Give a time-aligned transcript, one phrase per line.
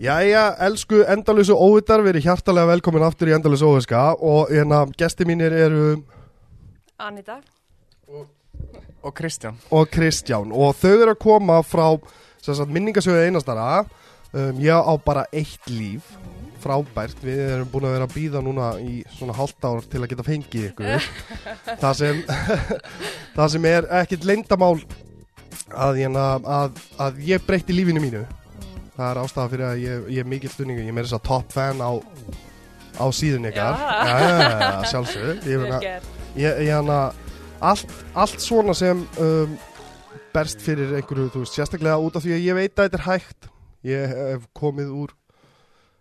[0.00, 5.26] Jæja, elsku endalösu óvittar, við erum hjartalega velkomin aftur í endalösu óviska og hérna, gesti
[5.28, 5.98] mínir eru
[6.96, 7.36] Anita.
[9.04, 9.58] Og Kristján.
[9.68, 10.54] Og Kristján.
[10.56, 11.84] Og þau eru að koma frá
[12.64, 13.84] minningasögu einastara.
[14.32, 16.08] Um, ég á bara eitt líf.
[16.64, 20.10] Frábært, við erum búin að vera að býða núna í svona hálft ár til að
[20.14, 21.12] geta fengið ykkur.
[21.84, 22.24] Það sem
[23.36, 24.74] það sem er ekkit leyndamál
[25.68, 28.28] að, hérna, að, að ég breytti lífinu mínu
[29.00, 31.52] það er ástæða fyrir að ég, ég er mikill stunningu ég er þess að top
[31.56, 31.90] fan á
[33.00, 33.80] á síðun ykkar.
[33.80, 35.44] Já, sjálfsög
[36.36, 37.00] ég, ég hana
[37.60, 39.56] allt, allt svona sem um,
[40.34, 43.06] berst fyrir einhverju, þú veist, sérstaklega út af því að ég veit að þetta er
[43.06, 43.48] hægt.
[43.86, 45.16] Ég hef komið úr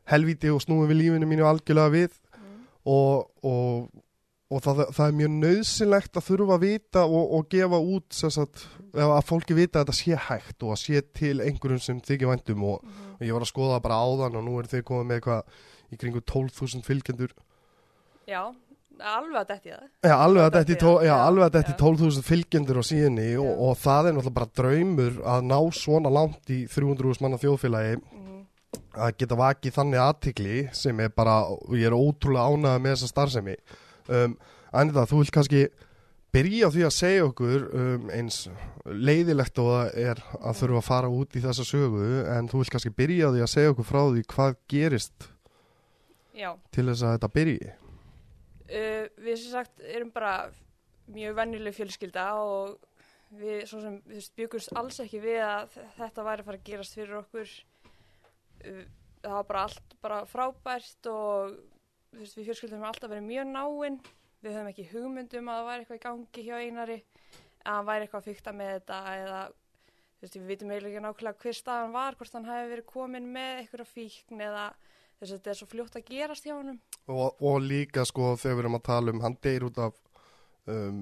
[0.09, 2.11] helvíti og snúið við lífinu mínu algjörlega við.
[2.39, 2.61] Mm.
[2.89, 3.89] og, og,
[4.49, 8.63] og það, það er mjög nöðsynlegt að þurfa að vita og, og gefa út sagt,
[8.97, 12.63] að fólki vita að þetta sé hægt og að sé til einhverjum sem þykir væntum
[12.65, 13.11] og, Mhm.
[13.19, 15.43] og ég var að skoða það bara áðan og nú er þið komið með eitthvað
[15.93, 17.31] í kringu 12.000 fylgjendur.
[18.29, 21.03] Já, alveg að detti það.
[21.05, 21.77] Já, alveg að já.
[21.79, 26.49] 12.000 fylgjendur á síðunni og, og það er náttúrulega bara draumur að ná svona langt
[26.49, 27.99] í 300.000 manna þjóðfélagi.
[28.01, 28.25] Mm.
[28.99, 31.37] að geta vakið þannig aðtikli sem er bara,
[31.73, 33.55] ég er ótrúlega ánægð með þessa starfsemi
[34.09, 34.35] um,
[34.75, 35.63] Anita, þú vilt kannski
[36.33, 38.43] byrja því að segja okkur um, eins
[38.85, 42.73] leiðilegt og það er að þurfa að fara út í þessa sögu en þú vilt
[42.75, 45.29] kannski byrja því að segja okkur frá því hvað gerist
[46.39, 47.71] Já, til þess að þetta byrji.
[48.69, 50.35] Uh, við sem sagt erum bara
[51.09, 52.77] mjög venjuleg fjölskylda og
[53.39, 57.17] við sem við byggumst alls ekki við að þetta væri að fara að gerast fyrir
[57.23, 57.57] okkur.
[58.61, 58.85] Uh,
[59.25, 61.57] það var bara allt bara frábært og
[62.17, 63.99] veist, við fjölskyldum erum alltaf verið mjög náinn
[64.39, 66.99] við höfum ekki hugmyndum að það væri eitthvað í gangi hjá einari
[67.59, 69.39] að hann væri eitthvað að fykta með þetta eða
[70.19, 73.63] veist, við vitum eiginlega ekki nákvæmlega hver staðan var, hvort hann hefði verið komin með
[73.63, 74.67] eitthvað fíkn eða
[75.19, 76.77] þess að þetta er svo fljótt að gerast hjá honum.
[77.11, 79.99] Og, og líka sko þegar við erum að tala um hann deyr út af
[80.71, 81.01] um,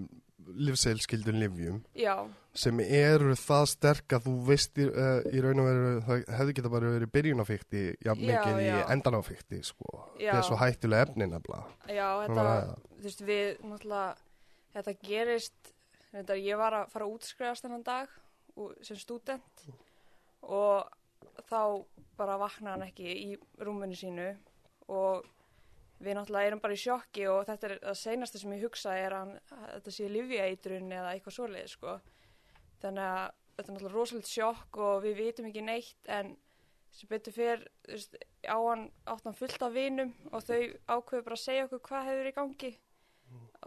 [0.55, 2.13] livseilskildun livjum Já,
[2.57, 6.55] sem eru það sterk að þú veist í, uh, í raun og veru það hefði
[6.59, 8.77] geta bara verið byrjunafíkti já, Já, mikið í já.
[8.95, 9.91] endanafíkti sko.
[10.17, 12.45] Það er svo hættulega efni nefnilega Já, þetta,
[12.97, 14.07] þú veist, við, náttúrulega,
[14.77, 15.73] þetta gerist,
[16.13, 18.15] þetta, ég var að fara að útskrifast þennan dag
[18.87, 19.67] sem stúdent
[20.41, 20.87] og
[21.49, 21.59] þá
[22.17, 24.31] bara vaknaði hann ekki í rúmunu sínu
[24.89, 25.25] og
[25.97, 29.15] við náttúrulega erum bara í sjokki og þetta er það seinasta sem ég hugsa er
[29.17, 31.95] að þetta sé livjætrun eða eitthvað svoleið, sko.
[32.83, 33.23] Þannig að
[33.57, 36.35] þetta er náttúrulega rosalegt sjokk og við vitum ekki neitt en
[36.97, 41.25] sem betur fyrr, þú veist, á hann átt hann fullt af vinum og þau ákveðu
[41.25, 42.71] bara að segja okkur hvað hefur í gangi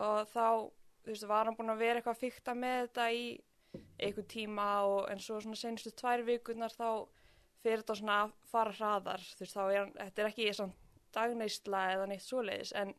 [0.01, 0.47] og þá,
[1.07, 3.25] veist, var hann búin að vera eitthvað að fykta með þetta í
[4.01, 7.07] einhver tíma og en svo svona senustu tvær vikurnar þá
[7.61, 10.80] fyrir þetta svona að fara hraðar, þú veist, þá er hann, þetta er ekki samt
[11.15, 12.95] dagneysla eða neitt svoleiðis en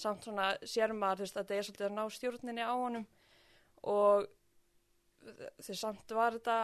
[0.00, 3.06] samt svona sér maður, þú veist, að þetta er svolítið að ná stjórninni á honum
[3.90, 4.28] og
[5.26, 6.58] veist, samt var þetta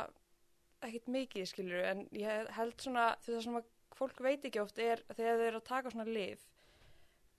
[0.86, 4.78] ekkit mikið, skilur en ég held svona, veist, það sem að fólk veit ekki oft
[4.82, 6.46] er þegar þau eru að taka svona lif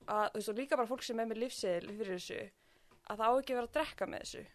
[0.08, 2.40] að, þú veist, og líka bara fólk sem er með lifseðil fyrir þessu,
[3.08, 4.46] að það á ekki að vera að drekka með þessu.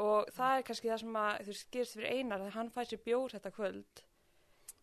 [0.00, 2.88] Og það er kannski það sem að, þú veist, gerist fyrir einar þegar hann fær
[2.88, 4.04] sér bjór þetta kvöld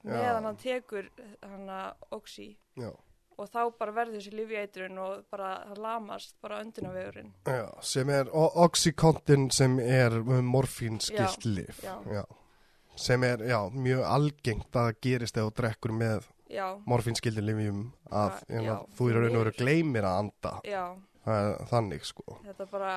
[0.06, 1.10] meðan hann tekur
[1.42, 2.48] hann að oxy.
[2.78, 2.92] Já.
[3.38, 8.32] Og þá bara verður þessi lifjætrun og bara hann lamast bara öndunavegurinn Já, sem er
[8.34, 12.24] Oxycontin sem er morfínskilt Já, lif já.
[12.98, 18.58] sem er já, mjög algengt að gerist þú drekkur með já, morfínskildin livjum að Já,
[18.58, 19.58] já, já, þú í raun og veru miður.
[19.62, 20.54] gleymir að anda.
[20.66, 20.84] Já,
[21.28, 22.38] Það er þannig sko.
[22.46, 22.92] Þetta bara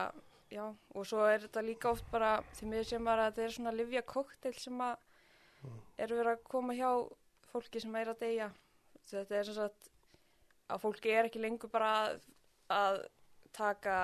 [0.54, 0.64] já,
[0.94, 3.72] og svo er þetta líka oft bara því mér sem bara að þetta er svona
[3.74, 4.96] livja koktel sem að
[5.98, 6.90] er verið að koma hjá
[7.50, 8.46] fólki sem er að deyja.
[9.10, 9.90] Þetta er sem sagt
[10.70, 12.25] að fólki er ekki lengur bara að,
[12.75, 12.98] að
[13.56, 13.98] taka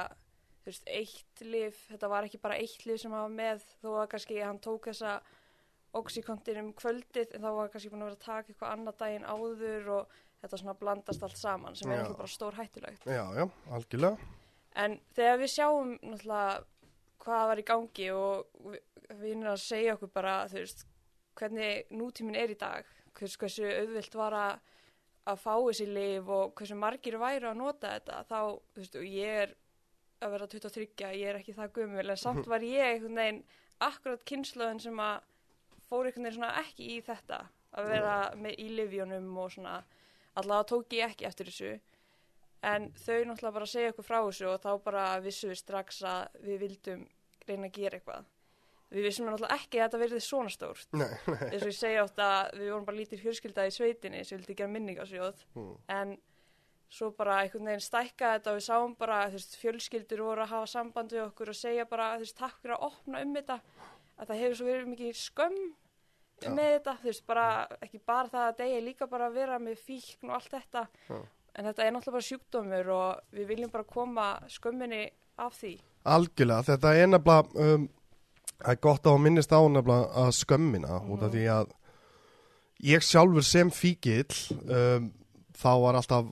[0.67, 4.41] veist, eitt lif, þetta var ekki bara eitt lif sem var með, þó að kannski
[4.43, 5.19] hann tók þessa
[5.97, 9.29] oxykontin um kvöldið en þá var kannski búin að vera að taka eitthvað annað daginn
[9.29, 13.47] áður og þetta svona blandast allt saman sem er ekki bara stór hættulegt Já, já,
[13.73, 14.33] algjörlega.
[14.77, 16.65] En þegar við sjáum náttúrulega
[17.25, 20.85] hvað var í gangi og við, við erum að segja okkur bara, þú veist,
[21.37, 24.75] hvernig nútíminn er í dag, hvers, hversu auðvilt var að,
[25.27, 28.41] að fá þessi lif og hversu margir væru að nota þetta, þá,
[28.75, 29.55] þú veist, og ég er
[30.23, 30.87] að vera 23,
[31.19, 33.43] ég er ekki það gömul, en samt var ég einhvern veginn
[33.87, 35.27] akkurat kynnslöðin sem að
[35.89, 37.43] fór einhvern veginn svona ekki í þetta,
[37.77, 39.81] að vera með í livjónum og svona,
[40.39, 41.75] allavega tók ég ekki eftir þessu.
[42.67, 46.41] En þau náttúrulega bara segja okkur frá þessu og þá bara vissum við strax að
[46.47, 47.05] við vildum
[47.47, 48.33] reyna að gera eitthvað
[48.93, 51.41] við vissum náttúrulega ekki að þetta verði svona stórt Nei, nei.
[51.51, 54.55] eins og ég segja oft að við vorum bara lítið fjölskylda í sveitinni sem vildi
[54.61, 55.73] gera minningasjóð Mm.
[55.89, 56.17] en
[56.89, 60.67] svo bara einhvern veginn stækka þetta og við sáum bara veist, fjölskyldur voru að hafa
[60.71, 63.57] samband við okkur og segja bara þú veist, takk fyrir að opna um þetta
[64.17, 65.59] að það hefur svo verið mikið skömm
[66.45, 66.51] Já.
[66.53, 67.47] með þetta, veist, bara
[67.83, 71.19] ekki bara það að degi, líka bara að vera með fíkn og allt þetta Já.
[71.57, 75.03] en þetta er náttúrulega bara sjúkdómur og við viljum bara koma skömminni
[75.43, 75.75] af því
[76.07, 77.89] Algjörlega, þetta er nefnilega um,
[78.63, 81.73] það er gott að minnist á nefnilega að skömmina út af því að
[82.87, 84.29] ég sjálfur sem fíkil
[84.67, 85.11] um,
[85.57, 86.29] þá var alltaf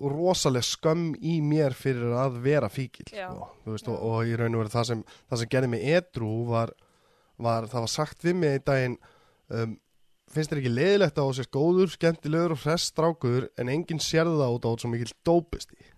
[0.00, 4.64] rosaleg skömm í mér fyrir að vera fíkil sko, veist, og, og í raun og
[4.64, 6.72] veru það sem, það sem gerði mig edru var,
[7.36, 8.96] var, það var sagt við mig í daginn
[9.52, 9.76] um,
[10.30, 14.38] finnst þér ekki leiðilegt að þú sést góður, skemmtilegur og hress strákur en enginn sérði
[14.38, 15.89] það út á út svo mikil dópist í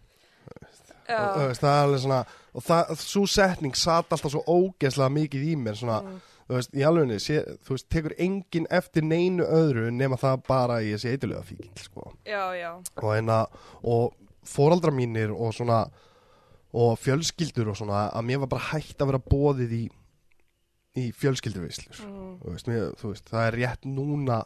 [1.21, 2.21] og, veist, það er alveg svona
[2.53, 6.21] og það, svo setning satt alltaf svo ógeðslega mikið í mér svona, Mm.
[6.49, 10.81] þú veist, í alvegni sé, þú veist, tekur enginn eftir neinu öðru nema það bara
[10.83, 12.13] í þessi eitthulega fíkil sko.
[12.27, 13.47] já, já, og hérna,
[13.83, 14.13] og
[14.45, 15.87] fóraldra mínir og svona
[16.73, 19.85] og fjölskyldur og svona að mér var bara hægt að vera bóðið í
[20.97, 22.33] í fjölskylduvislur mm.
[22.43, 24.43] þú, þú veist, það er rétt núna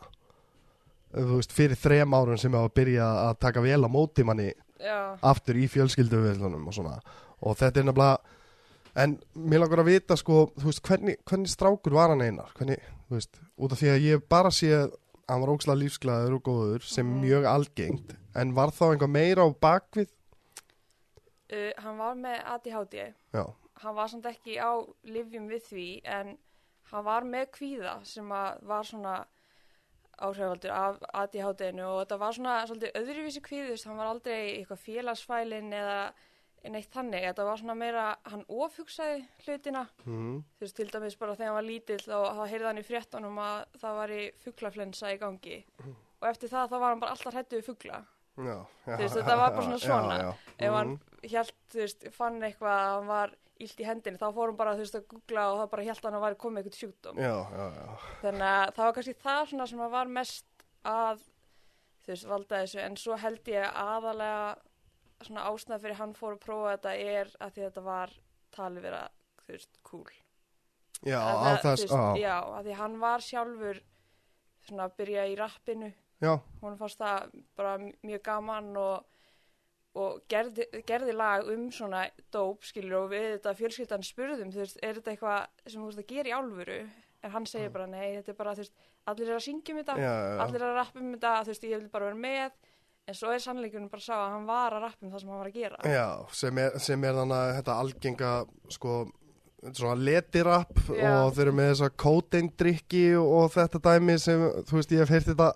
[1.16, 4.26] þú veist, fyrir þrem árun sem ég var að byrja að taka vel á móti
[4.26, 4.50] manni
[4.81, 6.99] já, aftur í fjölskylduvislunum og svona.
[7.43, 8.19] Og þetta er nefnilega
[8.96, 12.52] en mér langar að vita sko veist, hvernig, hvernig strákur var hann einar?
[12.56, 12.81] Hvernig,
[13.12, 14.94] veist, út af því að ég bara sé að
[15.28, 17.20] hann var ókslega lífsglæður og góður sem Mhm.
[17.25, 18.17] mjög algengt.
[18.34, 20.08] En var þá einhvað meira á bakvið
[21.52, 22.94] uh, hann var með ADHD
[23.34, 23.44] já,
[23.82, 24.72] hann var samt ekki á
[25.05, 26.37] livjum við því en
[26.93, 29.25] hann var með kvíða sem var svona
[30.16, 35.72] áhrifaldur af ADHD-inu og þetta var svona svolítið öðruvísi veist, hann var aldrei eitthvað félagsfælin
[35.76, 36.00] eða
[36.72, 41.36] neitt þannig, þetta var svona meira, hann ofhugsaði hlutina, mm, þú veist, til dæmis bara
[41.36, 45.12] þegar hann var lítill og þá heyrði hann í fréttunum að það var í fugglaflensa
[45.14, 45.60] í gangi.
[46.16, 48.00] Og eftir það þá var hann bara alltaf hrættu við fuggla
[48.36, 50.16] já, já Þú veist, þetta var bara svona já, svona.
[50.20, 53.34] já, ef hann mhm, hélt, þú veist, fann eitthvað að hann var
[53.64, 56.17] illt í hendinni, þá fór hann bara, þú veist, að googla og það bara hann
[56.19, 57.20] að var komið eitthvað sjúkdóm.
[57.23, 60.47] já, já, já, Þannig að það var kannski það svona sem að var mest
[60.87, 61.25] að,
[62.05, 64.56] þú veist, valda þessu, en svo held ég aðalega
[65.25, 68.14] svona ásnað fyrir hann fór að prófa þetta er að því að þetta var
[68.56, 69.03] talið vera,
[69.47, 70.11] þú veist, cool.
[71.05, 73.81] já, Að þú þess á, Já, að því hann var sjálfur
[74.67, 75.93] svona að byrja í rappinu.
[76.20, 76.32] Já,
[76.62, 79.05] hún fannst það bara mjög gaman og,
[79.96, 82.04] og gerði, gerði lag um svona
[82.34, 86.02] dóp skilur og við þetta fjölskyldan spurðum þú veist, er þetta eitthvað sem þú veist
[86.02, 86.78] að gera í álfuru
[87.26, 89.82] en hann segir bara nei, þetta er bara þú veist, allir er að syngja um
[89.82, 92.22] þetta já, já, allir er að rappa um þetta, þú veist, ég vil bara vera
[92.26, 92.56] með.
[93.06, 95.38] En svo er sannleikunum bara sá að hann var að rappa um það sem hann
[95.38, 95.76] var að gera.
[95.94, 98.31] Já sem, er, sem er þannig að þetta algenga
[98.75, 98.94] sko
[99.74, 101.10] svona letirapp Já.
[101.24, 105.30] og þeir eru með þessa kóteindrykki og þetta dæmi sem, þú veist, ég hef heyrt
[105.32, 105.48] þetta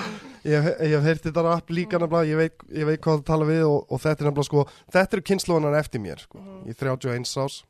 [0.52, 3.24] ég hef, ég hef heyrt þetta rapp líka nefnilega, ég veit, ég veit hvað það
[3.32, 4.66] tala við og, og þetta er nefnilega sko,
[4.98, 6.60] þetta eru kynnslóðunar eftir mér sko, Mhm.
[6.70, 7.62] í 31 ás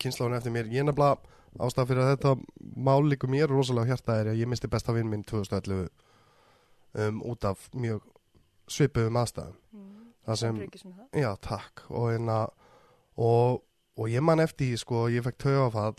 [0.00, 1.18] kynnslóðunar eftir mér, ég nefnilega
[1.58, 2.34] ástæða fyrir að þetta
[2.76, 5.88] mál líku mér rosalega á hjarta er að ég misti besta vinn minn 2011
[6.94, 8.04] um, út af mjög
[8.70, 9.88] svipuðum aðstæðum mm.
[10.28, 10.60] það sem.
[11.18, 12.38] Já, takk og, hérna,
[13.18, 13.62] og,
[14.00, 15.98] og ég man eftir því sko, ég fekk taugafall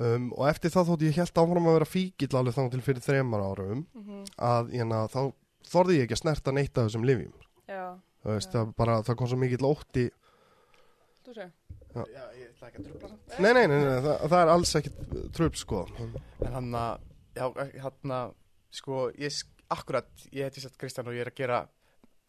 [0.00, 3.04] um, og eftir það þótt ég held áfram að vera fíkill alveg þá til fyrir
[3.06, 5.20] þreymar árum Mm að hérna, þá
[5.70, 7.32] þorði ég ekki að snerta neitt af þessum livjum
[7.70, 7.84] Já,
[8.22, 8.56] það, veist, Já.
[8.58, 10.04] það, bara, það kom svo mikill ótti.
[11.26, 11.46] Þú sé
[11.96, 13.38] Já, ég ætla ekki að trubla það.
[13.40, 14.98] nei, nei, nei, nei það, það er alls ekkit
[15.38, 15.78] tröp sko.
[16.44, 17.06] En hann að,
[17.38, 17.46] já,
[17.86, 18.34] hann að,
[18.80, 19.38] sko, ég,
[19.78, 21.62] akkurat, ég heiti sett Kristján og ég er að gera,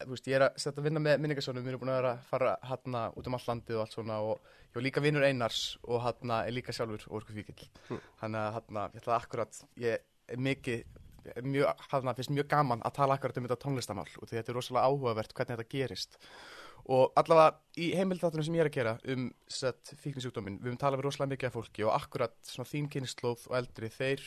[0.04, 2.12] þú veist, ég er að setja að vinna með minningarsónum, við erum búin að vera
[2.12, 5.26] að fara hann út um all landið og allt svona og ég var líka vinnur
[5.26, 7.66] Einars og hann er líka sjálfur orkufíkill.
[7.88, 8.04] Hm.
[8.22, 10.84] Hann að, hann að, ég ætla akkurat, ég er mikið,
[11.42, 14.58] mjög, hann að, finnst mjög gaman að tala akkurat um þetta tónlistamál og þetta er
[14.60, 16.20] rosalega áhugavert hvernig þetta gerist.
[16.88, 21.02] Og allavega í heimildatunum sem ég er að gera um sett fíknisjúkdóminn, við höfum talað
[21.02, 24.22] við rosalega mikið af fólki og akkurat svona þín kynnslóð og eldri, þeir,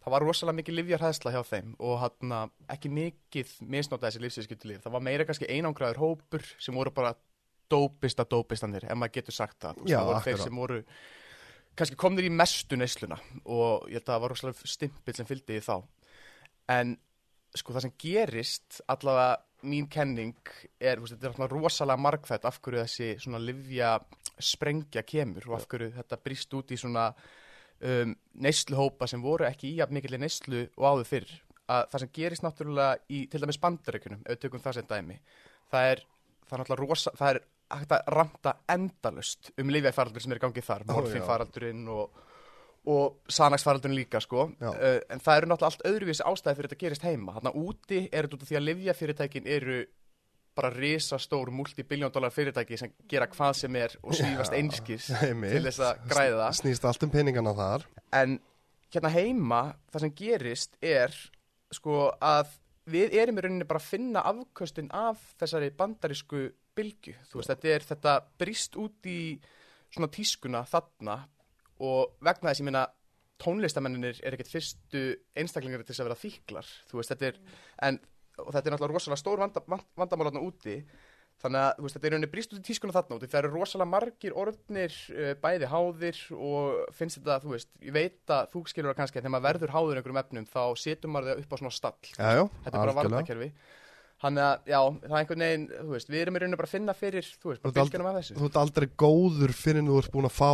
[0.00, 2.36] það var rosalega mikið livjarhæðsla hjá þeim og hann
[2.72, 4.84] ekki mikið misnóta þessi lífsvískjötu líf.
[4.84, 7.14] Það var meira kannski einangraður hópur sem voru bara
[7.70, 9.84] dópista dópistanir, ef maður getur sagt það.
[9.86, 10.80] Já, það voru þeir sem voru
[11.78, 15.60] kannski komnir í mestu neysluna og ég held að það var rosalega stimpill sem fylgdi
[15.60, 15.76] í þá.
[16.70, 16.96] En
[17.56, 19.38] sko það sem gerist allavega
[19.70, 20.38] mín kenning
[20.80, 23.92] er, þú veist, þetta er rosalega margþætt af hverju þessi svona livja
[24.40, 27.10] sprengja kemur og af hverju þetta brýst út í svona
[27.84, 31.36] um, neysluhópa sem voru ekki í jafn mikilvæg neyslu og áður fyrr.
[31.70, 35.20] Að það sem gerist náttúrulega í til dæmis bandaríkunum, ef við tökum það sem dæmi
[35.70, 36.02] það er,
[36.48, 40.42] það er náttúrulega rosa það er hægt að ranta endalust um livjæfaraldur sem er í
[40.42, 42.24] gangi þar, morfinfaraldurinn og,
[42.90, 44.48] og sanagsfaraldun líka sko.
[44.58, 44.72] Já.
[44.72, 47.36] uh, en það eru náttúrulega allt öðruvísi ástæði fyrir þetta gerist heima.
[47.36, 49.78] Þannig að úti er þetta út af því að livjafyrirtækin eru
[50.56, 55.10] bara risastór multibiljón dólar fyrirtæki sem gera hvað sem er og svífast einskis
[55.52, 56.48] til þess að græða.
[56.58, 57.86] Snýst allt um peningana þar.
[58.16, 58.38] En
[58.90, 61.14] hérna heima það sem gerist er
[61.70, 62.56] sko að
[62.90, 67.74] við erum í rauninni bara að finna afköstin af þessari bandarísku bylgu, þú veist, þetta
[67.74, 69.20] er þetta brist út í
[69.90, 71.20] svona tískuna þarna
[71.86, 72.86] og vegna þess ég meina
[73.40, 75.02] tónlistamenninir er ekkert fyrstu
[75.38, 77.38] einstaklingar til þess að vera fíklar, þú veist, þetta er
[77.88, 78.00] en,
[78.42, 80.76] og þetta er náttúrulega rosalega stór vanda, vand, vandamálarna úti.
[81.40, 83.28] Þannig að veist, þetta er rauninni brist út í tískuna þarna úti.
[83.32, 88.34] Það eru rosalega margir orðnir uh, bæði háðir og finnst þetta, þú veist, ég veit
[88.36, 91.32] að þú skilur það kannski að þegar maður verður háður einhverjum efnum þá setur maður
[91.32, 92.10] það upp á svona stall.
[92.10, 93.78] Já, já, þetta er bara algjörlega.
[94.20, 96.74] Þannig að, já, það er einhvern veginn, þú veist, við erum í rauninu bara að
[96.74, 98.34] finna fyrir, þú veist, bara bylgjunum af þessu.
[98.36, 100.50] Þú ert aldrei góður fyrir þú ert búin að fá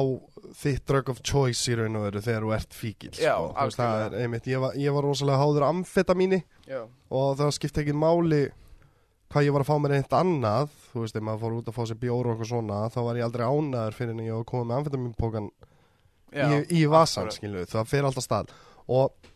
[0.60, 3.48] þitt drug of choice í raun og veru þegar þú ert fíkil Já, sko.
[3.56, 6.38] Veist, það er, einmitt, ég, var, ég var rosalega háður amfetamíni
[6.70, 8.44] Já, og það skipti ekki máli
[9.32, 11.76] hvað ég var að fá mér eitt annað þú veist, ef maður fór út að
[11.76, 14.68] fá sér bjór og eitthvað svona þá var ég aldrei ánæður fyrir en ég komið
[14.68, 15.48] með amfetamínpókan
[16.36, 17.38] í, í vasan, akkurat.
[17.40, 18.54] skilu, það fer alltaf stað
[18.86, 19.32] og,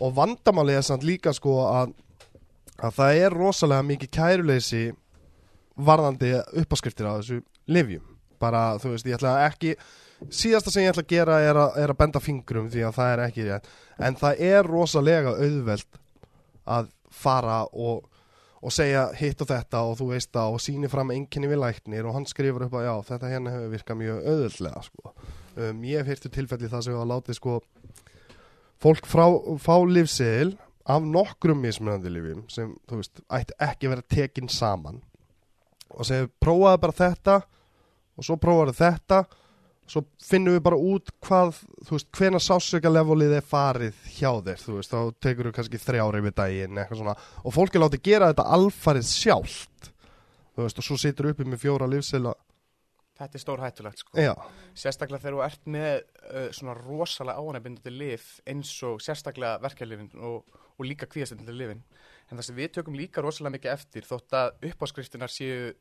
[0.00, 1.94] og vandamáli er samt líka sko að,
[2.82, 4.84] að það er rosalega mikið kæruleysi
[5.74, 8.06] varðandi uppáskriftir á þessu livjum
[8.42, 9.74] bara, þú veist, ég ætla ekki
[10.30, 13.12] síðasta sem ég ætla að gera er að, er að benda fingrum því að það
[13.12, 13.70] er ekki rétt
[14.08, 16.02] en það er rosalega auðvelt
[16.64, 18.10] að fara og
[18.64, 22.06] og segja hitt og þetta og þú veist það og síni fram einkenni við læknir
[22.08, 25.12] og hann skrifur upp að já, þetta hérna hefur virkað mjög auðvöldlega sko.
[25.58, 27.58] um, ég hef hirtu tilfelli það sem hefur látið sko
[28.80, 29.26] fólk frá,
[29.60, 30.54] fá livseðil
[30.84, 35.00] af nokkrum mismunandi livjum sem, þú veist, ætti ekki að vera tekin saman.
[35.94, 37.38] Og segja, prófaðu bara þetta
[38.14, 39.24] og svo prófaðu þetta
[39.90, 44.62] svo finnum við bara út hvað þú veist, hvena sásöka levelið er farið hjá þér,
[44.62, 47.16] þú veist, þá tekur við kannski þrjári við daginn, eitthvað svona.
[47.44, 49.90] Og fólk er látið gera þetta alfarið sjálft
[50.54, 52.34] þú veist, og svo situr uppi með fjóra livsela,
[53.14, 54.16] Þetta er stór hættulegt, sko.
[54.18, 54.32] já,
[54.74, 60.56] Sérstaklega þegar þú ert með uh, svona rosalega ánægbindandi lif eins og sérstaklega verkeflifin og,
[60.78, 61.82] og líka kvíðastendandi lifin.
[62.28, 65.74] En það sem við tökum líka rosalega mikið eftir þótt að uppáskriftinar séu,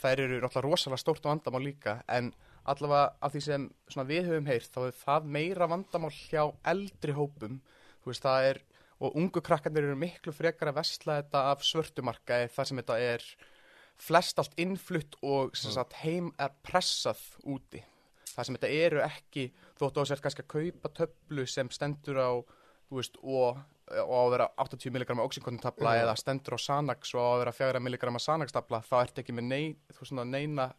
[0.00, 2.32] þær eru náttúrulega rosalega stórt vandamál líka en
[2.66, 3.66] allavega af því sem
[4.08, 7.60] við höfum heyrt þá er það meira vandamál hjá eldri hópum,
[8.04, 8.60] veist er
[9.02, 13.26] og ungu krakkarnir eru miklu frekar að vesla þetta af svörtumarkaði þar sem þetta er
[14.00, 17.82] flest allt innflutt og sem sagt, heim er pressað úti.
[18.34, 19.44] Það sem þetta eru ekki
[19.78, 22.32] þótt á sér kannski að kaupa töflu sem stendur á
[22.88, 26.02] þú veist, og, og á að vera 80 mg oxykontabla Já.
[26.04, 29.48] eða stendur á Sanax og á að vera 4 mg Sanax-tabla þá ertu ekki með
[29.50, 29.64] nei,
[30.00, 30.70] svona neina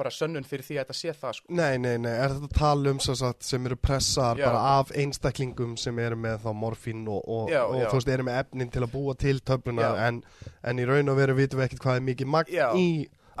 [0.00, 1.54] bara sönnun fyrir því að þetta sé það sko.
[1.58, 4.46] nei, nei, nei er þetta um sem, sagt, sem eru pressaðar Já.
[4.48, 7.88] bara af einstaklingum sem eru með þá morfín og, og, Já, og já.
[7.90, 10.22] þú veist, eru með efnin til að búa til töfluna en,
[10.62, 12.86] en í raun og veru vitum við ekkert hvað er mikið magn í,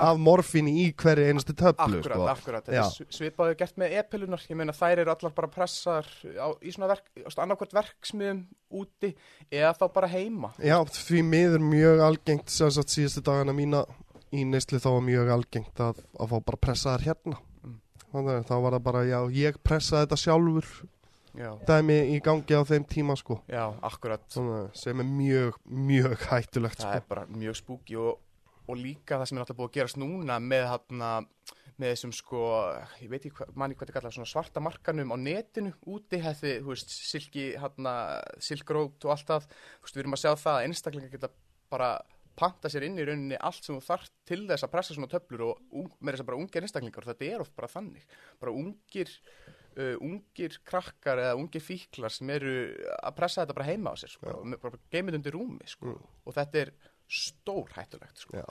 [0.06, 2.26] af morfín í hverju einustu töflu, Akkurat, sko.
[2.32, 2.84] akkurat, þetta Já.
[2.84, 6.06] er svi- svipaðu gert með e-pilunar, ég meina þær eru allar bara pressaðar
[6.40, 9.14] á, í svona verk, annarkvært verksmiðum úti
[9.50, 10.52] eða þá bara heima.
[10.58, 13.84] Já, því miður mjög algengt sem sagt síðustu dagana mína
[14.32, 17.36] í neyslu þá var mjög algengt að, að fá bara pressaðar hérna.
[17.64, 17.80] Mm.
[18.12, 20.72] þannig að þá var það bara, já, ég pressaði þetta sjálfur
[21.38, 23.36] Já, dæmi í gangi á þeim tíma sko.
[23.46, 24.20] Já akkurat.
[24.34, 26.96] Svona, sem er mjög, mjög hættulegt það sko.
[26.98, 28.18] er bara mjög spúki og,
[28.70, 31.10] og líka það sem er alltaf búið að gerast núna með hana,
[31.80, 32.40] með þessum sko,
[33.00, 36.72] ég veit ekki manni hvað þetta kallar svona svarta markanum á netinu úti, hefði, þú
[36.74, 37.44] veist, silki
[38.44, 39.46] silkrót og allt það.
[39.50, 41.30] Þú veist, við erum að sjá það að einstaklingar geta
[41.72, 41.90] bara
[42.40, 45.42] panta sér inn í rauninni allt sem þú þarft til þess að pressa svona töflur
[45.50, 47.08] og með þess að bara ungir einstaklingar.
[47.10, 48.06] Þetta er oft bara þannig,
[48.40, 49.10] bara ungir
[49.76, 52.54] uh, ungir krakkar eða ungir fíklar sem eru
[53.00, 56.08] að pressa þetta bara heima á sér, sko, með bara geimið undir rúmi, sko, Mm.
[56.28, 56.72] og þetta er
[57.10, 58.40] stór hættulegt sko.
[58.40, 58.46] Já.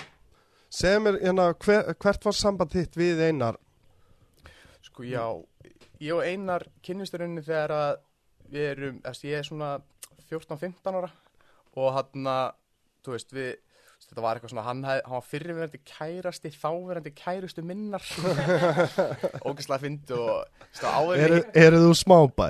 [0.70, 3.58] Segðu mér, hérna, hver, hvert var samband þitt við einar?
[5.00, 5.24] sko já,
[6.04, 7.92] ég og Einar kynnisturunni þegar að
[8.50, 9.72] við erum, þess, ég er svona
[10.30, 11.12] 14-15 ára
[11.80, 12.58] og hann að,
[13.06, 13.52] þú veist, við
[14.08, 18.06] þetta var eitthvað svona, hann, hef, hann var fyrirverandi kærasti, þáverandi kærustu minnar.
[19.48, 22.48] Ógæslega fyndi og Eru, eru þú smábæ?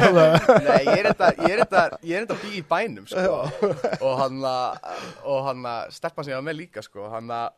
[0.68, 3.38] Nei, ég er þetta, ég er þetta, ég er þetta bí í bænum, sko,
[3.98, 4.90] og hann að,
[5.26, 7.48] og hann að, stelpan sem ég var með líka, sko, hann að,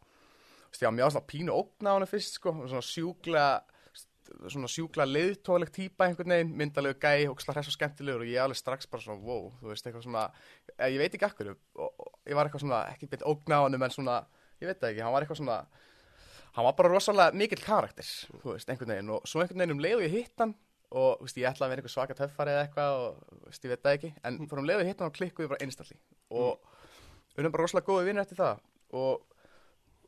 [0.79, 3.51] ég var mjög svona pínu ógna á hann fyrst, sko, svona sjúklega,
[4.53, 8.61] svona sjúklega leiðtóðleg típa einhvern veginn, myndalegu gæi, ógæslega hress og skemmtilegur og ég alveg
[8.61, 10.25] strax bara svona, wow, þú veist, eitthvað svona,
[10.77, 14.21] eh, ég veit ekki akkur, ég var eitthvað svona, ekki á hann, en svona,
[14.61, 15.59] ég veit ekki, hann var eitthvað svona,
[16.55, 18.09] hann var bara rosalega mikill karakter,
[18.43, 20.55] þú veist, einhvern veginn og svo einhvern veginn um leið og ég hitt hann
[20.89, 23.83] og veist, ég ætlaði að vera einhver svaka töffari eða eitthvað og veist, ég veit
[23.85, 25.99] það ekki en fyrir um leiðu hittum og klikkuði bara einstalli
[26.33, 26.63] og
[27.35, 28.63] við erum bara rosalega góði vinnir eftir það
[28.97, 29.38] og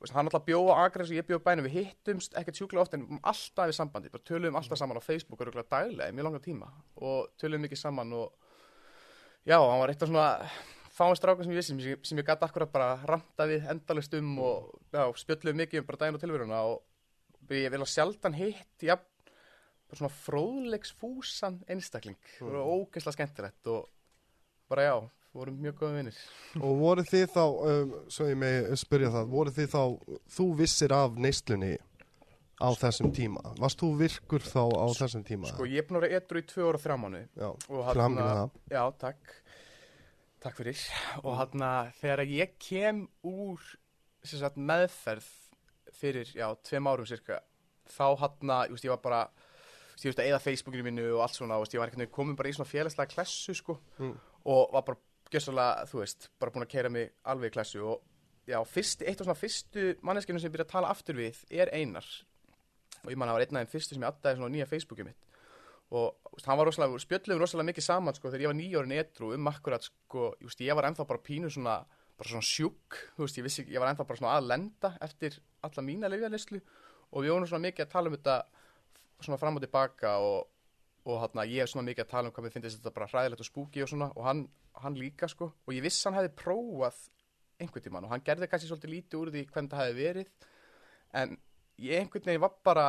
[0.09, 3.69] hann alltaf bjóða agres og ég bjóða bænum við hittumst ekkert sjúklega oft en alltaf
[3.69, 6.71] við sambandi bara töluðum alltaf saman á Facebook og rúglega daglega í mjög langa tíma
[6.97, 8.33] og töluðum mikið saman og
[9.45, 10.29] já, hann var eitt af svona
[10.97, 14.33] fáin strákar sem ég vissi sem sem ég gæti akkurat bara ranta við endalist um
[14.41, 18.85] og já, spjöldluðum mikið um bara daginn og tilveruna og ég vil að sjaldan hitt
[18.89, 23.89] já, bara svona fróðlegsfúsan einstakling, það var ógeðslega skemmtilegt og
[24.71, 24.95] bara já,
[25.37, 26.19] vorum mjög góða vinnir
[26.61, 29.83] Og voru þið þá, um, svo ég með spyrja það, voru þið þá,
[30.37, 31.73] þú vissir af neyslunni
[32.61, 33.43] á þessum tíma?
[33.61, 35.49] Varst þú virkur þá á þessum tíma?
[35.53, 37.51] Sko, ég er búin að vera etru í tvö ára þrjá mánu Já,
[38.17, 38.57] með það.
[38.75, 39.37] Já, takk
[40.41, 40.83] Takk fyrir
[41.21, 41.65] og hann
[42.01, 43.61] þegar ég kem úr
[44.25, 45.27] sagt, meðferð
[46.01, 47.41] fyrir, já, tveim árum cirka
[47.91, 49.21] þá hann veist, ég var bara
[50.01, 52.71] ég veist að eða Facebookinu mínu og allt svona ég var komin bara í svona
[52.71, 54.15] félagslega klessu sko Mm.
[54.49, 54.99] og var bara
[55.31, 58.03] gjössalega, þú veist, bara búin að keira mig alveg í klessu og
[58.51, 61.71] já, fyrst, eitt af svona fyrstu manneskinu sem ég byrja að tala aftur við er
[61.75, 62.07] Einar.
[63.05, 64.55] Og ég man að það var einn af þeim fyrstu sem ég addaði svona á
[64.57, 65.31] nýja Facebookið mitt.
[65.91, 69.33] Og veist, hann var rosalega, spjöllum rosalega mikið saman sko þegar ég var nýjórin etru
[69.35, 71.81] um akkurat sko, veist, ég var ennþá bara pínu svona
[72.21, 75.39] bara svona sjúk, þú veist, ég vissi ég var ennþá bara svona að lenda eftir
[75.65, 78.35] alla mína lifjalislu og við vorum svona mikið að tala um þetta
[79.25, 80.51] svona fram og tilbaka og,
[81.09, 83.45] og hann ég er svona mikið að tala um hvað mér finnst þetta bara hræðilegt
[83.45, 84.43] og spúki og svona og hann,
[84.83, 85.51] hann líka sko.
[85.67, 86.99] Og ég vissi hann hefði prófað
[87.61, 90.51] einhvern tímann og hann gerði kannski svolítið lítið úr því hvernig það hefði verið.
[91.21, 91.37] En
[91.81, 92.87] ég einhvern veginn var bara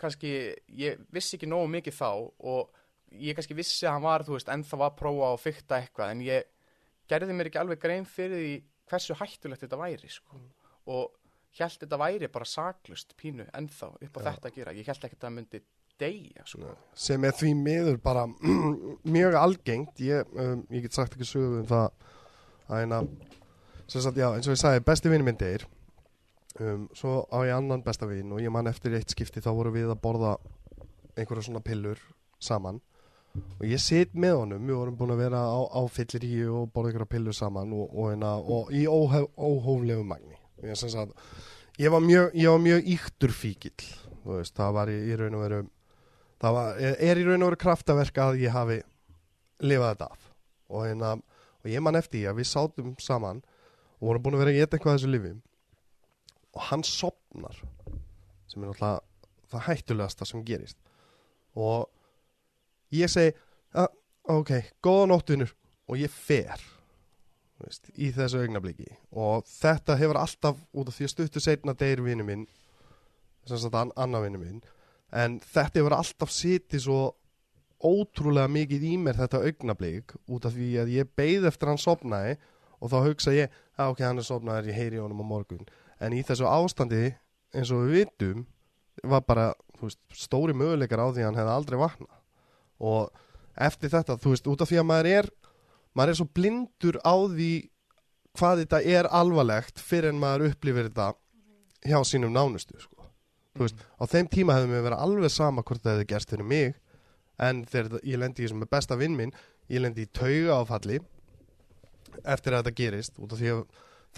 [0.00, 0.32] kannski,
[0.78, 2.10] ég vissi ekki nógu mikið þá
[2.52, 2.74] og
[3.18, 6.14] ég kannski vissi að hann var, þú veist, ennþá var að prófa og fykta eitthvað.
[6.14, 6.48] En ég
[7.10, 8.56] gerði mér ekki alveg grein fyrir því
[8.88, 10.40] hversu hættulegt þetta væri sko.
[10.88, 11.18] og
[11.58, 14.74] held þetta væri bara saklust pínu ennþá upp á þetta að gera.
[14.76, 15.60] Ég held ekki að það myndi
[16.00, 16.74] deyja sko.
[16.94, 18.26] sem er því miður bara
[19.16, 20.00] mjög algengt.
[20.04, 21.88] Ég, um, ég get sagt ekki sögu um það
[22.68, 23.02] að eina
[23.88, 25.64] sagt, já, eins og ég sagði, besti vinur minn deyr.
[26.58, 29.72] Um, svo á ég annan besta vin og ég man eftir eitt skipti þá voru
[29.76, 30.36] við að borða
[31.14, 32.00] einhverja svona pillur
[32.42, 32.80] saman.
[33.60, 36.90] Og ég sit með honum, við vorum búin að vera á, á fylliríu og borða
[36.90, 40.38] einhverja pillur saman og, og, eina, og í óhef, óhóflegu magni.
[40.64, 41.14] Ég, sagt,
[41.78, 43.76] ég var mjög, mjög íktur fíkil
[44.36, 45.60] veist, það var í, í raun og veru
[46.42, 48.78] það var, er, er í raun og veru kraftaverk að ég hafi
[49.64, 50.30] lifað þetta af.
[50.68, 51.12] Og, hérna,
[51.64, 53.42] og ég man eftir því að við sátum saman
[53.98, 55.34] og vorum búin að vera að geta eitthvað þessu lifi
[56.54, 57.60] og hann sopnar
[58.48, 59.04] sem er náttúrulega
[59.48, 60.76] það hættulegasta sem gerist.
[61.56, 61.88] Og
[62.94, 63.34] ég segi
[63.74, 63.88] "Ah,
[64.28, 64.50] ok,
[64.82, 65.54] góða nóttunur
[65.88, 66.60] og ég fer
[67.62, 72.02] veist, í þessu augnabliki og þetta hefur alltaf út af því að stuttu seinna deyr
[72.04, 72.46] vinnu minn
[73.48, 74.62] sem sagt an, annar vinnu minn
[75.12, 77.00] en þetta hefur alltaf sitið svo
[77.78, 82.36] ótrúlega mikið í mér þetta augnablík út af því að ég beið eftir hann sopnaði
[82.78, 85.64] og þá hugsa ég að ok, hann er sopnaður, ég heyri honum á morgun
[86.02, 87.12] en í þessu ástandi
[87.54, 88.44] eins og við vitum
[89.06, 92.18] var bara veist, stóri möguleikar á því að hann hefði aldrei vaknað
[92.78, 93.24] og
[93.58, 95.30] eftir þetta, þú veist, út af því að maður er
[95.94, 97.52] maður er svo blindur á því
[98.38, 101.12] hvað þetta er alvarlegt fyrir en maður upplifir þetta
[101.86, 102.97] hjá sínum nánustu sko.
[103.58, 106.48] Þú veist, á þeim tíma hefði mér verið alveg sama hvort það hefði gerst fyrir
[106.48, 106.76] mig
[107.38, 109.34] en þegar ég lendi í þessum með besta vinn minn
[109.68, 111.00] ég lendi í tauga áfalli
[112.24, 113.64] eftir að þetta gerist út af því að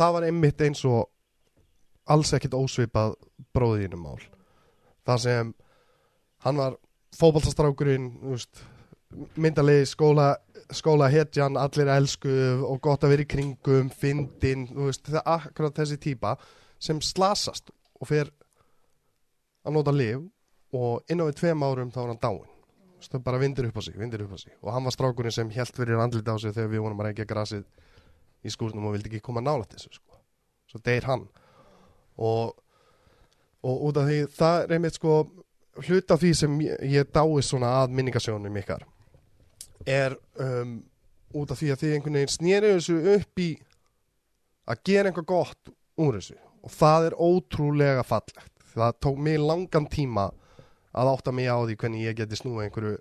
[0.00, 1.09] það var einmitt eins og
[2.11, 3.16] alls ekkit ósvipað
[3.55, 4.20] bróðinum mál.
[5.07, 5.50] Þar sem
[6.44, 6.76] hann var
[7.18, 8.09] fótballtastrákurinn
[9.40, 10.33] myndalegi skóla
[10.74, 12.31] skóla hetjan, allir elsku
[12.66, 16.37] og gott að vera í kringum, fyndin það er akkurat þessi típa
[16.81, 18.31] sem slasast og fer
[19.64, 20.24] að nota liv
[20.76, 22.56] og inn á við tveim árum þá er hann dáin
[23.08, 24.52] það bara vindur upp á sig, vindur upp á sig.
[24.60, 27.28] Og hann var strákurinn sem helt fyrir andlit á sig þegar við vonum að reykja
[27.28, 27.64] grasið
[28.44, 30.18] í skúrnum og vildi ekki koma nálægt þessu sko.
[30.70, 31.26] svo deyr hann.
[32.16, 32.54] Og,
[33.62, 35.16] og út af því það er einmitt sko
[35.80, 38.84] hlut af því sem ég, dáist svona að minningasjónum ykkar
[39.86, 40.80] er um,
[41.34, 43.50] út af því að þið einhvern veginn snýri þessu upp í
[44.70, 46.36] að gera einhver gott úr þessu.
[46.60, 50.28] Og það er ótrúlega fallegt það tók mig langan tíma
[50.90, 52.96] að átta mig á því hvernig ég geti snúið einhverju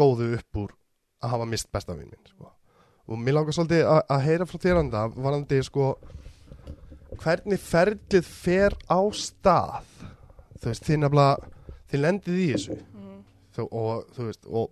[0.00, 0.74] góðu upp úr
[1.20, 2.50] að hafa mist besta vinn minn sko.
[3.10, 5.90] og mér langar svolítið að, heyra frá þér anda varandi sko
[7.20, 9.88] hvernig ferlið fer á stað
[10.60, 11.50] þú veist, þið nefnilega
[11.90, 13.24] þið lendið í þessu Mm.
[13.56, 14.70] þú, og þú veist og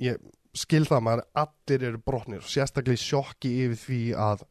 [0.00, 0.18] ég
[0.54, 4.44] skil það maður allir eru brotnir og sérstaklega sjokki yfir því að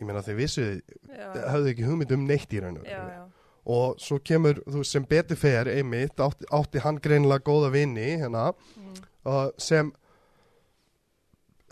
[0.00, 0.64] ég meina þið vissu
[1.08, 3.24] Já, þið höfðu ekki hugmynd um neitt í raun og veru.
[3.64, 8.10] Og svo kemur, þú veist, sem betur fer einmitt, átti, átti hann greinilega góða vini
[8.20, 9.92] hérna, mm, uh, sem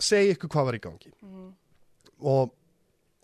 [0.01, 1.13] segi ykkur hvað var í gangi.
[1.21, 1.51] Mm,
[2.33, 2.55] og,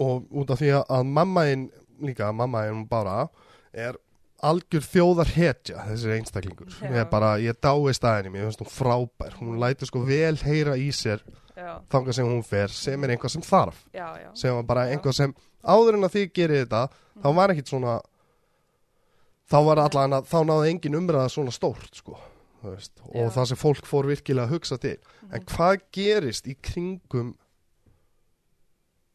[0.05, 1.71] og út af því að mammainn
[2.05, 3.25] líka, mammainn bara
[3.73, 3.97] er
[4.45, 6.71] algjör þjóðar hetja þessi einstaklingur.
[6.79, 6.87] Já.
[6.93, 10.77] ég er bara, ég dái staðinni mér finnst hún frábær, hún lætur sko vel heyra
[10.79, 11.25] í sér
[11.57, 13.81] já, þangað sem hún fer sem er einhvað sem þarf.
[13.97, 15.35] Já, já, sem var bara einhvað sem
[15.67, 16.85] áður en að þið gerir þetta
[17.19, 17.97] þá var ekkit svona
[19.49, 22.19] þá var allan að þá náði engin umræða svona stórt sko
[22.63, 24.97] þú veist, og það sem fólk fór virkilega að hugsa til
[25.31, 25.45] en Mhm.
[25.55, 27.35] hvað gerist í kringum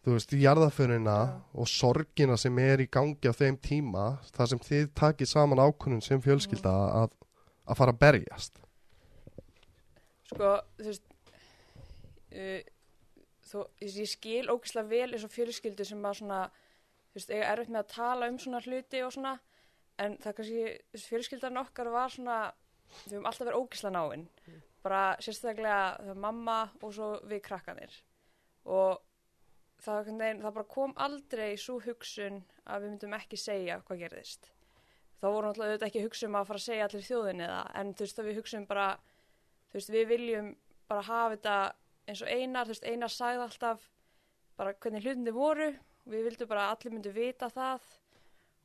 [0.03, 1.17] þú veist, jarðaförina
[1.53, 6.01] og sorgina sem er í gangi á þeim tíma þar sem þið takið saman ákunnum
[6.03, 7.03] sem fjölskylda Mhm.
[7.03, 7.09] að,
[7.67, 8.59] að fara að berjast
[10.27, 11.03] sko, þú veist
[12.33, 12.61] uh,
[13.47, 16.39] þó, ég skil ógeðslega vel eins og fjölskyldu sem að svona
[17.13, 19.35] þú veist, eiga erfitt með að tala um svona hluti og svona,
[20.01, 22.38] en það kannski fjölskyldan okkar var svona
[23.06, 24.27] við höfum alltaf verið ógeðslega náinn
[24.84, 27.93] bara sérstaklega mamma og svo við krakkanir
[28.63, 28.99] og
[29.84, 34.51] það, það bara kom aldrei svo hugsun að við myndum ekki segja hvað gerðist.
[35.19, 37.93] Þá vorum alltaf auðvitað ekki hugsa um að fara að segja allir þjóðinni það, en
[37.93, 38.88] þú veist að við hugsaum bara
[39.71, 40.53] þú veist, við viljum
[40.91, 41.58] bara hafa þetta
[42.12, 43.89] eins og einar, þú veist, einar sagði alltaf
[44.60, 45.69] bara hvernig hlutinni voru.
[46.03, 47.86] Við vildum bara að allir myndu vita það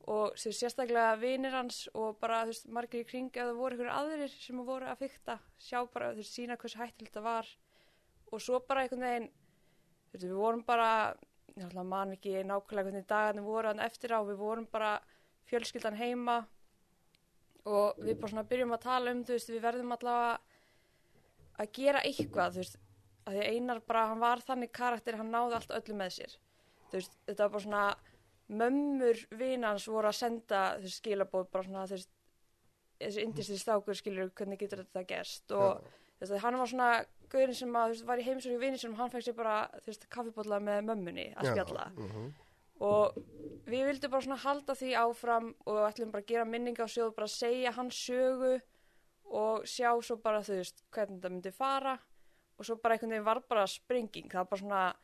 [0.07, 3.95] og sérstaklega vinir hans og bara, þú veist, margir í kring ef það voru einhverjir
[3.95, 7.51] aðrir sem voru að fykta sjá bara, þú veist, sína hversu hættilegt það var.
[8.31, 10.91] Og svo bara einhvern veginn þú veist, við vorum bara
[11.55, 14.97] ég ætla að man ekki nákvæmlega hvernig dagarnir voru hann eftir á, við vorum bara
[15.49, 16.37] fjölskyldan heima
[17.69, 20.37] og við bara svona byrjum að tala um, þú veist, við verðum allavega
[21.59, 22.77] að gera eitthvað, þú veist,
[23.27, 26.37] að því Einar bara, hann var þannig karakter, hann náði allt öllu með sér,
[26.89, 27.83] þú veist, þetta var bara svona,
[28.49, 32.11] mömmur vinans voru að senda, veist, skilabóð, bara svona, þú veist,
[32.99, 35.83] þessi indisli stákur skilur, hvernig getur þetta gerst og
[36.19, 36.89] þú veist, hann var svona
[37.29, 39.57] gaurin sem að, veist, var í heimsóri vinni sem hann fekk sér bara,
[40.09, 41.91] kaffibólla með mömmunni að spjalla.
[41.95, 42.29] Mhm.
[42.79, 43.15] og
[43.67, 47.15] við vildum bara svona halda því áfram og ætlum bara að gera minninga á sjóð
[47.15, 48.61] bara segja hans sögu
[49.25, 51.99] og sjá svo bara þú veist hvernig þetta myndi fara.
[52.57, 54.95] Og svo bara einhvern veginn var bara springing það var bara svona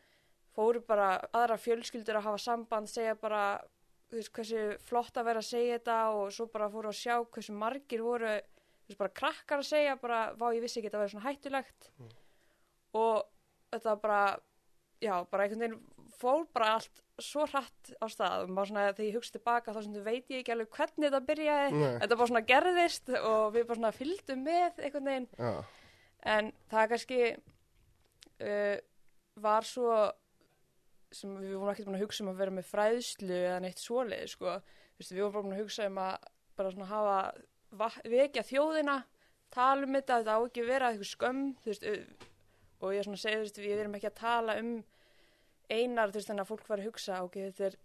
[0.55, 3.45] fóru bara aðra fjölskyldur að hafa samband segja bara
[4.13, 7.55] veist hversu flott að vera að segja þetta og svo bara fóru að sjá hversu
[7.55, 8.33] margir voru
[8.85, 11.89] veist bara krakkar að segja bara vá ég vissi ekki að þetta væri svona hættulegt.
[12.95, 13.23] Og
[13.73, 14.21] þetta bara
[15.03, 18.45] já bara einhvern veginn fór bara allt svo hratt á stað.
[18.45, 21.07] Og maður svona þegar ég hugst tilbaka þá sem þú veit ég ekki alveg hvernig
[21.07, 21.71] þetta byrjaði.
[21.75, 21.87] Nei.
[22.03, 25.29] þetta bara svona gerðist og við bara svona fylgdum með einhvern veginn.
[25.39, 25.55] Já.
[26.35, 28.77] en það kannski uh,
[29.43, 29.97] var svo
[31.15, 34.31] sem við vorum ekkert búin að hugsa um að vera með fræðslu eða neitt svoleið
[34.33, 34.55] sko.
[34.99, 37.17] Við vorum bara búin að hugsa um að bara svona hafa
[38.07, 38.99] vekja þjóðina
[39.55, 41.87] tala um þetta, þetta á ekki vera eitthvað skömm veist,
[42.81, 44.71] og ég er svona að segja veist, við erum ekki að tala um
[45.71, 47.77] einar veist, þannig að fólk var að hugsa ok, þetta er,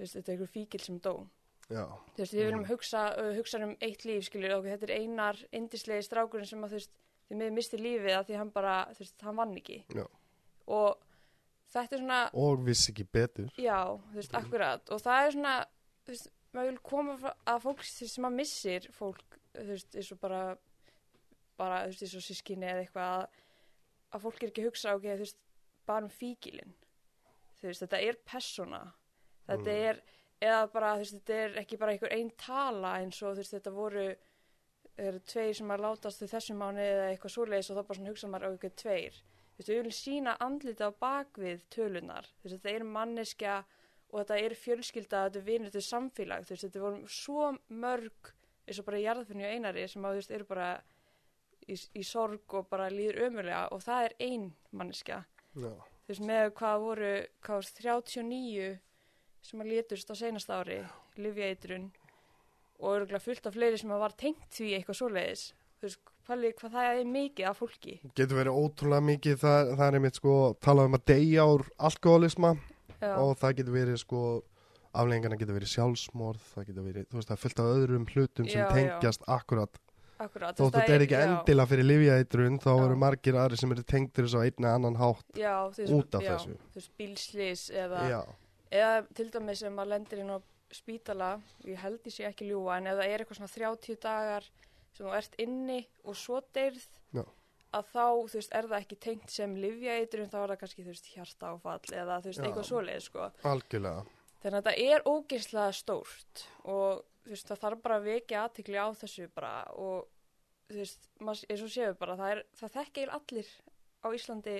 [0.00, 1.14] þetta er einhver fíkil sem dó
[2.34, 6.48] við viljum hugsa, uh, hugsa um eitt líf, skilur, ok, þetta er einar indislegi strákurinn
[6.48, 6.80] sem að,
[7.28, 8.74] því miður misti lífið að því hann bara,
[9.22, 9.76] hann vann ekki.
[9.94, 10.02] Já.
[10.74, 11.09] Og
[11.74, 13.78] þetta er svona, og vissi ekki betur já,
[14.10, 15.54] þú veist, akkurat, og það er svona,
[16.06, 20.12] þú veist, maður vil koma frá- að fólk sem að missir fólk, þú veist, eins
[20.12, 20.40] og bara,
[21.60, 23.42] bara, þú veist, eins og sískinni eða eitthvað að,
[24.16, 25.38] að fólk er ekki að hugsa, ok, þú veist,
[25.86, 26.72] bara um fíkilinn.
[27.60, 28.80] Þú veist, þetta er persóna,
[29.46, 29.86] þetta Mm.
[29.90, 30.02] er,
[30.40, 33.54] eða bara, þú veist, þetta er ekki bara einhver einn tala eins og, þú veist,
[33.54, 34.08] þetta voru,
[35.00, 38.28] tveir sem að látast þau þessum mánu eða eitthvað svoleiðis og þá bara svona hugsa
[38.28, 39.14] maður á eitthvað tveir.
[39.60, 42.28] Við viljum sína andlita á bakvið tölunar.
[42.40, 43.56] Veist, þetta er manneskja
[44.10, 46.46] og þetta er fjölskylda, þetta er vinur, þetta er samfélag.
[46.48, 47.50] Veist, þetta voru svo
[47.82, 48.32] mörg,
[48.64, 50.70] eins og bara í jarðfunni og einari sem að, þú veist, eru bara
[51.68, 55.22] í, í sorg og bara líður ömulega og það er ein manneskja.
[55.54, 55.70] Já.
[55.70, 57.12] Þú veist, með hvað voru,
[57.44, 58.70] hvað var 39
[59.50, 60.80] sem að létust á seinast ári,
[61.20, 61.90] livjaitrun
[62.80, 65.44] og örgulega fullt af fleiri sem að var tengt því eitthvað svoleiðis.
[65.78, 67.96] Þú veist, hvað, hvað það er mikið af fólki.
[68.14, 72.54] getur verið ótrúlega mikið það, það er einmitt sko talað um að deyja úr alkoholisma
[73.00, 74.22] Já, og það getur verið sko
[74.90, 78.48] afleggingana getur verið sjálfsmorð það getur verið, þú veist það er fullt af öðrum hlutum
[78.50, 78.74] sem Já, já.
[78.74, 79.78] tengjast akkurat
[80.20, 80.58] akkurat.
[80.58, 82.82] þótt þetta er ekki já, endilega fyrir livjaeitrun þá Já.
[82.88, 85.54] eru margir aðri sem eru tengdir þessu á einn eða annan hátt Já,
[85.96, 86.56] út af já, þessu.
[86.74, 88.20] Þú veist, bílslis eða, já,
[88.82, 90.38] eða til dæmis sem að lendir inn á
[90.70, 91.30] spítala,
[91.66, 94.44] ég held ég sé ekki ljúa, en ef það er eitthvað svona 30 dagar
[94.96, 97.24] sem þú ert inni og svo deyrð, Já.
[97.78, 100.94] að þá, þú veist, er það ekki tengt sem livjaeitrun, þá er það kannski, þú
[100.94, 102.46] veist, hjarta áfall eða, þú veist, Já.
[102.48, 103.28] eitthvað svoleið, sko.
[103.52, 104.08] algjörlega
[104.40, 108.80] þannig að þetta er ógeðslega stórt og þú veist, það þarf bara að vekja aðtikli
[108.80, 110.08] á þessu bara og
[110.70, 113.52] þú veist, eins og séu bara það, er, það þekkir allir
[114.00, 114.56] á Íslandi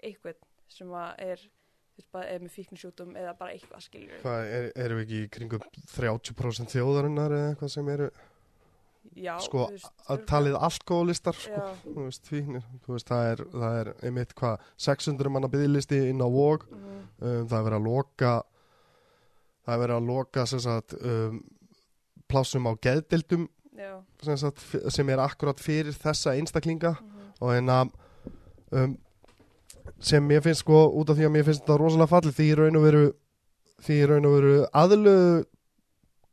[0.00, 1.48] einhvern sem er
[2.00, 7.34] er með fíknisjútum eða bara eitthvað skiljur Hvað, er, erum við ekki kringum 30% þjóðarinnar
[7.36, 8.06] eða eitthvað sem eru
[9.18, 13.78] Já, sko, veist, að talið alkoholistar sko, þú veist, fíknir, þú veist, það er, það
[13.80, 17.88] er einmitt hvað, 600 manna byggðlisti inn á vóg, mhm, um, það er verið að
[17.88, 18.34] loka
[19.64, 21.40] það er verið að loka sem sagt um,
[22.30, 23.48] plásum á geðdildum
[24.22, 26.94] sem, sagt, sem er akkurat fyrir þessa einstaklinga.
[27.00, 27.78] Mhm, og hérna
[28.76, 28.98] um,
[30.00, 32.58] sem mér finnst sko út af því að mér finnst þetta rosalega fallið því í
[32.58, 33.06] raun og veru
[33.80, 35.30] því í raun og veru aðlögu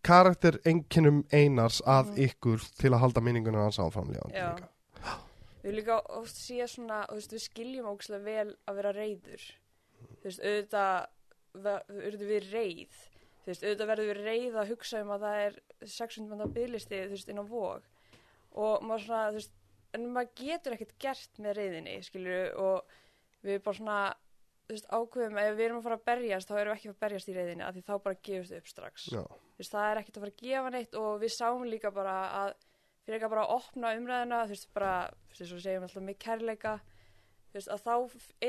[0.08, 2.24] karakter enginum einars að Mhm.
[2.28, 4.58] ykkur til að halda minningunum hans áframlega.
[5.63, 9.43] Við líka oft sé svona, veist, við skiljum ógæslega vel að vera reyður.
[10.22, 11.08] Þú veist, auðvitað
[11.54, 12.93] ve- urðum við reyð.
[13.43, 17.02] Þú veist, auðvitað verðum við reyð að hugsa um að það er 600 manna bygglisti,
[17.08, 17.82] þú veist, inn á vóg.
[18.56, 19.52] Og maður svona, þú veist,
[19.93, 22.84] en maður getur ekkert gert með reyðinni, skilju, og
[23.43, 24.13] við bara svona,
[24.75, 27.03] veist, ákveðum, ef við erum að fara að berjast, þá erum við ekki að að
[27.06, 29.06] berjast í reyðinni, af því þá bara gefust við upp strax.
[29.13, 32.15] Þú veist, það er ekkert að fara að gefa neitt og við sáum líka bara
[32.41, 32.51] að
[33.08, 34.93] fyrir ekki bara að opna umræðina þú veist, bara,
[35.32, 37.93] þú veist, svo segjum alltaf með kærleika þú veist, að þá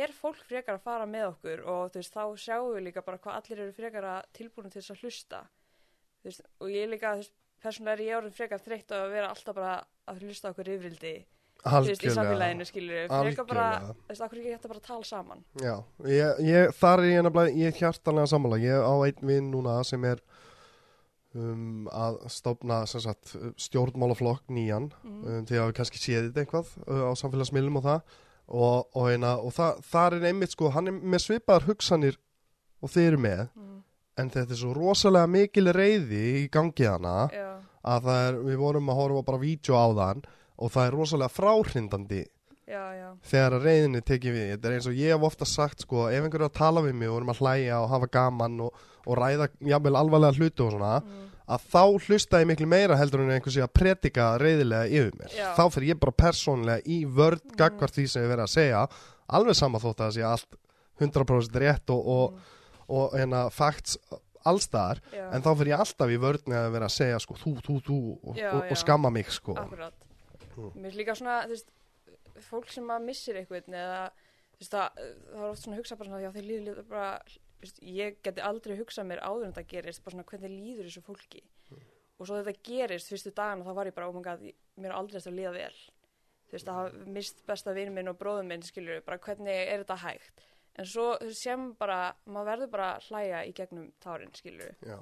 [0.00, 3.20] er fólk frekar að fara með okkur og þú veist, þá sjáum við líka bara
[3.22, 5.42] hvað allir eru frekar að tilbúinu til þess að hlusta.
[6.18, 9.14] Þú veist, og ég líka, þú veist, persónulega er ég orðin frekar þreytt á að
[9.14, 9.76] vera alltaf bara
[10.10, 13.94] að hlusta okkur yfrildi, þú veist, í samfélaginu skilur við, frekar bara, Algjörlega.
[13.98, 15.40] þú veist, okkur ekki hægt að bara tala saman?
[15.62, 15.74] Já,
[16.06, 19.78] ég, ég, þar er ég nefnilega, ég er hjartanlega sammála, ég á einn vinn núna
[19.88, 20.22] sem er
[21.34, 25.18] um, að stofna sagt, stjórnmálaflokk nýjan, mm.
[25.24, 28.16] um, að við kannski séð þetta eitthvað uh, á samfélagsmiðlum og það.
[28.48, 32.16] Og, og, eina, og það, þar er einmitt sko, hann er með svipaðar hugsanir
[32.80, 33.74] og þeir eru með, Mm.
[34.18, 37.44] en þetta er svo rosalega mikil reyði í gangi hana já,
[37.86, 40.22] að það er, við vorum að horfa bara vídeo á þann
[40.58, 42.20] og það er rosalega fráhrindandi
[42.68, 45.86] já, já, þegar að reyðinni tekið við þetta er eins og ég hef ofta sagt
[45.86, 48.60] sko ef einhverju er að tala við mig og erum að hlæja og hafa gaman
[48.66, 51.24] og, og ræða jafnvel alvarlega hluti og svona mm.
[51.54, 55.48] að þá hlusta ég miklu meira heldur en einhversi að predika reyðilega yfir mér Já.
[55.56, 57.56] þá fyrir ég bara persónlega í vörd Mm.
[57.56, 58.86] gagvart því sem ég verið að segja
[59.38, 60.58] alveg sama þótt að það sé allt
[60.98, 62.56] 100% rétt og, og, mm.
[62.98, 63.96] og hérna facts
[64.48, 67.78] allstaðar en þá fyrir ég alltaf í vörðni að vera að segja sko þú, þú,
[67.88, 67.98] þú
[68.60, 69.96] og skamma mig sko Akkurat.
[70.58, 70.72] Mm.
[70.82, 71.70] Mér er líka svona, þú veist,
[72.48, 74.00] fólk sem að missir eitthvað eða,
[74.54, 77.62] þú veist, það, það er oft svona að hugsa bara svona, líður líður bara, þú
[77.66, 81.04] veist, ég geti aldrei hugsað mér áður en það gerist, bara svona hvernig líður þessu
[81.06, 81.44] fólki.
[82.18, 84.90] Og svo þetta gerist fyrstu dagana, þá var ég bara, oh my god, ég- mér
[84.90, 85.78] er aldrei eftir að líða vel.
[86.48, 89.84] Þú veist, að hafa mist besta vinn minn og bróðum minn, skilur, bara hvernig er
[89.84, 90.42] þetta hægt.
[90.78, 94.98] En svo, þú sem bara, maður verður bara að hlæja í gegnum tárin, skilur Já.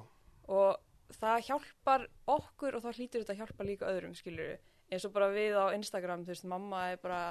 [0.48, 0.78] og
[1.20, 4.56] það hjálpar okkur og þá hlýtur þetta að hjálpa líka öðrum skilur
[4.92, 7.22] eins og bara við á Instagram þú veist, mamma er bara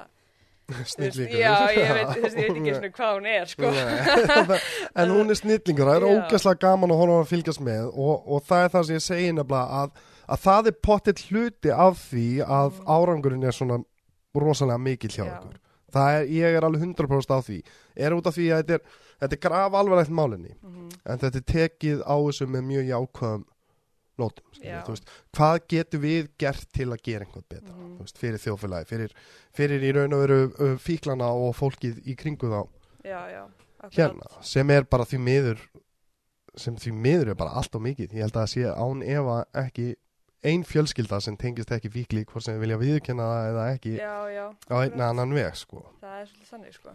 [0.90, 1.38] snillingur.
[1.38, 3.70] já, ég veit, ég veit ekki svona hvað hún er sko.
[5.00, 8.42] En hún er snillingur, það er ógæslega gaman að horfa að fylgjast með og, og
[8.48, 10.00] það er það sem ég segi nefnilega að,
[10.34, 12.88] að það er pottitt hluti af því að Mm.
[12.96, 13.78] árangurinn er svona
[14.36, 15.36] rosalega mikill hjá Já.
[15.38, 15.60] okkur
[15.96, 17.58] það er, ég er alveg 100% á því.
[17.96, 21.38] Er út af því að þetta er, þetta er graf alvarlegt málinni Mhm, en þetta
[21.40, 23.44] er tekið á þessu með mjög jákvæðum
[24.20, 28.42] nótum, skilur, veist, hvað getur við gert til að gera einhvern betra, þú veist, fyrir
[28.42, 29.16] þjófélagi fyrir,
[29.56, 32.60] fyrir í raun og veru fíklana og fólkið í kringu þá?
[33.06, 33.42] Já, já,
[33.96, 35.66] hérna, sem er bara því miður
[36.56, 38.14] sem því miður er bara allt og mikið.
[38.16, 39.90] Ég held að það sé án efa ekki
[40.46, 44.14] ein fjölskylda sem tengist ekki fíkli hvort sem við vilja viðkynna það eða ekki já,
[44.30, 45.82] já, á einn annan veg sko.
[46.02, 46.94] það er svolítið þannig sko.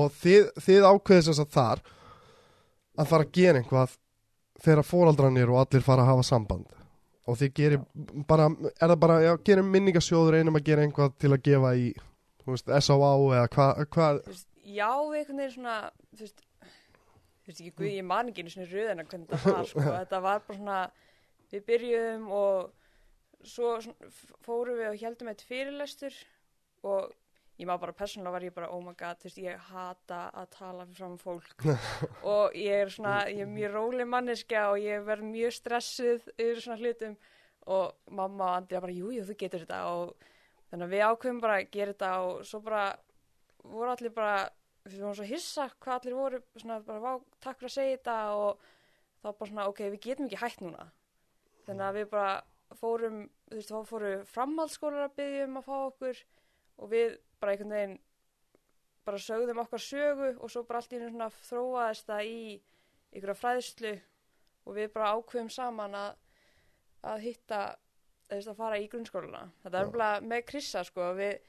[0.00, 1.82] og þið, þið sagt þar
[2.98, 3.96] að fara að gera einhvað
[4.64, 6.68] þegar fóraldrarnir og allir fara að hafa samband
[7.30, 7.82] og þið gerir
[8.28, 11.90] bara, er það bara, já, gerum minningasjóður einum að gera einhvað til að gefa í
[12.40, 13.12] þú veist, S.A.A.
[13.36, 14.08] eða hvað hva,
[14.64, 15.76] já, einhvern veginn svona
[16.16, 19.70] þú veist, þú veist ekki, guð, ég man ekki einu svona röðina hvernig þetta var
[19.70, 19.86] sko.
[20.00, 20.80] þetta var bara svona,
[21.52, 24.12] við byrjuðum og svo svona,
[24.46, 26.20] fórum við og heldum eitt fyrirlestur
[26.88, 27.12] og
[27.60, 30.46] ég maður bara persónulega var ég bara, oh my god, þú veist, ég hata að
[30.54, 31.66] tala fyrir fram fólk.
[32.32, 36.62] Og ég er svona, ég er mjög róleg manneskja og ég verð mjög stressuð yfir
[36.64, 37.18] svona hlutum.
[37.70, 39.82] Og mamma og Andrea bara, jú, jú, þú getur þetta.
[39.92, 40.14] Og
[40.70, 42.84] þannig að við ákveðum bara að gera þetta og svo bara
[43.60, 44.34] voru allir bara,
[44.88, 47.12] við vorum svo hissa hvað allir voru, svona bara, vá,
[47.44, 48.18] takk fyrir að segja þetta.
[48.40, 48.68] Og
[49.20, 50.88] þá bara svona, ok, við getum ekki hætt núna.
[51.68, 52.36] Þannig að við bara
[52.80, 56.28] fórum, þú veist, þá fóru framhaldsskólar að byggja um að fá okkur.
[56.80, 57.98] Og við bara einhvern veginn
[59.06, 62.40] bara sögðum okkar sögu og svo bara allt í svona þróaðist það í
[63.16, 63.94] ykkur fræðslu
[64.68, 66.10] og við bara ákveðum saman að,
[67.10, 67.62] að hitta
[68.30, 69.94] að fara í grunnskóluna þetta er Já.
[69.96, 71.40] bara með Krissa sko við,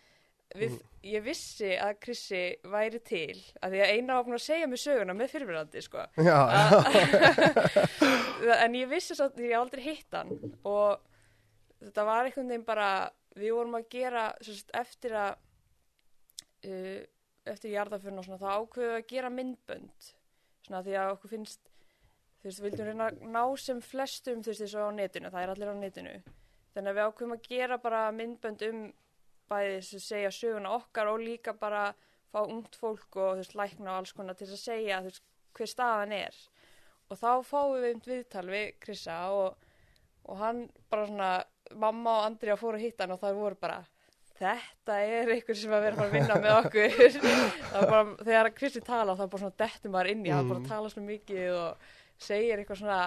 [0.58, 0.80] við,
[1.12, 5.18] ég vissi að Krissi væri til að því að eina búin að segja mér söguna
[5.18, 6.08] með fyrirverandi sko.
[6.18, 6.40] Já,
[8.66, 11.04] en ég vissi svo að ég aldrei hitt hann og
[11.84, 12.92] þetta var einhvern veginn bara
[13.38, 15.38] við vorum að gera sagt, eftir að
[16.68, 17.02] uh,
[17.52, 20.10] eftir jarðaförn og svona þá ákveðum við að gera myndbönd.
[20.68, 21.72] Svona því að okkur finnst
[22.42, 25.54] þú veist, vildum reyna að ná sem flestum þú veist, þessu á netinu, það er
[25.54, 26.16] allir á netinu.
[26.72, 28.86] Þannig að við ákveðum að gera bara myndbönd um
[29.52, 31.90] bæði sem segja söguna okkar og líka bara
[32.32, 35.26] fá ungt fólk og þú veist, lækna og alls konar til að segja þú veist,
[35.58, 36.38] hver staðan er.
[37.12, 39.72] Og þá fáum við um viðtal við Krissa og,
[40.32, 41.32] og hann bara svona,
[41.76, 43.82] mamma og Andri að fóru að hitta hann og það voru bara
[44.40, 47.18] þetta er einhver sem að vera að að vinna með okkur.
[47.92, 50.70] Bara, þegar Krissi tala þá bara svona dettum maður inn í, hann bara Mm.
[50.72, 51.90] tala svo mikið og
[52.22, 53.02] segir eitthvað svona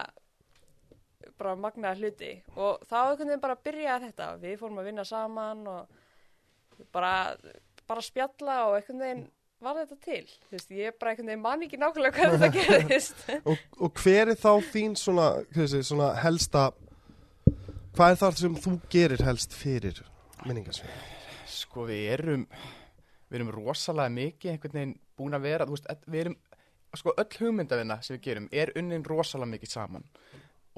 [1.40, 2.32] bara magnaða hluti.
[2.56, 4.28] Og þá einhvern veginn bara byrjaði þetta.
[4.42, 7.14] Við fórum að vinna saman og bara,
[7.88, 9.24] bara spjalla og einhvern veginn
[9.64, 10.24] var þetta til.
[10.52, 13.24] Veist, ég bara einhvern veginn man ekki nákvæmlega hvernig þetta gerðist.
[13.48, 16.68] Og, og hver er þá þín svona, hvað sé, svona helsta
[17.94, 20.00] hvað er það sem þú gerir helst fyrir
[20.44, 21.02] minningarsvið?
[21.54, 22.48] Sko við erum
[23.34, 26.36] við erum rosalega mikið einhvern veginn búin að vera, veist, við erum
[26.94, 30.06] sko öll hugmyndavinna sem við gerum er unnin rosalega mikið saman.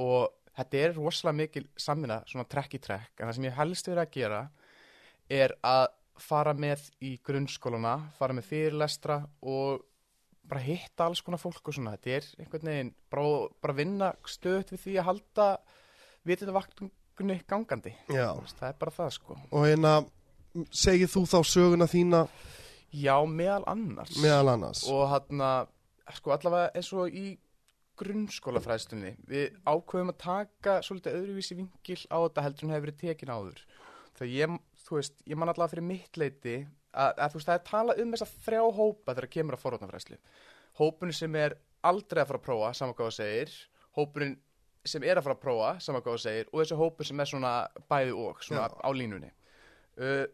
[0.01, 3.91] Og þetta er rosalega mikið samvinna svona trekk í trekk, en það sem ég helst
[3.91, 4.41] verið að gera
[5.37, 5.87] er að
[6.23, 9.85] fara með í grunnskóluna, fara með fyrirlestra og
[10.47, 14.73] bara hitta alls konar fólk og svona, þetta er einhvern veginn bara, bara vinna stöðt
[14.73, 15.49] við því að halda
[16.27, 19.37] vitundavaktunni gangandi, Já, Þú veist, það er bara það sko.
[19.51, 19.93] Og hérna
[20.71, 22.27] segir þú þá söguna þína?
[22.97, 24.15] Já, meðal annars.
[24.23, 24.85] Meðal annars.
[24.91, 25.43] Og hann
[26.15, 27.27] sko allavega eins og í
[28.01, 33.33] grunnskólafræðstunni við ákveðum að taka svolítið öðruvísi vingil á þetta heldur en hefur verið tekin
[33.33, 33.63] áður.
[34.17, 36.57] Þegar ég, þú veist, ég man allavega fyrir mitt leiti
[36.93, 40.19] að, að þú veist, það er talað um þessa þrjá hópa þegar kemur að forvarnafræðslu.
[40.81, 43.55] Hópurinn sem er aldrei að fara að prófa saman hvað það segir,
[43.97, 44.37] hópurinn
[44.87, 47.31] sem er að fara að prófa saman hvað það segir og þessi hópur sem er
[47.33, 47.53] svona
[47.91, 48.77] bæði og svona Já.
[48.77, 49.33] á línunni.
[49.97, 50.25] Uh,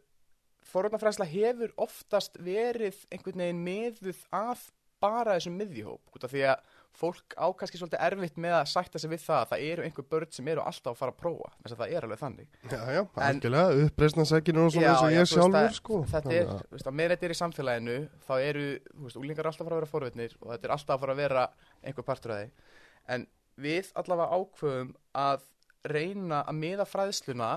[0.72, 4.70] forvarnafræðsla hefur oftast verið einhvern veginn meðuð að
[5.02, 9.00] bara þessum miðjuhóp út af því að fólk á kannski svolítið erfitt með að sætta
[9.00, 11.50] sig við það að það eru einhver börn sem eru alltaf að fara að prófa
[11.54, 12.58] þess að það er alveg þannig.
[12.68, 16.00] Já, já, algjörlega, uppreisnarsækinu og svona já, ég sjálfur sko.
[16.12, 17.96] Þetta er, veist, að með þetta er í samfélaginu
[18.28, 20.94] þá eru, þú veist, úlingar alltaf að fara að vera forvitnir og þetta er alltaf
[20.94, 21.46] að fara að vera
[21.80, 22.74] einhver partur af því.
[23.16, 23.26] En
[23.66, 24.92] við allavega ákveðum
[25.24, 25.48] að
[25.96, 27.52] reyna að miða fræðsluna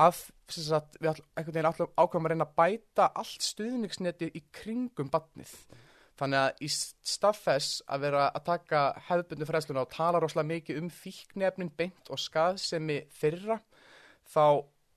[0.00, 5.54] að sagt, við alltaf ákveðum að reyna að bæta allt stuðningsneti í kringum badnið
[6.20, 10.82] þannig að í stað þess að vera að taka hefðbundu fræðsluna og tala rosalega mikið
[10.82, 13.60] um fíknefnin beint og skaðsemi þeirra
[14.28, 14.44] þá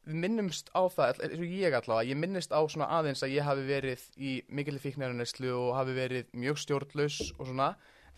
[0.04, 3.64] minnumst á það, eins og ég allavega, ég minnist á svona aðeins að ég hafi
[3.68, 7.70] verið í mikil fíknefnineslu og hafi verið mjög stjórnlaus og svona,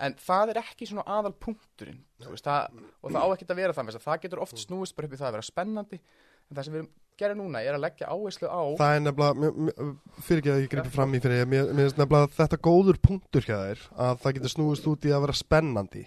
[0.02, 3.78] en það er ekki svona aðal punkturinn, veist, það, og það á ekki að vera
[3.78, 6.02] það það getur oft snúist bara upp í það að vera spennandi,
[6.50, 9.86] en það sem við erum gera núna er að leggja áherslu á Það er nefnilega,
[10.26, 13.00] fyrir ekki að ég gripi fram í fyrir ég, mér mér finnst nefnilega þetta góður
[13.08, 16.04] punktur hjá þér að það getur snúist út í að vera spennandi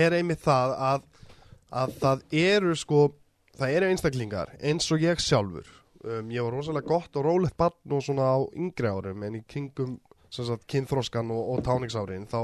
[0.00, 1.06] er einmitt það að,
[1.82, 3.04] að það eru sko,
[3.60, 5.70] það eru einstaklingar eins og ég sjálfur.
[6.04, 9.42] Um, ég var rosalega gott og rólegt barn og svona á yngri árum en í
[9.46, 9.96] kringum
[10.68, 12.42] kynþróskan og, og táningsárin þá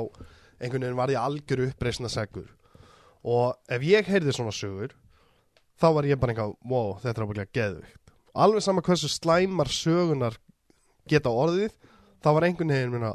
[0.58, 2.48] einhvern veginn var ég algjöru uppreisna segur
[3.24, 4.94] og ef ég heyrði svona sögur
[5.80, 10.37] þá var ég bara einhvað, wow, þetta er ábygglega geðvikt alveg sama hversu slæmar sögunar
[11.08, 11.72] geta orðið
[12.24, 13.14] þá var einhvern veginn minna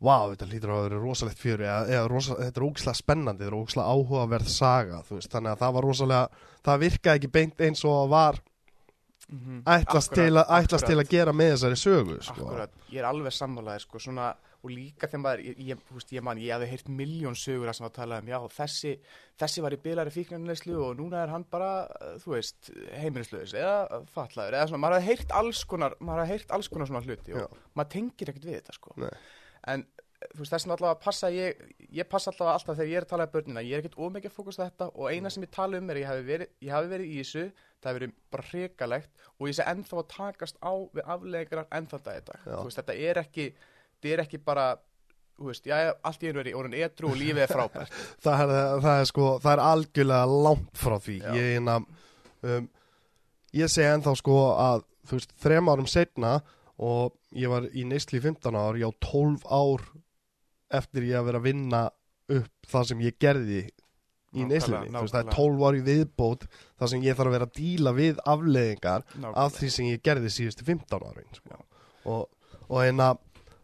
[0.00, 3.52] wow, þetta lítur að vera rosalegt fjöri eða, eða rosa, þetta er ógislega spennandi, þetta
[3.52, 7.66] er ógislega áhugaverð saga, þú veist, þannig að það var rosalega það virkaði ekki beint
[7.66, 8.40] eins og var
[9.30, 9.60] Mhm.
[9.62, 12.46] ætlast, Akkúrat, til, að, ætlast til að gera með þessari sögu sko.
[12.48, 14.24] Akkurat, ég er alveg sammálaðið sko, svona,
[14.60, 17.78] og líka þegar maður, ég, ég, veist, ég man, ég hafði heyrt miljón sögur að
[17.78, 18.92] sem að tala um, já, þessi,
[19.40, 24.02] þessi var í bilari fíknarneslu og núna er hann bara, uh, þú veist, heimilislaus eða
[24.12, 27.36] fatlaður, eða svona, maður hafði heyrt alls konar, maður hafði heyrt alls konar svona hluti
[27.40, 28.96] og maður tengir ekkert við þetta, sko.
[29.00, 29.10] Nei.
[29.70, 29.86] En,
[30.20, 31.64] þú veist, þess að allavega passa, ég,
[31.96, 34.30] ég passa allavega alltaf þegar ég er að tala um börnina, ég er ekkert ómikið
[34.30, 36.90] að fókusta þetta og eina sem ég tala um er ég hafi verið, ég hafi
[36.90, 37.44] verið í þessu,
[37.80, 42.02] það hefur verið bara hrikalegt og ég sé ennþá að takast á við aflegarar ennþá
[42.10, 42.38] þetta.
[42.44, 42.52] Já.
[42.52, 43.46] Þú veist, þetta er ekki,
[44.00, 44.66] þetta er ekki bara,
[45.40, 47.94] veist, já, allt í einu er í orðin etru og lífið er frábært.
[48.24, 51.30] það, er, það er sko, það er algjörlega langt frá því Já.
[51.36, 51.76] ég, einna,
[52.42, 52.68] um,
[53.60, 56.34] ég segi ennþá sko að þú veist, þrem árum setna
[56.80, 59.84] og ég var í neysli í 15 ár, ég á 12 ár
[60.80, 61.82] eftir ég að vera að vinna
[62.30, 63.62] upp það sem ég gerði
[64.30, 65.38] í neyslunni, þú veist, það er nákvæmlega.
[65.40, 66.44] 12 ári viðbót
[66.78, 69.32] þar sem ég þarf að vera að díla við afleðingar Nákvæmlega.
[69.42, 71.40] af því sem ég gerði síðustu 15 árin Já.
[71.40, 71.58] sko.
[72.12, 72.28] og,
[72.68, 73.08] og, eina,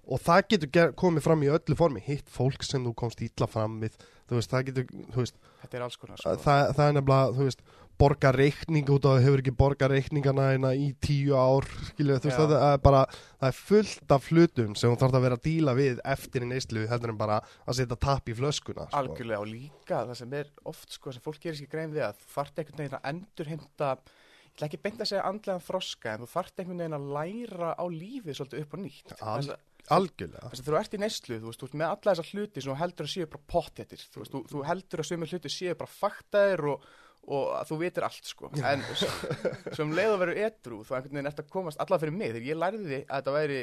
[0.06, 3.80] og það getur komið fram í öllu formi hitt fólk sem þú komst ítla fram
[3.82, 3.96] við
[4.28, 4.86] þú veist, það getur,
[5.16, 6.36] veist, Þetta er alls konar sko.
[6.44, 7.62] það, það er nefnilega, þú veist
[7.96, 12.40] borga reikning út af að hefur ekki borga reikningana í tíu ár skilju, þú veist,
[12.42, 15.74] það er bara það er fullt af hlutum sem þú þarf að vera að díla
[15.78, 19.00] við eftir í neyslu heldur en bara að setja tap í flöskuna sko.
[19.00, 22.20] Algjörlega og líka það sem er oft sko sem fólk gerir sér grein við að
[22.20, 26.22] þú þarft einhvern veginn að endurheimta ég ætla ekki beint að segja andlegan þroska en
[26.26, 29.56] þú þarft einhvern veginn að læra á lífið svolítið upp og nýtt Al-
[29.94, 30.50] algjörlega.
[30.52, 32.72] Þess að þú ert í neyslu, þú veist, þú ert með alla þessar hluti sem
[32.72, 35.78] þú heldur að séu bara pottetir þú, veist, þú, þú heldur að sömu hluti séu
[35.78, 36.86] bara faktaðir og,
[37.26, 38.52] og að þú vitir allt sko.
[38.72, 38.86] en
[39.78, 42.32] sem leið að vera edru þá einhvern veginn ert að komast alla fyrir mig.
[42.36, 43.60] Þegar ég lærði að þetta væri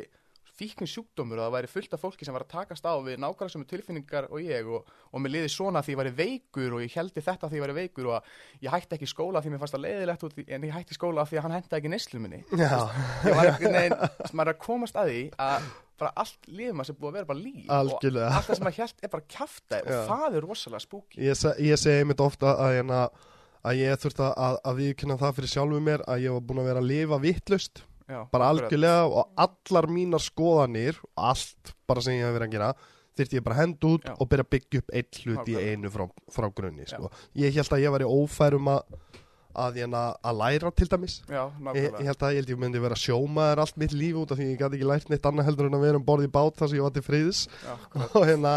[0.53, 3.53] fíkn sjúkdómur og það væri fullt af fólki sem var að takast á við nákvæmlega
[3.55, 6.97] sömu tilfinningar og ég og, og mér liði svona því ég væri veikur og ég
[6.99, 8.27] heldi þetta því ég væri veikur og
[8.61, 11.39] ég hætti ekki skóla því mér fannst það leiðilegt út en ég hætti skóla því
[11.39, 12.43] að hann henda ekki neyslu minni.
[12.53, 13.97] Ég var einhvern veginn,
[14.29, 17.29] maður er að komast að því að bara allt lífum að sem búið að vera
[17.29, 18.27] bara líf Algjörlega.
[18.27, 21.37] og allt það sem maður held er bara kjafta og það er rosalega spooky ég,
[21.39, 23.01] se, ég segi einmitt ofta að, hérna,
[23.63, 26.69] að ég þurfti að, að viðkynna það fyrir sjálfu mér að ég var búin að
[26.71, 28.65] vera að lifa vittlust Já, bara akkurat.
[28.65, 32.73] algjörlega og allar mínar skoðanir allt bara sem ég hef verið að gera
[33.13, 34.13] þyrfti ég bara að henda út Já.
[34.17, 35.71] og byrja að byggja upp eitt hlut í Nákvæmlega.
[35.77, 37.11] einu frá, frá grunni sko.
[37.37, 38.97] ég held að ég væri ófærum að
[39.53, 41.17] að, hérna, að læra til dæmis.
[41.29, 41.43] Já,
[41.75, 44.47] ég, ég held að ég ég myndi vera sjómaður allt mitt líf út af því
[44.49, 46.71] ég gæti ekki lært neitt annað heldur en að vera um borð í bát þar
[46.71, 47.43] sem ég var til friðis.
[47.63, 47.73] Já,
[48.17, 48.53] og, hérna,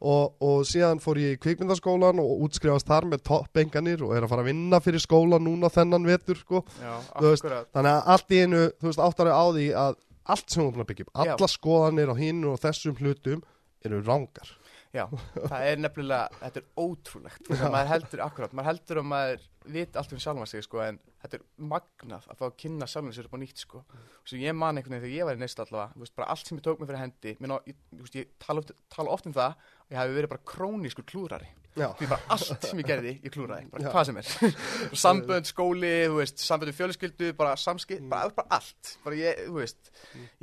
[0.00, 4.34] og, og síðan fór ég í kvikmyndaskólan og útskrifast þar með toppenganir og er að
[4.34, 6.64] fara að vinna fyrir skólan núna þennan vetur sko.
[6.82, 9.98] Já, veist, þannig að allt í einu, þú veist, áttari á því að
[10.30, 13.44] allt sem hún er búin að byggja upp, alla skoðanir á hinu og þessum hlutum
[13.80, 14.50] eru rángar
[14.90, 15.04] Já,
[15.36, 17.50] það er nefnilega, þetta er ótrúlegt.
[17.74, 21.38] Maður heldur, akkurat, maður heldur að maður vit allt um sjálfan sig, sko en þetta
[21.38, 23.82] er magnað að fá að kynna sjálfan sér upp á nýtt, sko.
[24.24, 26.60] Svo ég man einhvern veginn þegar ég var í neist allavega, veist, bara allt sem
[26.60, 29.56] ég tók mig fyrir hendi ná, ég, veist, ég tala oft, tala oft um það
[29.58, 33.68] og ég hafi verið bara krónískur klúrari því bara allt sem ég gerði, ég klúraði
[33.70, 33.90] bara Já.
[33.94, 34.30] hvað sem er.
[35.04, 35.92] Sambönd, skóli,
[36.34, 38.94] sambönd við fjölskyldu bara samskipt, bara, bara allt.
[39.04, 39.92] Bara ég, þú veist,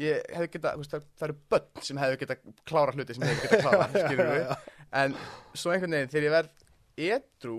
[0.02, 3.44] ég hefði geta veist, það, það eru börn sem hefði geta klára hluti sem hefði
[3.44, 4.58] geta klára,
[5.02, 5.18] en
[5.52, 6.68] svo einhvern veginn þegar ég verð
[7.12, 7.58] edru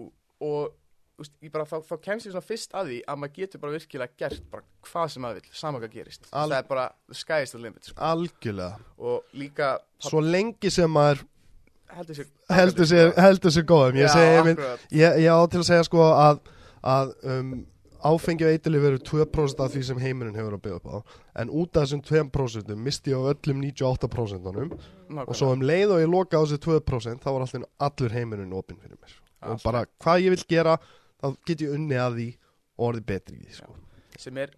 [0.49, 0.73] og
[1.19, 4.21] ég bara, þá, þá kemst ég svona fyrst að því að maður getur bara virkilega
[4.23, 6.29] gert bara hvað sem maður vil, sama hvað gerist.
[6.31, 7.97] Al- það er bara, is the limit sko.
[8.11, 8.79] algjörlega.
[8.99, 11.25] Og líka Svo lengi sem maður
[11.97, 13.99] heldur sér heldur sér, heldur sér góðum.
[13.99, 14.87] Ég, Já, akkurat.
[14.93, 16.41] ég, ég á til að segja sko að,
[16.87, 17.53] að um,
[18.09, 20.97] áfengi og eitilif eru 2% af því sem heimurinn hefur að byggja upp á.
[21.43, 24.79] En út af þessum 2% misti ég á öllum 98%
[25.25, 28.55] og svo um leið og ég loka á þessu 2% þá var alltaf allur heimurinn
[28.55, 29.19] opinn fyrir mér.
[29.49, 30.79] Og bara hvað ég vil gera
[31.19, 32.29] þá get ég unni að því
[32.79, 33.77] og orðið betri í því sko.
[34.19, 34.55] sem er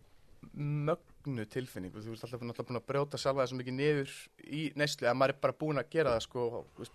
[0.56, 1.92] mögnu tilfinning.
[1.92, 4.14] Þú veist alltaf náttúrulega búin að brjóta sjálfa þessum mikið niður
[4.46, 6.46] í neyslu að maður er bara búin að gera það sko,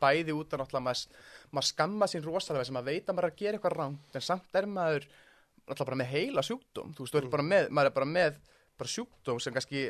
[0.02, 3.78] bæði út náttúrulega maður, maður skamma sín rosalega sem að maður er að gera eitthvað
[3.78, 5.08] rangt en samt er maður
[5.66, 6.92] náttúrulega bara með heila sjúkdóm.
[6.98, 8.42] Þú veist, er bara með, maður er bara með
[8.76, 9.88] bara sjúkdóm sem kannski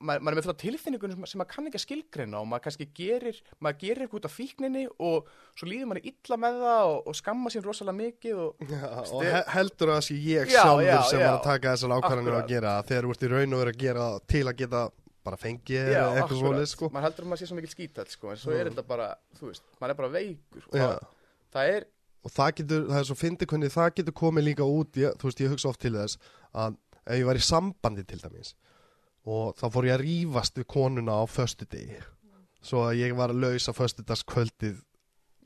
[0.00, 2.48] maður, maður er með fullt af tilfinningunum sem, sem maður kann ekki að skilgreina og
[2.50, 5.28] maður kannski gerir maður gerir eitthvað út af fíkninni og
[5.58, 9.26] svo líður maður illa með það og, og skamma sín rosalega mikið og Já, og
[9.26, 12.32] he heldur að það sé ég Já, sjálfur já, sem er að taka þessar Akkurat.
[12.40, 14.82] að gera þegar þú ert í raun og verið að gera til að geta
[15.26, 16.90] bara fengið eða eitthvað svolítið sko.
[16.94, 19.50] maður heldur að maður sé svo mikil skítall sko, en svo er þetta bara, þú
[19.50, 20.68] veist, maður er bara veikur.
[20.70, 21.86] Og það er,
[22.24, 25.28] og það getur, það er svo fyndið hvernig það getur komið líka út, ég, þú
[25.28, 26.32] veist ég hugsa oft til þess
[26.64, 28.54] að ef ég var í sambandi til dæmis
[29.26, 31.98] og þá fór ég að rífast við konuna á föstudegi.
[32.60, 34.78] Svo að ég var laus á föstudagskvöldið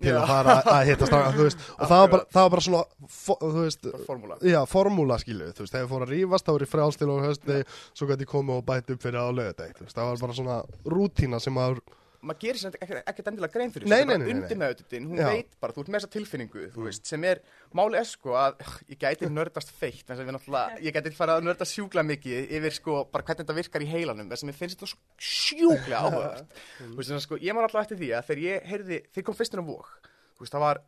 [0.02, 0.18] til Já.
[0.18, 2.80] að fara að hitta og það var bara, það var bara svona,
[3.14, 4.38] fo, þú veist, formúla.
[4.42, 7.16] já, formúla skilu, veist, þegar ég fór að rífast þá var ég frjálst til á
[7.22, 10.24] höstdegi, svo gæti ég komið og bætt upp fyrir á lögadegi, þú veist, það var
[10.24, 10.56] bara svona
[10.96, 11.78] rútína sem að,
[12.24, 14.42] maður gerir sér ekkert endilega grein fyrir þessu, nei, bara nei, nei, nei.
[14.44, 15.26] undir meðututin, hún Já.
[15.30, 17.42] veit bara, þú ert með þessa tilfinningu, þú veist, sem er
[17.76, 21.36] máli er sko að ég gæti nördast feitt en sem við náttúrulega, ég gæti fara
[21.38, 24.58] að nördast sjúklega mikið yfir sko, bara hvernig þetta virkar í heilanum þess að mér
[24.60, 28.10] finnst þetta svo sjúklega áhugavert þú veist, þannig að sko, ég man alltaf eftir því
[28.14, 29.94] að þegar ég heyrði, þegar kom fyrstin á vók
[30.34, 30.82] þú veist, það var,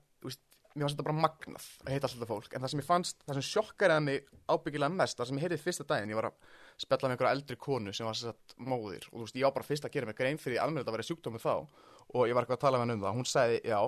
[0.76, 3.38] mér fannst þetta bara magnað að heita alltaf fólk, en það sem ég fannst það
[3.38, 6.50] sem sjokkaraði mig ábyggilega mest það sem ég heyrði fyrsta daginn, ég var að
[6.84, 9.68] spjalla með einhverja eldri konu sem var satt móðir og þú veist, ég var bara
[9.70, 12.60] fyrst að gera mig grein fyrir almennt að vera sjúkdómi þá og ég var eitthvað
[12.60, 13.80] að tala með henni um það, hún sagði, já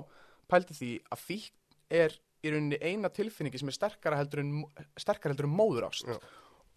[0.49, 1.55] pældi því að fíkn
[1.99, 4.53] er í rauninni eina tilfinningi sem er sterkara heldur en,
[4.99, 6.15] sterkara heldur en móður ást Já.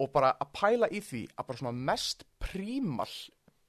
[0.03, 3.11] og bara að pæla í því að bara svona mest prímal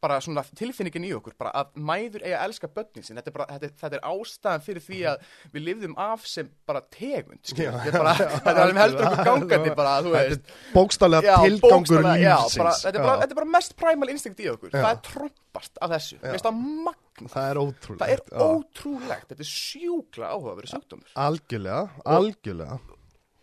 [0.03, 3.35] bara svona tilfinningin í okkur, bara að mæður eiga að elska börnin sin, þetta er,
[3.37, 7.41] bara, þetta, er, þetta er ástæðan fyrir því að við lifðum af sem bara tegund,
[7.47, 12.83] skilur, Já, þetta er alveg heldur okkur gangandi bara, þú veist, bókstallega tilgangur lífsins.
[12.83, 14.79] þetta, er bara, þetta er bara mest primal instinct í okkur, Já.
[14.79, 18.01] það er trompast af þessu, það er ótrúlegt.
[18.01, 18.41] Það er já.
[18.41, 21.13] ótrúlegt, þetta er sjúkla áhugaverið sjúkdómur.
[21.23, 21.83] Algjörlega,
[22.17, 22.79] algjörlega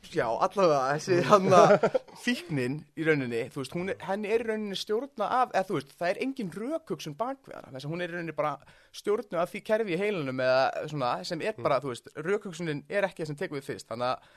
[0.09, 1.85] Já, allavega, þessi hann að
[2.23, 5.95] fíknin í rauninni, þú veist, er, henni er í rauninni stjórna af, eða þú veist,
[6.01, 8.53] það er engin rökhugsun bakvið hana, þess að hún er í rauninni bara
[8.97, 13.09] stjórna af því kerfi í heilunum eða svona, sem er bara, þú veist, rökhugsunin er
[13.11, 14.31] ekki það sem tekur við fyrst, þannig að,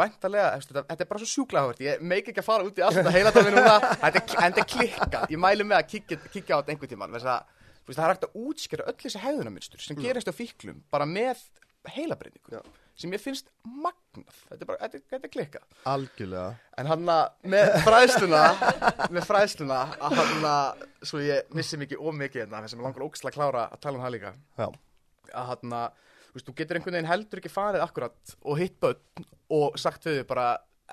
[0.00, 2.84] væntalega, þetta, þetta er bara svo sjúklega áhvert, ég meik ekki að fara út í
[2.86, 7.40] allt að heila það núna, þetta er, klikkað, ég mælu með að kíkja á þetta
[7.80, 11.06] þú veist, það er hægt að útskýra öll þessi hegðunarmynstur sem gerist á fíklum, bara
[11.08, 11.40] með
[11.88, 12.60] heilabreiningu,
[13.00, 15.76] sem ég finnst magnað, þetta er bara, þetta, þetta er klikkað.
[15.88, 16.50] Algjörlega.
[16.82, 18.42] En hann að með fræðsluna,
[19.16, 22.88] með fræðsluna að hann að, svo ég missi mikið og mikið hérna, þess að mér
[22.90, 24.66] langar ógstlega að klára að tala um það líka, Já,
[25.40, 28.76] að hann að, þú veist, þú getur einhvern veginn heldur ekki farið akkurat og hitt
[28.84, 29.24] börn
[29.56, 30.46] og sagt við þau bara,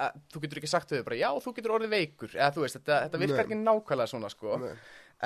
[0.08, 2.64] að, þú getur ekki sagt við þau bara, já, þú getur orðið veikur, eða þú
[2.64, 4.72] veist, þetta, þetta virkar ekki nákvæmlega svona, sko, Nei.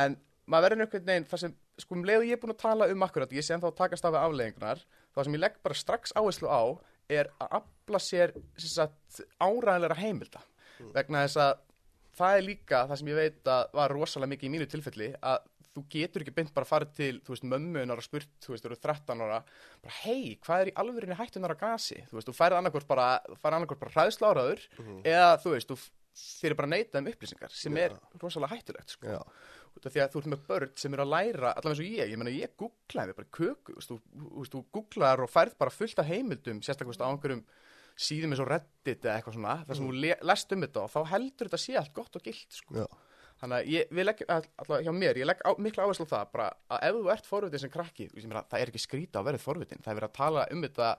[0.02, 0.18] en
[0.52, 2.88] maður verður einhvern veginn, það sem, sko, um leið og ég er búin að tala
[2.92, 4.82] um akkurat, ég sé ennþá að takast af afleggingunar,
[5.16, 6.62] það sem ég legg bara strax áherslu á
[7.12, 8.34] er að afla sér
[9.42, 10.42] áræðilega heimilda.
[10.96, 11.54] Vegna þess að
[12.18, 15.48] það er líka það sem ég veit að var rosalega mikið í mínu tilfelli að
[15.72, 18.66] þú getur ekki beint bara að fara til þú veist, mömmunar og spurt, þú veist,
[18.66, 19.38] þú eru 13 ára
[19.84, 22.02] bara, hei, hvað er í alvörinni hættunar á gasi?
[22.10, 24.66] Þú veist, þú færið annarkvort bara þú færið annarkvort bara hræðsláraður
[25.08, 25.80] eða þú veist, þú
[26.42, 29.08] fyrir bara að neyta um upplýsingar sem er rosalega hættulegt sko.
[29.08, 29.22] já,
[29.78, 31.92] út af því að þú ert með börn sem eru að læra allavega eins og
[32.00, 34.00] ég, ég meina ég googlaði bara köku, þú þú,
[34.32, 37.46] þú, þú googlar og færð bara fullt af heimildum sérstaklega þú á einhverjum
[38.02, 40.92] síðum eins og Reddit eða eitthvað svona, þar sem þú le- lest um þetta og
[40.96, 42.86] þá heldur þetta sé allt gott og gilt sko.
[43.42, 46.28] þannig að ég, við legg, allavega hjá mér ég legg á, mikla áherslu á það
[46.36, 49.30] bara að ef þú ert forvitin sem krakki, þú meina, það er ekki skrýta að
[49.32, 50.90] verið forvitin, það er verið að tala um þetta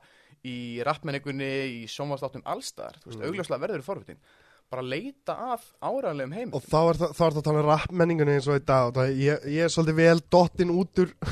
[0.43, 0.57] í
[0.89, 4.19] rappmenningunni, í sjónvastáttum allstaðar, þú veist, augljóslega verður forvitin
[4.73, 7.69] bara leita að áræðanlegum heim Og þá er það, þá er það að tala um
[7.71, 8.89] rappmenningunni eins og dag.
[8.91, 11.13] Og það, ég, ég er svolítið vel dottinn út úr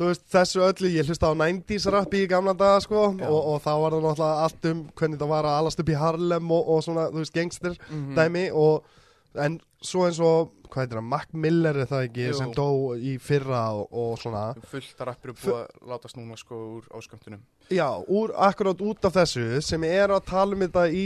[0.00, 3.02] veist, þessu öllu, ég hlusta á 90s rappi í gamla daga sko.
[3.18, 5.98] Og, og þá var það náttúrulega allt um hvernig það var að alast upp í
[6.00, 8.14] Harlem og, og svona, þú veist, gangster Mhm.
[8.16, 8.46] dæmi.
[8.56, 8.96] Og
[9.44, 12.34] en svo eins og, hvað heitir það, Mac Miller er það ekki Jú.
[12.38, 12.66] sem dó
[12.96, 14.44] í fyrra og, og svona.
[14.70, 17.40] Fullt að rappir búið að láta snúna sko úr ásköndunum
[17.70, 21.04] Já, úr, akkurát út af þessu sem er að tala um þetta í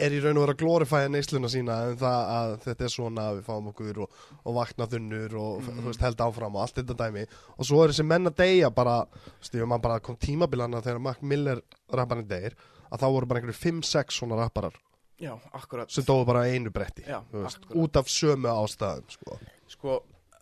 [0.00, 3.28] er í raun og vera að glorifæja neysluna sína en það að þetta er svona
[3.30, 6.80] að við fáum okkur og, og vakna þunnur og þú veist held áfram og allt
[6.80, 7.24] þetta dæmi.
[7.56, 8.98] Og svo er þessi menn að deyja bara
[9.40, 11.62] stífum maður bara kom tímabilana þegar Mac Miller
[11.94, 12.58] rapparinn deyr
[12.90, 14.78] að þá voru bara einhverju 5-6 svona rapparar
[15.20, 15.90] já, akkurat.
[15.90, 19.38] sem dóu bara einu bretti Já, veist, út af sömu ástæðum sko.
[19.68, 19.98] sko,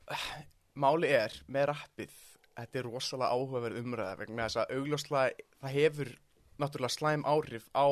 [0.83, 2.15] máli er með rappið,
[2.57, 6.15] þetta er rosalega áhugaverð umræða vegna þess að augljóslega það hefur
[6.63, 7.87] náttúrulega slæm áhrif á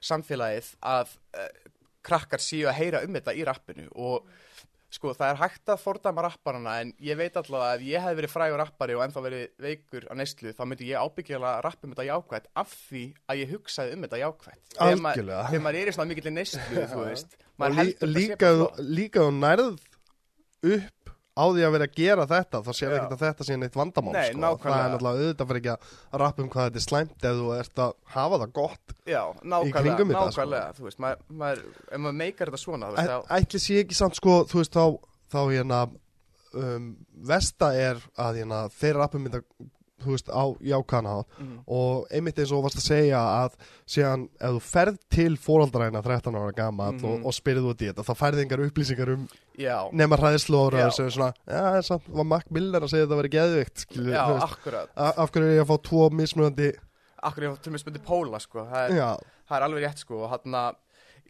[0.00, 1.48] samfélagið að uh,
[2.08, 4.28] krakkar séu að heyra um þetta í rappinu og
[4.88, 8.14] sko það er hægt að fordæma rapparana en ég veit allavega að ef ég hef
[8.16, 11.92] verið frægur rappari og ennþá verið veikur á neyslu þá myndi ég ábyggilega rappa um
[11.92, 14.20] þetta jákvætt af því að ég hugsaði um þetta
[15.02, 15.42] maður- Algjörlega.
[15.50, 19.68] þegar maður er í svona mikill neyslu þú veist og lí, líka, líka þú nærð
[20.72, 20.97] upp
[21.38, 24.14] á því að vera að gera þetta þá sér ekki að þetta sé neitt vandamál
[24.16, 24.50] Nei, sko.
[24.64, 27.52] það er náttúrulega auðvitað fyrir ekki að rappa um hvað þetta er slæmt ef þú
[27.58, 30.42] ert að hafa það gott Já, nákvæmlega, kringum þetta, sko.
[30.42, 31.62] nákvæmlega, þú veist, maður, maður,
[31.92, 34.60] ef maður meikar þetta svona, þú veist, Æ- þá, ætli sé ekki samt sko þú
[34.62, 34.84] veist þá,
[35.32, 35.80] þá hérna
[36.58, 36.90] um,
[37.28, 39.44] Vesta er að hérna, þeir rappum þetta
[40.02, 41.58] þú veist á jákana Mhm.
[41.66, 43.52] og einmitt eins og þú varst að segja að
[43.86, 47.04] síðan ef þú ferð til fóraldræna 13 ára gamall Mhm.
[47.04, 49.28] og, og spyrð út í þetta þá færði engar upplýsingar um
[49.58, 50.16] já, nema
[50.86, 50.90] Já.
[50.92, 54.12] sem er svona, já, samt var Mac Miller að segja að þetta verið geðvikt skilur,
[54.14, 54.42] já, þú veist,
[55.18, 56.72] af hverju er ég að fá tvo mismunandi
[57.22, 58.94] akkurat, ég til og með spyndi póla, sko, það er,
[59.48, 60.74] það er alveg rétt, sko, og hann að,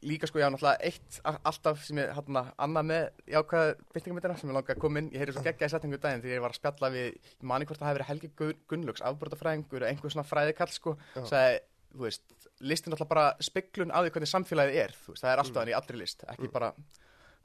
[0.06, 1.18] líka, sko, já, náttúrulega, eitt,
[1.48, 5.08] alltaf sem ég, hann að, annað með jákvæða byrtingamindina sem ég langaði að koma inn,
[5.14, 7.80] ég heyri svo geggjaði setningu daginn þegar ég var að spjalla við, ég mani hvort
[7.82, 11.58] það hefði verið Helgi Gun- Gunnlaugs, afbrotafræðingur, eða einhver svona fræðikall, sko, sagði,
[11.94, 15.62] þú veist, listin alltaf bara speklun á því hvernig samfélagið er, veist, það er alltaf
[15.62, 16.72] hann í allri list, ekki bara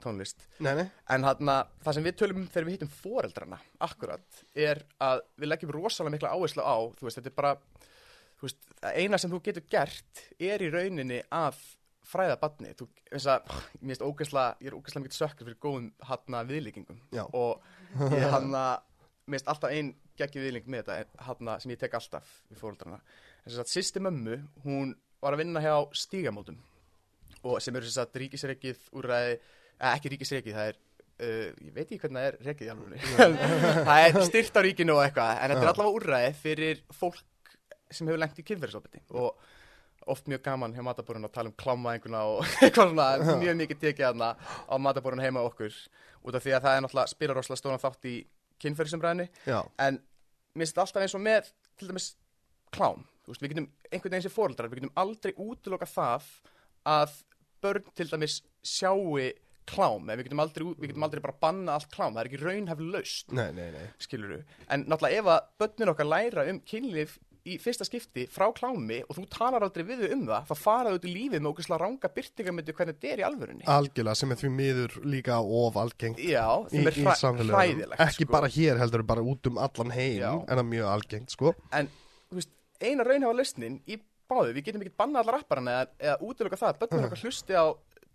[0.03, 0.41] tónlist.
[0.59, 0.87] nei, nei.
[1.15, 5.47] En þarna, það sem við tölum um þegar við hittum foreldrana, akkurat, er að við
[5.53, 7.53] leggjum rosalega mikla áherslu á, þú veist, þetta er bara,
[8.41, 8.67] þú veist,
[8.99, 11.61] eina sem þú getur gert er í rauninni að
[12.07, 12.73] fræða badni.
[12.79, 17.01] Þú, þess að, mér finnst ógeðslega, ég er ógeðslega mikið sökkur fyrir góðum hana viðlíkingum.
[17.15, 17.23] Já.
[17.27, 17.63] Og
[18.17, 18.63] ég hana,
[19.25, 23.01] mér finnst alltaf ein geggjum viðlíking með þetta, hana, sem ég tek alltaf við foreldrana.
[23.47, 26.59] Þess að sýsti mömmu, hún var að vinna hjá stígamótum
[27.43, 29.37] og sem eru þess að ríkisreikið úrræði,
[29.75, 30.77] eða ekki ríkisreikið, það er
[31.21, 33.07] uh, ég veit ekki hvernig það er rekið í alveg
[33.89, 37.53] það er styrt á ríkinu og eitthvað en þetta er allavega úrræði fyrir fólk
[37.93, 39.43] sem hefur lengt í kynferðisofbeldi og
[40.11, 44.07] oft mjög gaman hjá matabórun að tala um klámaðinguna og eitthvað svona mjög mikið tekið
[44.09, 44.31] þarna
[44.67, 45.75] á matabórun heima okkur
[46.23, 48.15] út af því að það er náttúrulega spila rosalega stóðan þátt í
[48.63, 49.29] kynferðisumræðinu
[49.85, 50.01] en
[50.53, 52.13] mér finnst alltaf eins og með til dæmis
[52.73, 53.05] klám.
[53.27, 56.27] Veist, við getum einhvern veginn sem fóreldrar við getum aldrei útiloka það
[56.89, 57.15] að
[57.63, 59.31] börn til dæmis sjáu
[59.69, 62.39] klám, en við getum aldrei, við getum aldrei bara banna allt klám, það er ekki
[62.41, 63.85] raunhæf laust nei, nei, nei.
[64.01, 69.01] skilur en náttúrulega ef að börnin okkar læra um kynlíf í fyrsta skipti frá klámi
[69.03, 71.49] og þú talar aldrei við þau um það þá fara þau út í lífið með
[71.51, 75.79] okkur ranga byrtingamöndu hvernig þetta er í alvörunni Algjörlega sem er því miður líka of
[75.81, 78.31] algengt Já, þeim er hræðilegt Ekki sko.
[78.31, 80.31] bara hér heldur bara út um allan heim Já.
[80.31, 81.91] en það er mjög algengt sko En,
[82.31, 86.59] veist, eina raunhafa lausnin í báðu, við getum ekki bannað allar rapparana eða, eða útiloka
[86.59, 87.65] það að börnum okkar hlusti á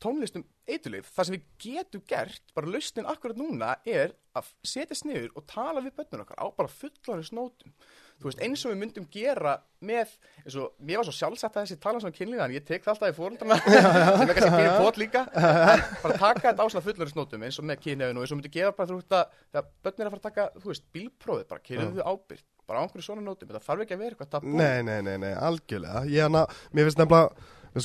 [0.03, 1.09] tónlistum eitulif.
[1.15, 5.83] Það sem við getum gert, bara lausnin akkurat núna, er að setjast niður og tala
[5.85, 7.75] við börnum okkar á bara fullanins nótum.
[8.19, 9.53] Þú veist, eins og við myndum gera
[9.87, 10.11] með,
[10.43, 13.13] eins og, mér var svo sjálfsagt að þessi tala kynlíða, en ég tek það alltaf
[13.13, 13.77] í fóröldrana, sem
[14.25, 15.23] er kannski fyrir pót líka,
[16.03, 18.51] bara taka þetta á svona fullanins nótum, eins og með kynhefinu, og eins og myndi
[18.57, 21.47] gera bara, þú veist, að þegar börn er að fara að taka, þú veist, bílprófið,
[21.53, 24.51] bara kynhefðu ábyrgt, bara á einhverju svona nótum, þetta þarf ekki að vera eitthvað tabú.
[24.51, 26.03] Nei, nei, nei, nei, algjörlega.
[26.11, 26.43] Ég hana,
[26.75, 27.31] mér finnst nefnilega
[27.69, 27.85] Mér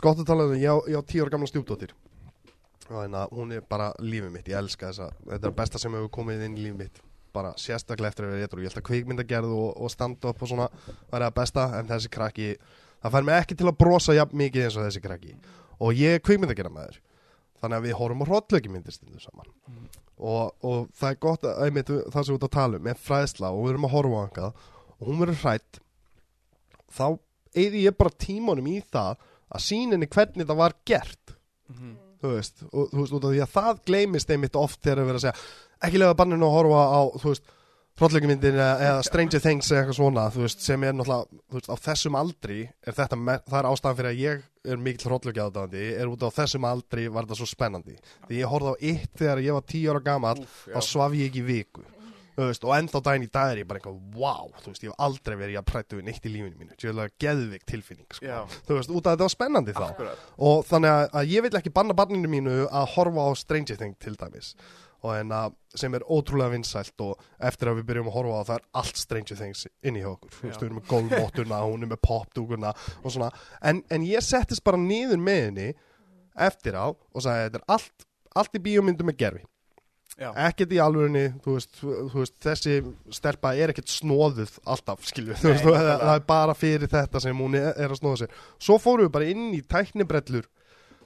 [7.34, 8.59] á- á bara sérstaklega eftir að vera réttur.
[8.59, 10.69] Og ég held að kvikmyndagerð og, og stand up og svona
[11.11, 12.57] var það besta en þessi krakki
[13.03, 15.36] það fær mig ekki til að brosa jafn mikið eins og þessi krakki.
[15.81, 16.99] Og ég er kvikmyndagerð með þér
[17.63, 19.49] þannig að við horfum á hróllöki myndistindu saman.
[20.23, 22.99] Og, og það er gott að einmitt, það sem við út að tala um er
[23.01, 24.53] fræðsla og við erum að horfa á hangað
[24.99, 25.79] og hún verður hrætt
[26.93, 27.05] þá
[27.57, 29.17] eyði ég bara tímanum í það
[29.53, 31.36] að síninni hvernig það var gert.
[31.69, 31.97] Mhm.
[32.23, 35.07] þú veist, og þú veist, út af því að það gleymist einmitt oft þegar við
[35.09, 37.53] verðum að segja ekki lega banninu að horfa á, þú veist
[37.99, 42.17] hrollleikmyndin eða, Stranger Things eða eitthvað svona, veist, sem er náttúrulega þú veist, á þessum
[42.17, 46.29] aldri er þetta það er ástæðan fyrir að ég er mikill hrollleikjaðdandi er út á
[46.34, 49.93] þessum aldri var þetta svo spennandi því ég horfði á eitt þegar ég var tíu
[49.93, 50.73] ára já.
[50.73, 51.86] þá svaf ég ekki viku
[52.34, 55.05] veist, og ennþá daginn í dag er ég bara eitthvað wow, þú veist, ég hef
[55.05, 58.39] aldrei verið að prættu við neitt í lífinu mínu, tjóðlega geðvik tilfinning sko.
[58.65, 60.23] Þú veist, út af þetta var spennandi þá Akkurat.
[60.49, 64.15] og þannig að ég vil ekki banna barninu mínu að horfa á Stranger Things til
[64.17, 64.53] dæmis
[65.03, 68.47] og en að sem er ótrúlega vinsælt og eftir að við byrjum að horfa á
[68.49, 70.35] það er allt Stranger Things inn í okkur.
[70.35, 73.31] Þú veist, við erum með golfmóttuna, hún er með popdúkuna og svona,
[73.65, 75.71] en, en ég settist bara niður með henni
[76.49, 79.43] eftir á og sagði þetta er allt, allt í bíómyndu með gerfi
[80.37, 82.73] ekkert í alvörinni þú veist, þú veist, þessi
[83.17, 87.97] stelpa er ekkert snóðuð alltaf, skilju það, er bara fyrir þetta sem hún er að
[87.97, 88.35] snóða sér.
[88.61, 90.45] Svo fórum við bara inn í tæknibrellur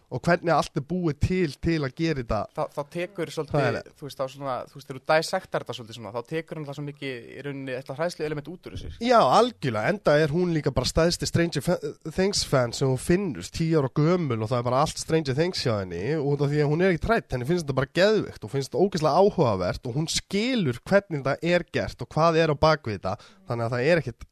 [0.08, 4.06] og hvernig allt er búið til til að gera þetta Þá, þá tekur svolítið, þú
[4.08, 6.86] veist, þá svona, þú veist, þú dæsektar þetta svolítið svona, þá tekur hann það svo
[6.88, 8.92] mikið í rauninni eitthvað hræðslu element út úr þessu.
[9.04, 11.68] Já, algjörlega, enda er hún líka bara stæðsti Stranger
[12.16, 15.66] Things fan sem hún finnur tíu ára gömul og það er bara allt Stranger Things
[15.66, 18.54] hjá henni af því að hún er ekki trætt, henni finnst þetta bara geðvikt og
[18.54, 22.56] finnst þetta ógeðslega áhugavert og hún skilur hvernig það er gert og hvað er á
[22.56, 23.16] bakvið þetta
[23.50, 24.28] þannig að það er ekkit,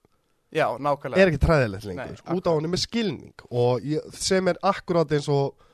[0.56, 1.20] Já, nákvæmlega.
[1.20, 5.12] er ekkit træðilegt lengur Nei, út af henni með skilning og ég, sem er akkurát
[5.18, 5.65] eins og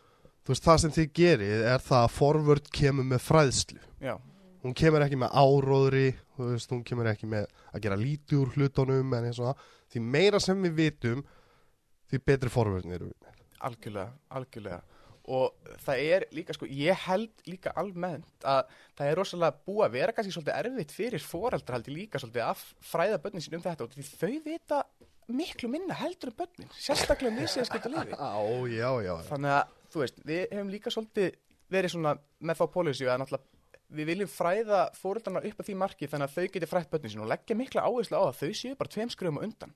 [0.42, 3.82] þú veist, það sem þið gerið er það að forvörd kemur með fræðslu.
[4.02, 4.16] Já,
[4.62, 8.56] hún kemur ekki með áróðri þú veist, hún kemur ekki með að gera lítið úr
[8.56, 9.68] hlutunum en eins og það.
[9.92, 11.26] Því meira sem við vitum
[12.12, 13.30] því betri forvörðin eru við.
[13.62, 14.82] Algjörlega, algjörlega.
[15.32, 19.98] Og það er líka, sko, ég held líka almennt að það er rosalega búið að
[20.00, 23.64] vera kannski svolítið erfitt fyrir foreldra held ég líka svolítið að fræða börnin sín um
[23.64, 24.80] þetta og því þau vita
[25.32, 28.18] miklu minna heldur um börnin, sérstaklega missið að skipta lífi.
[28.34, 28.42] Á,
[28.74, 29.14] já, já.
[29.30, 31.34] Þannig að, þú veist, við hefum líka svolítið
[31.72, 33.48] verið svona með þá pólisíu að náttúrulega
[33.92, 37.24] við viljum fræða fóreldrarna upp að því marki þannig að þau geti frætt börnin sín
[37.26, 39.74] og leggja mikla áherslu á það þau séu bara tveim skröfum undan.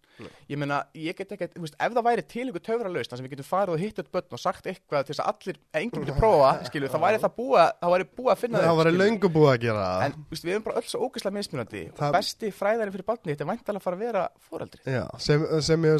[0.47, 3.27] Ég meina, ég get ekki, þú veist, ef það væri til ykkur töfralaust þannig sem
[3.27, 6.05] við getum farið og hitt upp börn og sagt eitthvað til þess að allir, enginn
[6.05, 9.03] myndi prófa, skilju, þá væri það búið, þá væri búið að finna það var skilurðu.
[9.03, 10.07] löngu búið að gera það.
[10.07, 13.09] En, þú veist, við erum bara öll svo ógeðslega mismunandi Það- og besti fræðari fyrir
[13.11, 14.85] barnið þetta er væntalega að fara að vera fóreldri.
[14.95, 15.91] Já, sem, sem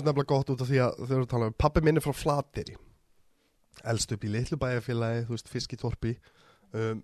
[3.92, 6.16] elst upp í litlu bæjarfélagi þú veist, fiskitorpi
[6.74, 7.04] um,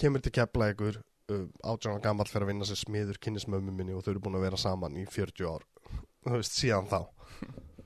[0.00, 1.00] kemur til keflækur
[1.32, 4.46] um, átjána gammal fyrir að vinna sér smiður kynnismömmu minni og þau eru búin að
[4.48, 5.66] vera saman í 40 ár
[6.26, 7.00] þú veist, síðan þá.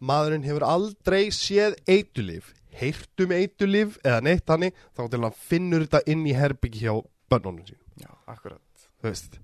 [0.05, 5.85] Maðurinn hefur aldrei séð eitulif heyrt um eitulif eða neitt hannig þá til hann finnur
[5.87, 6.95] þetta inn í herbyggi hjá
[7.31, 8.61] börnunum sín Já, akkurat.
[8.99, 9.37] þú veist,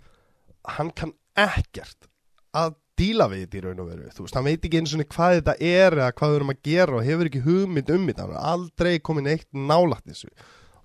[0.76, 2.08] hann kann ekkert
[2.56, 5.04] að díla við þetta í raun og veru, þú veist, hann veit ekki eins og
[5.14, 8.26] hvað þetta er eða hvað við erum að gera og hefur ekki hugmynd um þetta,
[8.26, 10.30] hann er aldrei komin eitt nálagt þessu.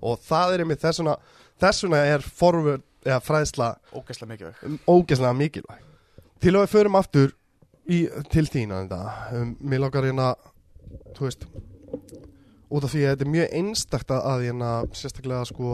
[0.05, 1.15] Og það er einmitt þessuna
[1.61, 4.61] þessuna er forvörd eða fræðsla ógæslega mikilvæg.
[4.65, 5.85] um, ógeðslega mikilvæg.
[6.41, 7.33] Til að við förum aftur
[7.85, 7.99] í,
[8.33, 10.33] til þín að þetta um, mér langar hérna
[11.15, 11.47] þú veist
[12.65, 15.73] út af því að þetta er mjög einstakt að, hérna sérstaklega sko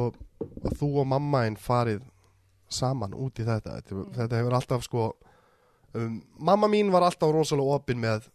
[0.62, 2.04] að þú og mamma einn farið
[2.72, 3.80] saman út í þetta.
[3.82, 5.08] Þetta, þetta hefur alltaf sko
[5.98, 8.30] um, mamma mín var alltaf rosalega opinn með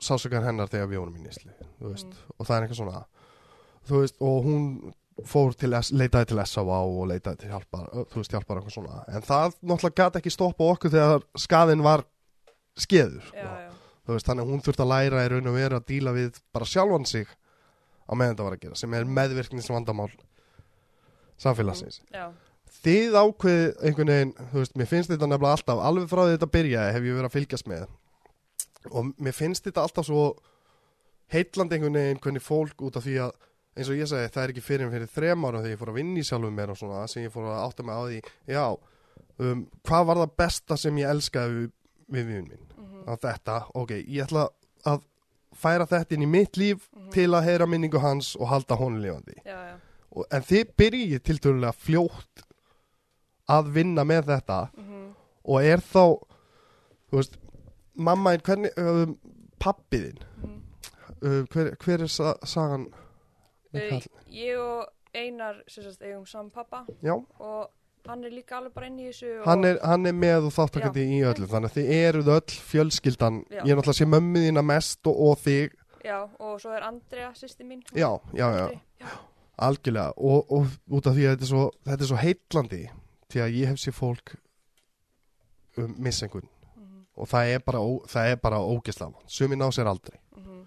[0.00, 3.02] sásökar hennar þegar við vorum í nýsli veist, og það er eitthvað svona
[3.90, 4.64] veist, og hún
[5.28, 6.70] fór til, leitaði til S.A.V.
[6.70, 9.02] og leitaði til hjálpar, þú veist, hjálpar eitthvað svona.
[9.10, 12.04] En það náttúrulega gæti ekki stoppa okkur þegar skaðin var
[12.80, 13.36] skeður sko.
[13.36, 13.70] já, já,
[14.06, 16.40] þú veist, þannig að hún þurfti að læra í raun og vera að díla við
[16.54, 20.08] bara sjálfan sig á meðan þetta var að gera, sem er meðvirknis vandamál
[21.40, 22.00] samfélagsins.
[22.12, 22.30] já,
[22.80, 26.94] þið ákveðið einhvern veginn, þú veist, mér finnst þetta nefnilega alltaf, alveg frá þetta byrjaði
[26.96, 27.84] hef ég verið að fylgjast með.
[28.90, 30.24] Og mér finnst þetta alltaf svo
[31.30, 33.34] heitlandi einhvern veginn hvernig fólk út af því að
[33.78, 35.98] eins og ég segi, það er ekki fyrir fyrir þrem ára þegar ég fór að
[36.00, 38.64] vinna í sjálfum mér og svona sem ég fór að átta mig á því, já
[39.40, 41.70] um, hvað var það besta sem ég elskaði við,
[42.16, 42.66] við við minn?
[42.74, 44.48] Mhm, að þetta, ok, ég ætla
[44.90, 45.06] að
[45.60, 49.38] færa þetta inn í mitt líf til að heyra minningu hans og halda honum lifandi.
[50.34, 52.44] En þið byrjið tiltölulega fljótt
[53.50, 54.60] að vinna með þetta.
[54.76, 55.06] Mhm,
[55.50, 56.04] og er þá
[57.10, 57.36] þú veist,
[57.98, 59.16] mamma hvernig um,
[59.60, 60.56] pappiðinn mhm.
[61.24, 62.88] uh, hver, hver er sa sagan
[63.74, 67.70] Kall- Ég og Einar sem sagt eigum saman pappa já, og
[68.08, 71.06] hann er líka alveg bara inn í þessu hann er, hann er með og þáttakandi
[71.18, 73.42] í öllu þannig að þið eruð öll fjölskyldan.
[73.50, 73.60] Já.
[73.60, 75.76] ég er náttúrulega sé mömmu þína mest og, og þig.
[76.00, 77.82] Já, og svo er Andrea, sýsti mín.
[77.92, 78.66] Já, já, já,
[79.02, 79.10] já.
[79.60, 80.14] algjörlega.
[80.16, 82.80] Og, og út af því að þetta er svo, þetta er svo heitlandi
[83.30, 84.34] því að ég hef sér fólk
[85.78, 86.48] um, missa einhvern.
[86.76, 87.84] Mhm, og það er bara,
[88.42, 90.18] bara ógeðslega sumi ná sér aldrei.
[90.36, 90.66] Mhm,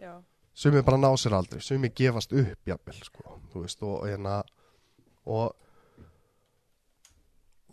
[0.00, 0.14] Já,
[0.54, 4.42] sumi bara ná sér aldrei, sumi gefast upp jafnvel, sko, þú veist og, hérna,
[5.26, 5.54] og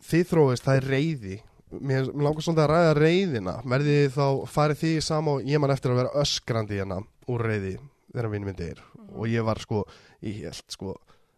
[0.01, 1.37] þið þróist það er reyði
[1.79, 5.73] mér, langar svolítið að ræða reyðina verðið þið þá, farið þið sama og ég man
[5.73, 6.99] eftir að vera öskrandi hérna
[7.31, 7.75] úr reyði
[8.11, 9.83] þegar vinni myndi er mhm, og ég var sko,
[10.25, 10.95] ég held sko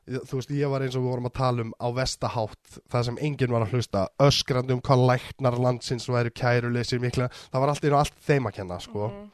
[0.08, 3.20] þú veist, ég var eins og við vorum að tala um á vestahátt, það sem
[3.28, 7.88] enginn var að hlusta öskrandi um hvað læknar landsins væru kæruleysir mikla, það var allt,
[8.02, 9.08] allt þeim að kenna, sko.
[9.10, 9.32] Mhm,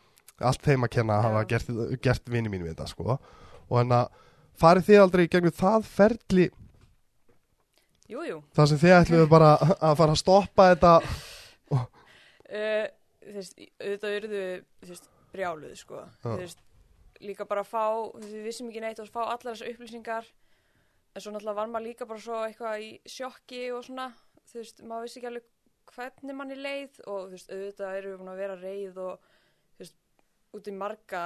[0.52, 1.74] allt þeim að kenna að hafa gert,
[2.06, 3.18] gert vinni mínu við þetta sko.
[3.70, 4.22] Og hann að
[4.60, 6.48] farið þið aldrei í gegnum það ferli?
[8.10, 8.40] Jú, jú.
[8.58, 10.94] Þar sem þið ætluðu bara að fara að stoppa þetta?
[11.70, 12.88] Uh,
[13.30, 14.44] Þú veist, auðvitað urðu
[14.82, 16.00] þú veist, brjáluð, sko.
[16.24, 16.62] Þú veist,
[17.22, 17.84] líka bara að fá
[18.24, 20.30] við vissum ekki neitt og fá allar þessar upplýsingar
[21.16, 24.10] en svo náttúrulega var maður líka bara svo eitthvað í sjokki og svona
[24.50, 25.48] þú veist, maður vissi ekki alveg
[25.90, 29.30] hvernig manni leið og þú veist, auðvitað erum við búin að vera reið og
[29.74, 29.96] þú veist,
[30.60, 31.24] út í marga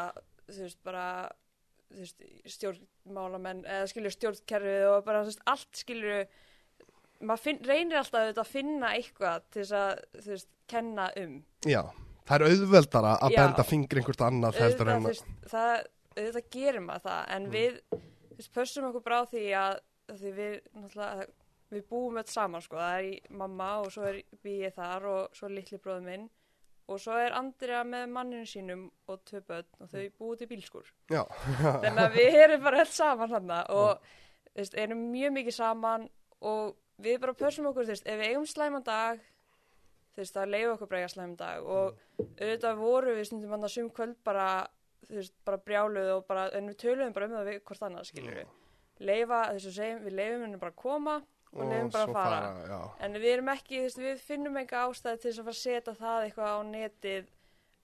[0.48, 1.06] þú veist, bara
[1.94, 2.24] þú veist,
[2.56, 6.24] stjórnmálamenn eða skilur stjórnkerfið og bara þú veist, allt skilur
[7.24, 11.36] maður finn, reynir alltaf auðvitað að finna eitthvað til þess að þú veist, kenna um
[11.70, 11.82] já,
[12.28, 13.40] það er auðveldara að Já.
[13.44, 15.86] benda fingri einhvert annað auðvitað, en þú veist, það,
[16.18, 17.54] auðvitað gerir maður það en Mm.
[17.54, 17.80] við
[18.44, 19.82] þú veist, pössum okkur bara á því að
[20.12, 21.26] að því við, náttúrulega,
[21.74, 25.38] við búum öll saman sko, það er í mamma og svo er býið þar og
[25.38, 26.26] svo er litli bróður minn.
[26.92, 30.90] Og svo er Andrea með manninu sínum og tvö börn og þau búið til bílskur
[31.08, 31.22] já,
[31.56, 34.10] þannig að við erum bara öll saman hann og
[34.52, 36.10] veist, erum mjög mikið saman
[36.44, 39.24] og við bara pössum okkur veist, ef við eigum slæman dag
[40.20, 41.64] það leiði okkur bara eiga slæman dag.
[41.64, 44.50] Og auðvitað voru við stundum hann að sum kvöld bara
[45.10, 48.10] þú veist, bara brjáluð og bara, en við töluðum bara um það við hvort annað,
[48.10, 48.52] skilur við
[49.04, 51.16] leifa, þess að segjum, við leifum henni bara að koma
[51.54, 52.78] og leifum bara að fara, já.
[53.06, 55.62] en við erum ekki, þú veist, við finnum enga ástæði til þess að fara að
[55.62, 57.28] setja það eitthvað á netið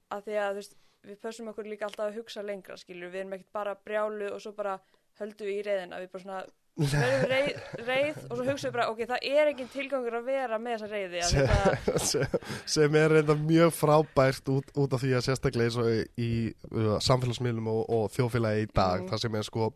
[0.10, 0.78] að því að, þú veist,
[1.10, 4.42] við pössum okkur líka alltaf að hugsa lengra, skilur, við erum ekkert bara brjáluð og
[4.44, 4.80] svo bara
[5.20, 6.42] höldum við í reyðina, við bara svona
[6.80, 7.50] verðum reið,
[7.88, 10.90] reið og svo hugsaum við bara, ok, það er engin tilgangur að vera með þessa
[10.94, 12.38] reyði að þetta, sem,
[12.76, 15.90] sem er reynda mjög frábært út, út af því að sérstaklega eins og
[16.24, 16.30] í,
[16.72, 19.10] uh, samfélagsmiðlum og, og þjóðfélagi í dag Mhm.
[19.12, 19.70] þar sem er sko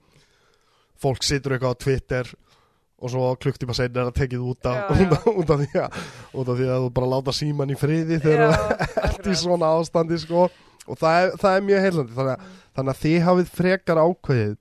[1.03, 2.33] fólk situr eitthvað á Twitter
[3.03, 5.11] og svo klukktíma seinna er það tekið út af, Já, út, já.
[5.11, 5.97] af, út, af því að,
[6.39, 8.77] út af því að þú bara láta síman í friði þegar þú
[9.09, 12.59] ert í svona ástandi sko og það er, það er mjög heillandi þannig, að- Mm.
[12.79, 14.55] þannig að þið hafið frekar ákveðið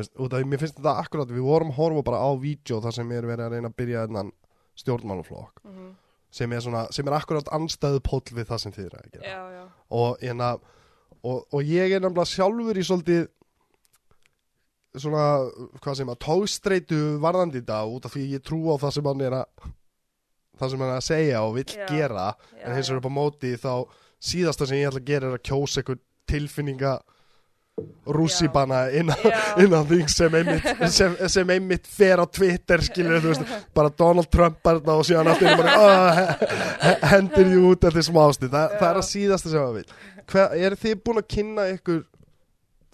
[0.00, 2.80] veist, út af því mér finnst þetta akkurat við vorum að horfa bara á vídeo
[2.84, 4.32] þar sem er verið að reyna að byrja þennan
[4.80, 5.92] stjórnmáluflokk Mhm.
[6.34, 9.24] sem er, svona, sem er akkurat anstæðu póll við það sem þið er að gera
[9.28, 10.48] Já, já, og, hérna,
[11.22, 13.28] og, og ég er nefnilega sjálfur í svolítið
[14.94, 15.22] svona,
[15.82, 19.08] hvað sem að tóstreitu varðandi í dag út af því ég trú á það sem
[19.10, 19.70] hann er að
[20.60, 21.86] það sem hann er að segja og vill Já.
[21.90, 22.26] gera
[22.62, 23.72] en hins vegar upp á móti þá
[24.22, 26.92] síðasta sem ég ætla að gera er að kjósa eitthvað tilfinninga
[28.06, 29.18] rússibana innan,
[29.58, 34.30] innan þing sem einmitt, sem, sem einmitt fer á Twitter skilur þú veist, bara Donald
[34.30, 36.26] Trump bara og síðan bara oh, he,
[36.84, 40.78] he, hendur því út eftir smásti Þa, það er að síðasta sem að vil er
[40.84, 42.04] þið búin að kynna ykkur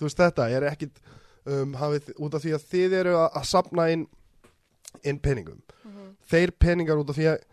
[0.01, 1.03] þú veist þetta, er ekkit
[1.45, 4.07] um, hafið, út af því að þið eru að, að sapna inn,
[5.05, 5.61] inn peningum.
[5.85, 6.15] Mhm.
[6.31, 7.45] þeir peningar út af því að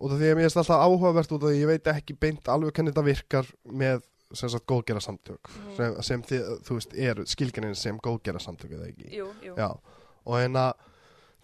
[0.00, 2.16] út af því að mér er alltaf áhugavert út af því að ég veit ekki
[2.16, 5.74] beint alveg hvernig þetta virkar með sem sagt góðgera samtök Mhm.
[5.76, 9.54] sem, sem þið, þú veist, eru skilgjarnir sem góðgera samtök eða ekki Jú, jú.
[9.56, 9.70] Já,
[10.24, 10.74] og að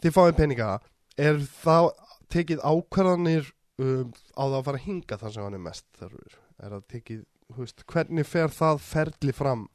[0.03, 0.81] þið fáið peninga,
[1.19, 1.35] er
[1.65, 1.91] þá
[2.31, 6.37] tekið ákvarðanir um, á það að fara að hinga þar sem hann er mest þarfur,
[6.63, 7.25] er það tekið
[7.55, 9.69] þú veist, hvernig fer það ferli fram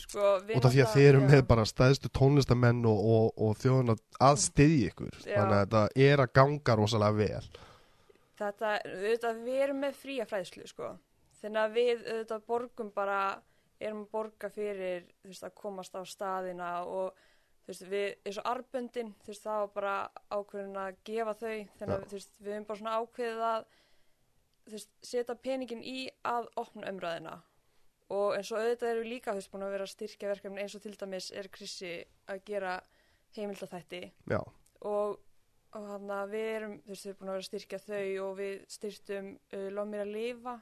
[0.00, 3.56] Sko, við út af því að þið eru með bara stæðstu tónlistamenn og, og, og
[3.60, 5.34] þjóðun að styðja ykkur Já.
[5.34, 7.48] þannig að þetta er að ganga rosalega vel
[8.40, 10.86] Þetta, auðvitað, við erum með fría fræðslu, sko.
[11.40, 13.18] Þannig að við, auðvitað, borgum bara,
[13.80, 17.20] erum að borga fyrir, þú veist, að komast á staðina og,
[17.64, 19.94] þú veist, við, eins og arböndin, þú veist, það var bara
[20.36, 21.58] ákveðin að gefa þau.
[21.78, 22.08] Þannig að, Já.
[22.10, 23.68] þú veist, við erum bara svona ákveðið að,
[24.66, 27.38] þú veist, setja peningin í að opna umræðina.
[28.10, 30.82] Og eins og auðvitað við líka, þú veist, búin að vera styrkja verkefni eins og
[30.82, 31.92] til dæmis er Krissi
[32.26, 32.80] að gera
[33.36, 34.40] heimildathætti Já,
[34.80, 35.20] og,
[35.76, 38.24] og hann að við erum, þú veist, við erum búin að vera að styrkja þau
[38.24, 40.56] og við styrktum uh, Lof mér að lifa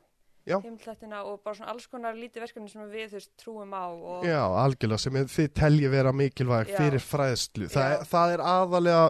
[0.49, 0.57] Já.
[0.65, 3.85] heimiltættina og bara svona alls konar lítið verkefni sem við, veist, trúum á
[4.25, 6.77] já, algjörlega sem þið telji vera mikilvæg Já.
[6.81, 9.03] fyrir fræðslu er, það er aðalega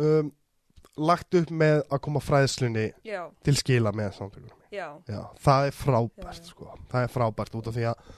[0.00, 0.30] um,
[0.98, 4.22] lagt upp með að koma fræðslunni já, til skila með
[4.68, 4.88] Já,
[5.40, 6.74] það er frábært sko.
[6.90, 8.08] það er frábært út af því að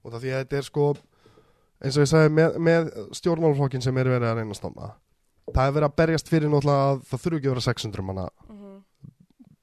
[0.00, 0.86] út af því að þetta er sko
[1.80, 4.90] eins og ég sagði með, með stjórnmálflokkin sem er verið að reyna að stofna
[5.50, 8.26] það er verið að berjast fyrir náttúrulega að það þurfi ekki að vera 600 manna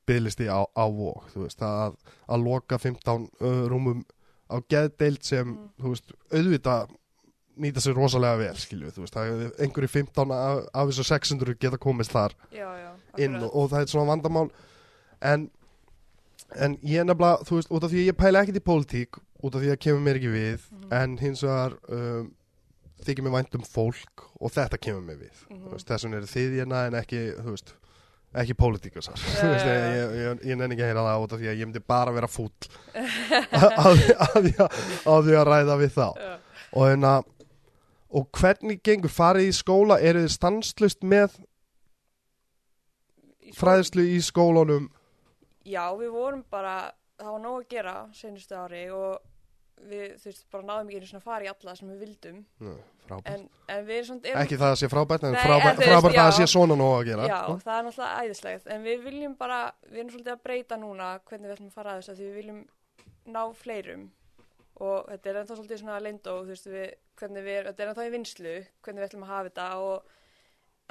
[0.07, 0.85] bygglisti á, á
[1.33, 1.97] þú veist, að,
[2.31, 4.05] að loka 15 uh, rúmum
[4.47, 6.95] á geðdeild sem þú veist, auðvitað
[7.57, 12.13] nýta sér rosalega vel, skilju, veist er einhverju 15 af, af þessu 600 geta komist
[12.13, 14.49] þar já, já, inn og, og það er svona vandamál.
[15.25, 15.47] En,
[16.55, 19.17] en ég er nefnilega, þú veist, út af því að ég pæla ekkert í pólitík,
[19.41, 20.93] út af því að kemur mér ekki við Mhm.
[20.93, 22.29] en hins vegar um,
[23.03, 25.41] þykir mér vænt um fólk og þetta kemur mér við.
[25.73, 27.73] Veist, þessum eru þið hérna en ekki þú veist,
[28.37, 31.69] ekki pólitíkusar ég, ég, ég, nenni ekki að heyra það út af því að ég
[31.69, 32.51] myndi bara vera fúll.
[33.87, 36.07] Að, að, að, því að ræða við þá.
[36.75, 37.13] Og hérna
[38.17, 39.99] og hvernig gengur, farið í skóla?
[39.99, 41.35] Eru þið stanslust með
[43.57, 44.87] fræðslu í skólunum?
[45.67, 49.17] Já, við vorum bara, það var nóg að gera senustu ári og
[49.85, 52.39] við, þú veist, bara náðum ekki einu svona að fara í alla sem við vildum.
[52.65, 52.73] Nú,
[53.05, 53.29] frábært.
[53.33, 56.35] en, en við erum svona ekki það að sé frábært en frábært, að það já.
[56.37, 57.29] sé svona nóg að gera.
[57.29, 58.69] Já, það er náttúrulega æðislegt.
[58.75, 61.93] En við viljum bara, við erum svolítið að breyta núna hvernig við ætlum að fara
[61.93, 62.61] að þessu af því við viljum
[63.37, 64.05] ná fleirum.
[64.77, 66.87] Og þetta er ennþá svolítið svona lindó þú veist við,
[67.21, 68.53] við, þetta er ennþá í vinslu
[68.85, 70.11] hvernig við ætlum að hafa þetta og,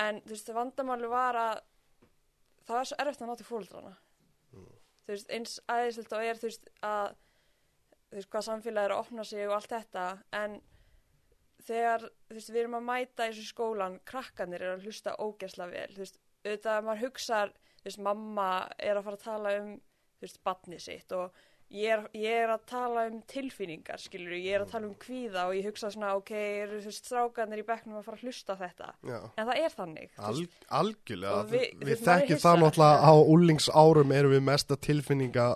[0.02, 1.60] en þú veist, vandamáli var að
[2.66, 3.92] það var svo erfitt að ná til fóldrana
[8.16, 10.06] þú veist, er hvað samfélag er að opna sig og allt þetta
[10.40, 10.54] en
[11.66, 15.72] þegar, þú veist, við erum að mæta í þessu skólan, krakkanir eru að hlusta ógeðslega
[15.74, 17.52] vel, þú veist, auðvitað að maður hugsar,
[17.82, 18.48] þú veist, mamma
[18.78, 19.74] er að fara að tala um,
[20.16, 21.44] þú veist, batni sitt og
[21.74, 25.48] ég er, ég er að tala um tilfinningar, skilur, ég er að tala um kvíða
[25.50, 26.30] og ég hugsa svona, ok,
[26.62, 29.18] eru þú veist, strákanir í bekknum að fara að hlusta þetta, Já.
[29.34, 30.44] en það er þannig, Al,
[30.82, 32.44] algjörlega, Og við, við- er hissa.
[32.46, 35.48] það náttúrulega á úlingsárum erum við mesta tilfinninga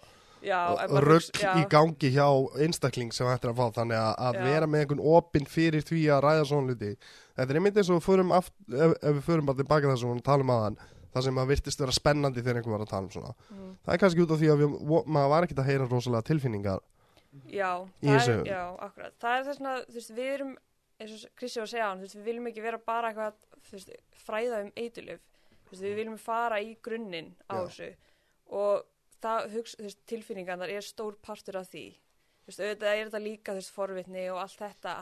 [0.42, 2.26] rögg í gangi hjá
[2.64, 6.22] einstakling sem ættir að fá þannig að, að vera með einhvern opinn fyrir því að
[6.26, 6.92] ræða svona hluti
[7.36, 10.50] þetta er einmitt eins og ef, ef við förum bara tilbaka þess að við talum
[10.54, 10.78] aðan
[11.10, 13.70] það sem að virtist vera spennandi þegar einhver var að tala um svona Mhm.
[13.84, 14.74] það er kannski út af því að við,
[15.06, 16.80] maður var ekkert að heyra rosalega tilfinningar
[17.46, 17.70] Já,
[18.02, 18.32] í það þessu.
[18.40, 19.12] er, já, akkurat.
[19.22, 20.48] Það er þess að, þú veist, við erum,
[21.00, 23.36] eins og Krissi var að segja hann, þú veist, við viljum ekki vera bara eitthvað,
[23.70, 23.92] veist,
[24.26, 25.20] fræða um eitulif.
[25.66, 27.60] Þú veist, við viljum fara í grunninn á Já.
[27.68, 27.90] þessu
[28.50, 28.82] og
[29.22, 31.84] það, hugsa, veist, tilfinningarnar er stór partur af því.
[32.40, 34.94] Þú veist, auðvitað er þetta líka, þú veist, forvitni og allt þetta,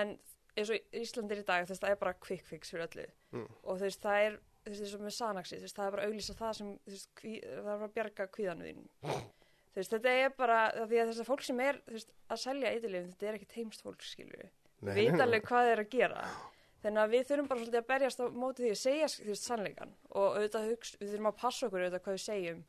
[0.00, 0.16] en
[0.56, 3.06] eins og Íslandir í dag, þú veist, það er bara quick fix fyrir öllu.
[3.36, 3.48] Mm.
[3.62, 5.96] Og þú veist, það er, þú veist, eins og með Sanaxi, þú veist, það er
[5.96, 8.86] bara auglýsa það sem, þú veist, kví, það er bara að bjarga kvíðanu þínu.
[9.76, 12.38] Þú veist, þetta er bara, því að þess að fólk sem er, þú veist, að
[12.40, 14.06] selja eitthilifin, þetta er ekki teimst fólk,
[14.86, 16.22] Við veit alveg hvað eru að gera.
[16.80, 19.46] Þannig að við þurfum bara svolítið að berjast á móti því að segja, þú veist,
[19.50, 19.92] sannleikan.
[20.12, 22.60] Og auðvitað hugst, við þurfum að passa okkur auðvitað hvað við segjum.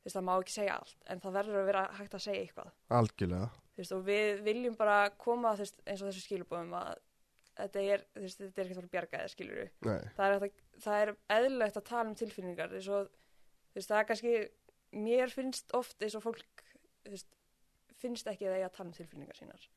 [0.00, 2.44] Þú veist, það má ekki segja allt, en það verður að vera hægt að segja
[2.46, 2.70] eitthvað.
[2.96, 6.92] algjörlega Þú veist, og við viljum bara koma, veist, eins og þessu skilubóðum að
[7.60, 10.00] þetta er, þetta er ekki að bjarga þér, skilur við Nei.
[10.16, 10.46] það er,
[10.96, 13.10] er eðlilegt að tala um tilfinningar og,
[13.76, 14.34] það er kannski
[14.96, 16.64] mér finnst oft eins og fólk
[18.00, 19.68] finnst ekki að það eiga að tala um tilfinningar sínar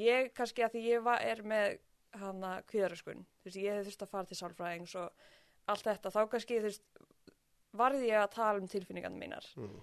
[0.00, 1.78] ég kannski að því ég var, er með
[2.20, 5.24] hana kvíðaröskun, ég hef þurft að fara til sálfræðings og
[5.70, 6.84] allt þetta, þá kannski, þú veist,
[7.76, 9.46] varði ég að tala um tilfinningarna mínar.
[9.58, 9.74] Mm.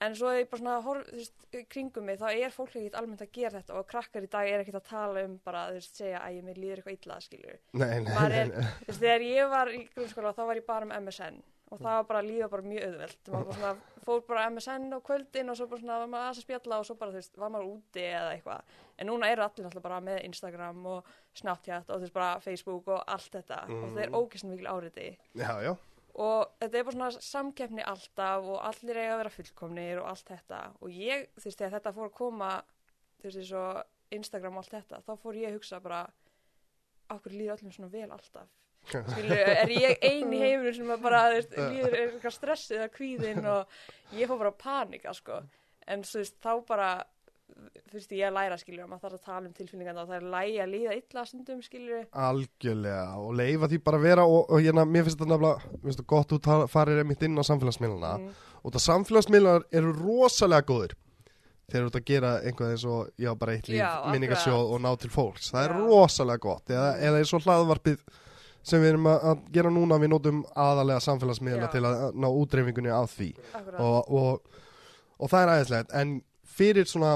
[0.00, 1.34] En svo er ég bara svona, horf, veist,
[1.68, 4.62] kringum mig, þá er fólk ekkert almennt að gera þetta og krakkar í dag er
[4.62, 7.56] ekkert að tala um bara, veist, segja að ég mér líður eitthvað illa, skilju.
[7.76, 8.70] Nei, nei, er- nei.
[8.86, 12.06] Veist, þegar ég var í grunnskóla, þá var ég bara með MSN og það var
[12.08, 13.28] bara lífa bara mjög auðvelt.
[13.30, 13.74] Maður bara svona,
[14.08, 16.86] fór bara MSN á kvöldin og svo bara svona, var maður aðeins að spjalla og
[16.88, 18.72] svo bara, þú veist, var maður úti eða eitthvað.
[18.98, 22.88] En núna eru allir náttúrulega bara með Instagram og Snapchat og þú veist, bara Facebook
[22.88, 25.06] og allt þetta og það er ógeðslega mikil áriti
[25.38, 25.76] Já, já.
[26.14, 30.32] Og þetta er bara svona samkeppni alltaf og allir eiga að vera fullkomnir og allt
[30.32, 32.50] þetta og ég, þú veist, þegar þetta fór að koma
[33.20, 36.00] þú veist, eins og Instagram og allt þetta, þá fór ég að hugsa bara
[37.10, 38.50] okkur líður öllum svona vel alltaf
[38.90, 42.92] Skilu, er ég ein í heiminum sem að bara þú veist, líður eitthvað stressið eða
[42.94, 43.74] kvíðin og
[44.16, 45.42] ég fór bara að panika sko.
[45.86, 46.90] en þú veist, þá bara
[47.92, 50.58] veist, ég að læra skilur maður þarf að tala um tilfinningarna og það er lægi
[50.62, 54.84] að líða illa stundum skilur Algjörlega og leifa því bara að vera og, og hérna,
[54.86, 58.30] mér finnst þetta nefnilega, gott þú tala- farir einmitt inn á samfélagsmiðluna Mm.
[58.64, 60.94] og það samfélagsmiðlunar eru rosalega góðir
[61.70, 64.90] þegar þú ert að gera einhvað eins og já, bara eitt líf, minningarsjóð og ná
[64.98, 65.78] til fólks, það er Já.
[65.86, 66.64] rosalega gott.
[66.70, 68.00] Eða, eða eins og hlaðvarpið
[68.62, 71.72] sem við erum að, að gera núna, við nótum aðalega samfélagsmiðla Já.
[71.72, 73.28] til að ná útreifingunni af því.
[73.78, 74.58] Og, og,
[75.20, 77.14] og það er aðeinslegt en fyrir svona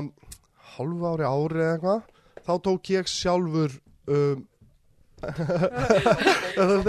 [0.77, 2.01] hálfu ári ári eða eitthvað
[2.45, 3.79] þá tók ég sjálfur
[4.11, 4.45] um,
[5.25, 6.89] en,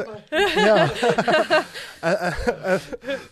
[2.03, 2.19] en,
[2.73, 2.81] en,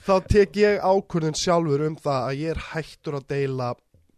[0.08, 3.74] þá tek ég ákvörðun sjálfur um það að ég er hættur að deila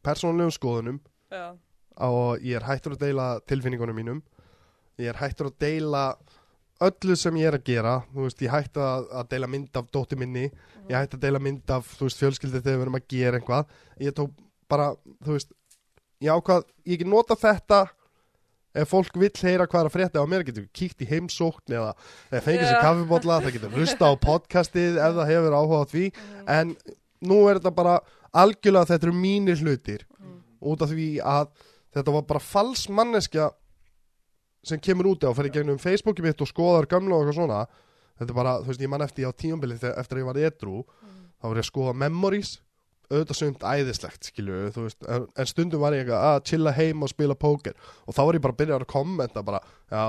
[0.05, 0.99] persónulegum skoðunum
[1.33, 1.57] Já,
[2.05, 4.23] og ég er hættur að deila tilfinningunum mínum.
[4.99, 6.03] Ég er hættur að deila
[6.83, 7.95] öllu sem ég er að gera.
[8.15, 10.49] Veist, ég hætti að, að deila mynd af dóttir minni.
[10.89, 13.77] Ég hætti að deila mynd af, veist, fjölskyldi þegar við erum að gera eitthvað.
[14.03, 14.35] Ég tók
[14.71, 14.91] bara,
[15.23, 15.53] þú veist
[16.23, 17.79] ég ákvað, ég ekki nota þetta
[18.75, 21.93] ef fólk vill heyra hvað er að frétta á mér getur kíkt í heimsókn eða,
[22.43, 26.05] fengið sér kaffibotla, það getur hlusta á podcastið ef það hefur áhuga á því.
[26.51, 26.73] En
[27.23, 27.93] nú er þetta bara
[28.35, 30.03] algjörlega þetta eru mínir hlutir
[30.65, 31.47] út af því að
[31.95, 33.47] þetta var bara fals manneskja
[34.65, 37.37] sem kemur út á og fer í gegnum Facebooki mitt og skoðar gamla og eitthvað
[37.39, 37.59] svona.
[38.19, 40.39] Þetta er bara, þú veist, ég man eftir á tíumbilið þegar- eftir að ég var
[40.49, 40.77] edru
[41.39, 42.51] þá var ég að skoða memories
[43.11, 47.35] auðvitað sumt æðislegt, skilju veist, en, en stundum var ég að chilla heim og spila
[47.37, 47.73] póker.
[48.07, 49.59] Og þá var ég bara að byrja að kommenta bara,
[49.91, 50.05] já,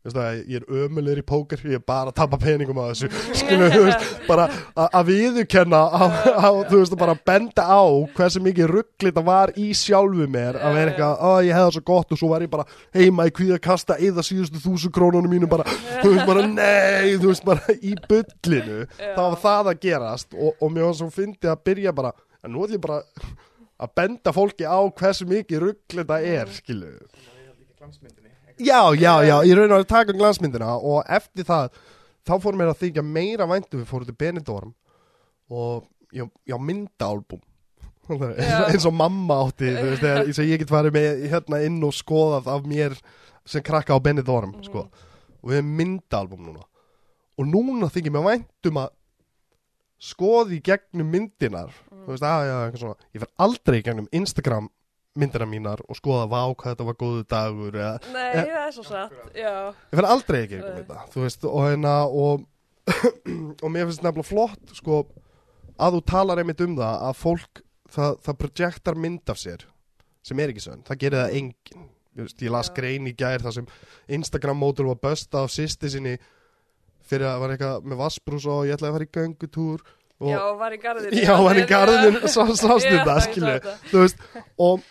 [0.00, 3.10] það, ég er ömulegur í póker, ég er bara að tapa peningum á þessu,
[3.42, 6.02] skilju, þú veist bara að- að viðurkenna á,
[6.40, 7.82] á, þú veist, bara að benda á
[8.16, 11.74] hversu mikið ruggli þetta var í sjálfu mér að vera eitthvað, að ég hefði það
[11.76, 12.14] svo gott.
[12.16, 12.64] Og svo var ég bara
[12.96, 15.68] heima í kvíða kasta eða síðustu þúsu krónunum mínum bara,
[16.00, 18.80] þú veist, bara nei, þú veist, bara í bullinu.
[18.96, 19.12] Já.
[19.18, 22.52] þá var það að gerast og, og mér var svo fyndið að byrja bara en
[22.54, 23.02] nú ætlum ég bara
[23.80, 26.90] að benda fólki á hversu mikið ruggli þetta er, skilu
[28.60, 31.70] Já, já, já, ég raun að taka um glansmyndina og eftir það
[32.28, 34.74] þá fór mér að þykja meira væntu við fórum til Benidorm
[35.50, 37.40] og já, já myndaalbum
[38.10, 38.66] Já.
[38.66, 41.78] eins og mamma átti þú veist, þegar, eins og ég get farið með hérna inn
[41.86, 42.96] og skoðað af mér
[43.48, 44.88] sem krakka á Benidorm sko.
[45.40, 46.64] og við erum myndaalbum núna.
[47.38, 48.90] Og núna þykir mér væntum að
[50.00, 54.70] skoði gegnum myndinar þú veist, að, já, eitthvað svona ég fer aldrei gegnum Instagram
[55.20, 58.44] myndina mínar og skoða vá hvað þetta var góðu dagur eða Nei, Eh.
[58.46, 59.54] það er svo satt, já.
[59.90, 62.44] ég fer aldrei ekki um þetta þú veist, og hérna og,
[63.64, 65.00] og mér finnst nefnilega flott sko,
[65.80, 69.66] að þú talar einmitt um það að fólk, það, það projektar mynd af sér,
[70.22, 71.88] sem er ekki sönn það gerir það enginn
[72.20, 72.74] ég las Já.
[72.78, 73.66] grein í gær þar sem
[74.16, 76.16] Instagram mótul var bösta af sýsti sinni
[77.10, 79.82] fyrir að var eitthvað með vassbrús og ég ætlaði að fara í göngutúr
[80.20, 81.20] og, Já, var í garðinu.
[81.24, 84.24] já, var í garðinu svo sást Já, þetta, skilju sá þú veist,
[84.66, 84.88] og,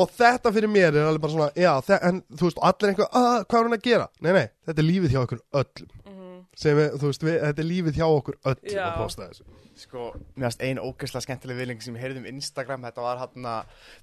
[0.00, 1.72] og þetta fyrir mér er alveg bara svona, já,
[2.10, 4.06] en þú veist, allir einhver, að, hvað er hann að gera?
[4.24, 6.38] Nei, nei, þetta er lífið hjá okkur öllum Mhm.
[6.56, 8.84] sem, við, þú veist, við, þetta er lífið hjá okkur öllum Já.
[8.88, 9.44] að posta þessu
[9.80, 13.46] Sko, mér finnst ein ógeðslega skemmtileg viðling sem ég heyrði um Instagram, þetta var hann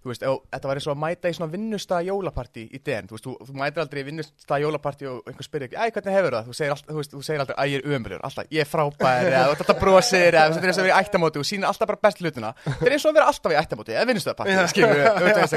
[0.04, 3.06] þú veist, ef- þetta var eins og að mæta í svona vinnustæða jólapartí í den,
[3.10, 6.16] þú veist, þú, þú mætir aldrei í vinnustæða jólapartí og einhver spyrir ekki, æ, hvernig
[6.18, 8.50] hefur það, þú segir, all, þú veist, þú segir aldrei, æ, ég er umrjur, alltaf,
[8.58, 10.82] ég er frábær, eða þú ert alltaf brosir, eða þú veist, þetta er eins og
[10.82, 13.18] að vera í ættamóti og sýnir alltaf bara best hlutina, þetta er eins og að
[13.20, 15.48] vera alltaf í ættamóti, eða vinnustæðapartí, skilur auðvitað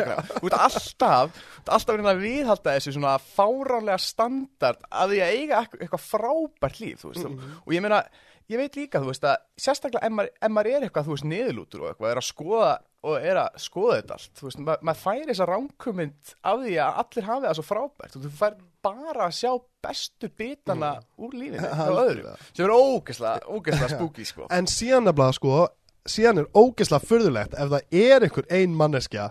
[8.51, 11.15] og ég veit líka, þú veist, að sérstaklega ef maður, ef maður er eitthvað, þú
[11.15, 12.71] veist, niðurlútur og eitthvað, er að skoða
[13.07, 16.75] og er að skoða þetta allt, þú veist, ma maður fær þessa ránkumynd af því
[16.83, 19.53] að allir hafi það svo frábært og þú fær bara að sjá
[19.87, 20.91] bestu bitana
[21.21, 22.35] úr lífinu öðrum, Algjörlega.
[22.51, 24.51] sem er ógeðslega, ógeðslega spooky, sko.
[24.51, 25.63] en síðan nefnilega, sko,
[26.11, 29.31] síðan er ógeðslega furðulegt ef það er einhver ein manneskja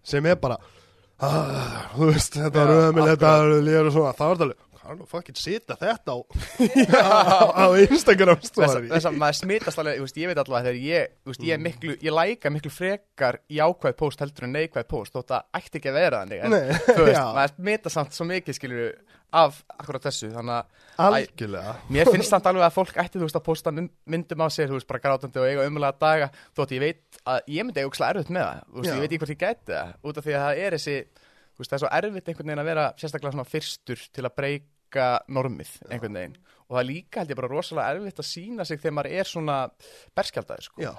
[0.00, 0.56] sem er bara
[1.20, 4.69] ah, þú veist, þetta Já, ömul þetta var líður og svona, það var þetta alveg
[4.94, 6.20] er nú fucking sita þetta á
[7.54, 8.88] á, Instagram story.
[8.90, 11.96] þess að maður smitast alveg, veist, ég veit allavega þegar ég, veist, ég er miklu,
[12.00, 15.98] ég læka miklu frekar jákvæð post heldur en neikvæð post þótt að ætti ekki að
[16.00, 18.92] vera þannig en Nei, veist, maður smitast samt svo mikið skilur
[19.30, 20.56] af akkurat þessu, þannig
[20.98, 21.74] að algjörlega.
[21.94, 24.66] Mér finnst samt alveg að fólk ætti, þú veist, að posta mynd- myndum á sér,
[24.72, 26.28] þú veist, bara grátandi og eiga umlega daga,
[26.58, 29.40] þótt ég veit að ég myndi eiga erfitt með það, ég veit ekki hvort ég
[29.44, 30.96] gæti það, út af því að það er þessi,
[31.60, 34.68] það er svo erfitt einhvern veginn að vera sérstaklega svona fyrstur til að breyka
[35.28, 36.36] normið einhvern veginn
[36.70, 39.24] og það er líka held ég bara rosalega erfitt að sína sig þegar maður er
[39.24, 39.56] svona
[40.14, 40.82] berskjaldaður, sko.
[40.82, 40.92] já,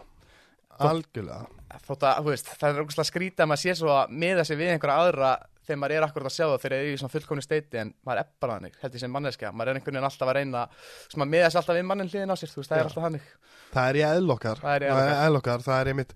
[0.79, 1.45] algjörlega
[1.87, 4.57] Þótt að, þú veist, það er ógustlega skrítið að maður sé svo að miða sig
[4.59, 5.29] við einhverja aðra
[5.61, 7.93] þegar maður er akkurat að sjá það þegar þeir eru í svona fullkomni steiti en
[8.03, 10.63] maður er bara þannig, held ég sem manneskja maður er einhvern veginn alltaf að reyna
[11.11, 12.81] sem maður miða sig alltaf við mannin hliðin á sér, þú veist, það Já.
[12.81, 13.29] er alltaf þannig
[13.71, 15.63] það er í eðlokkar Það er í eðli okkar.
[15.69, 16.13] það er einmitt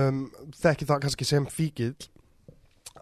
[0.00, 0.22] um,
[0.62, 1.90] þekki það kannski sem fíkil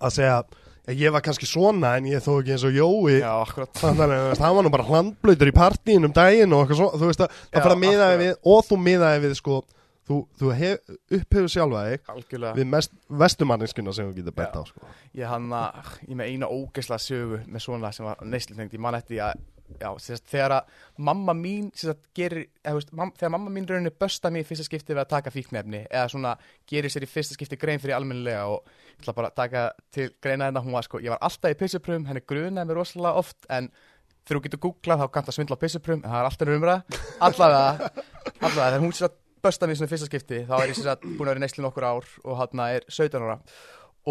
[0.03, 0.43] að segja "Ja,
[0.91, 4.43] ég var kannski svona en ég þó ekki eins og Jói Já, akkurat þannig að
[4.43, 7.37] hann var nú bara hlandblöytur í partíin um daginn og eitthvað svo, þú veist að
[7.37, 9.61] það fyrir að miðaði við og þú miðaði við sko,
[10.11, 14.59] þú, þú hef, upphefur sjálfa þig við mest, vestumanninskuna sem þú getur bett Já.
[14.59, 14.93] á sko.
[15.23, 18.99] Ég hann að, ég með eina ógeðslega sögu með svona sem var neyslutengt, ég man
[18.99, 19.39] eftir að
[19.81, 20.73] Já, sérst, þegar að
[21.09, 24.67] mamma mín sérst, gerir, eða, veist, mam, þegar mamma mín rauninni bösta mig í fyrsta
[24.67, 26.35] skipti við að taka fíknefni eða svona
[26.69, 29.65] gerir sér í fyrsta skipti grein fyrir almennilega og ég ætla bara að taka
[29.95, 33.25] til greina þetta, hún var sko, ég var alltaf í pissupröfum, henni grunaði mér rosalega
[33.25, 33.73] oft en
[34.23, 37.01] þegar þú getur googlað þá kannst að svindla á pissupröfum, en það er alltaf umræð
[37.29, 37.91] allavega,
[38.39, 40.93] allavega, þegar hún sér að bösta mig í svona fyrsta skipti, þá er ég sér
[40.95, 43.41] að búin að vera í neyslu nokkur ár og hann er 17 ára.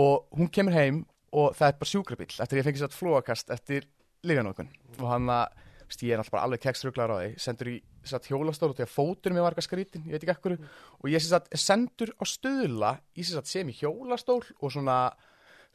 [0.02, 1.02] Og hún kemur heim
[1.32, 3.88] og það er bara sjúkrabill eftir ég fengi sér að flóakast eftir
[4.28, 4.70] lífjanókun
[5.00, 5.58] og hann að
[6.02, 7.32] ég er alltaf bara alveg keksruglar á því.
[7.44, 7.74] Sendur í
[8.08, 11.20] satt hjólastól og að fótur mér var eitthvað skrítin, ég veit ekki ekkur og ég
[11.20, 15.02] er sendur á stöðla í sem í hjólastól og svona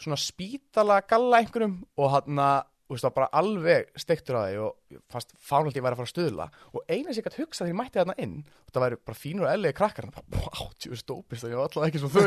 [0.01, 4.61] svona spítala galla einhverjum og hann að þú veist, var bara alveg steiktur á því
[4.62, 6.47] og ég fannst fánald ég væri að fara að stuðla.
[6.72, 9.18] Og eina sem ég gætt hugsað þegar ég mætti þarna inn og það væri bara
[9.18, 12.11] fínur og eðlegi krakkar og bara, wow, djúst stópist og ég var alltaf ekki svo
[12.14, 12.26] þau.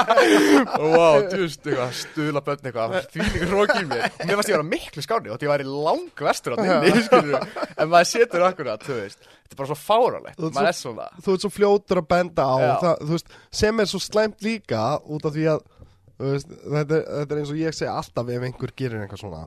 [0.80, 4.06] Og wow, eitthvað, stuðla bönn eitthvað, því líka hrók í mér.
[4.10, 7.46] Og mér fannst ég vera miklu skáni og því væri lang vestur á þinni, skilur
[7.80, 11.34] en maður setur akkurat, þú veist þetta er bara svo fáralegt, maður er svona þú
[11.34, 13.32] ert svo fljótur að benda á það, veist,
[13.62, 15.64] sem er svo slæmt líka út af því að
[16.20, 19.42] veist, þetta, er, þetta er eins og ég segi alltaf ef einhver gerir eitthvað svona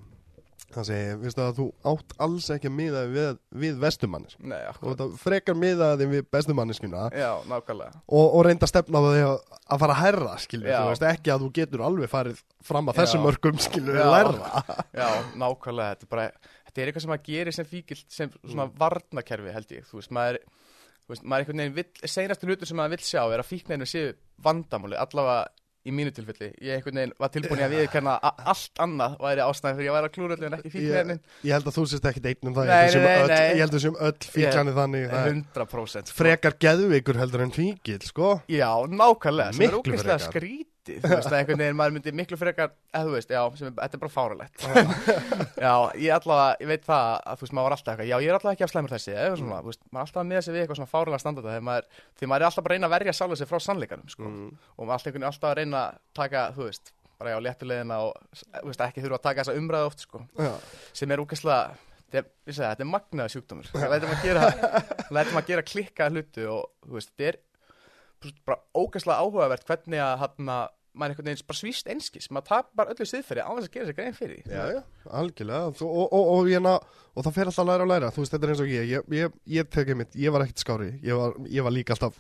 [0.77, 3.29] það segi, veistu að þú átt alls ekki að miða við,
[3.63, 8.01] við vestumannis Nei, og akkurat, þetta frekar miðaði við bestumanniskuna já, nákvæmlega.
[8.07, 9.37] og, og reynda að stefna á því að,
[9.75, 10.79] að fara að herra skilur, Já.
[10.79, 14.05] þú veist ekki að þú getur alveg farið fram að þessum mörgum skilur Já.
[14.13, 15.07] lærra Já,
[15.43, 16.27] nákvæmlega, þetta er bara
[16.67, 20.13] þetta er eitthvað sem maður gerir sem fíkil sem svona varnakerfi held ég, þú veist,
[20.15, 20.39] maður
[21.03, 23.49] þú veist, maður er einhvern veginn vill, seinastu hlutur sem maður vill sjá er að
[23.49, 24.13] fíkninu séu
[24.43, 25.43] vandamáli allavega
[25.83, 26.49] í mínu tilfelli.
[26.63, 30.09] Ég einhvern veginn var tilbúin að viðkenna að allt annað væri ástæðan fyrir ég væri
[30.09, 32.71] að klúra en ekki fíknefnin ég held að þú sést ekki einn um það.
[32.71, 33.49] Nei, að nei, öll- nei.
[33.53, 36.17] ég held að sem öll fíklanir þannig það er 100% sko.
[36.21, 38.29] frekar geðvikur heldur en fíkil sko.
[38.47, 40.19] Já, nákvæmlega, sem er Miklu ógeðslega
[40.83, 43.97] skrítið þú veist, einhvern veginn maður myndi miklu frekar eða þú veist, já, sem þetta
[43.97, 44.65] er bara fáralegt
[45.63, 48.29] Já, ég allavega, ég veit það að þú veist, maður var alltaf eitthvað, já, ég
[48.31, 50.55] er alltaf ekki af slæmur þessi eða svona, þú veist, maður er alltaf miða sig
[50.55, 51.87] við eitthvað svona fáralega standarda þegar maður,
[52.19, 54.27] því maður er alltaf bara að reyna að verja sjálfur sig frá sannleikanum, sko.
[54.27, 54.51] Mm.
[54.75, 58.67] og maður alltaf alltaf að reyna að taka, þú veist, bara já, léttulegina og, þú
[58.67, 60.23] veist, ekki þurfa að taka þessa umræðu oft, sko.
[60.35, 60.53] Já.
[60.99, 61.61] sem er úkesslega
[62.13, 63.69] þetta er, ég segi það, þetta er magnaða sjúkdómur.
[63.93, 64.25] Lætum að
[65.39, 67.39] gera, gera klikkaða hluti og þú veist, þetta er
[68.47, 72.29] bara ógæslega áhugavert hvernig að hann að maður einhvern veginn bara svíst einskis.
[72.33, 74.41] Maður tapar öllu siðferði á þess að gera sér grein fyrir.
[74.45, 74.81] Já, já,
[75.19, 75.71] algjörlega.
[75.73, 76.73] Og, og, og, hérna,
[77.13, 78.11] og það fer alltaf að læra og læra.
[78.13, 78.91] Þú veist, þetta er eins og ég.
[78.91, 82.19] Ég, ég, ég mitt, ég var ekkert skári Ég var, ég var líka alltaf,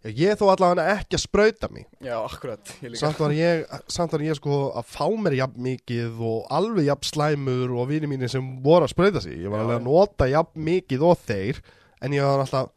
[0.00, 1.88] Ég, ég þó allavega ekki að sprauta mig.
[2.00, 2.70] Já, akkurat.
[2.80, 3.02] Ég líka.
[3.02, 7.08] Samt var ég, samt var ég sko að fá mér jafn mikið og alveg jafn
[7.10, 9.36] slæmur og vini mínir sem voru að sprauta sig.
[9.40, 9.66] Ég var Já.
[9.66, 11.60] alveg að nota jafn mikið og þeir
[12.00, 12.70] En ég var alltaf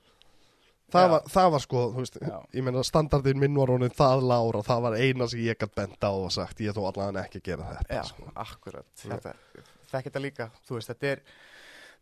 [0.93, 2.35] Það var, það var sko, þú veist, Já.
[2.53, 5.73] ég meina standardin minn var honum það lára og það var eina sem ég gætt
[5.79, 8.27] benda á og sagt, ég þó allavega ekki að gera þetta já, sko.
[8.43, 9.33] akkurat þetta,
[9.95, 11.23] þetta líka, þú veist, þetta er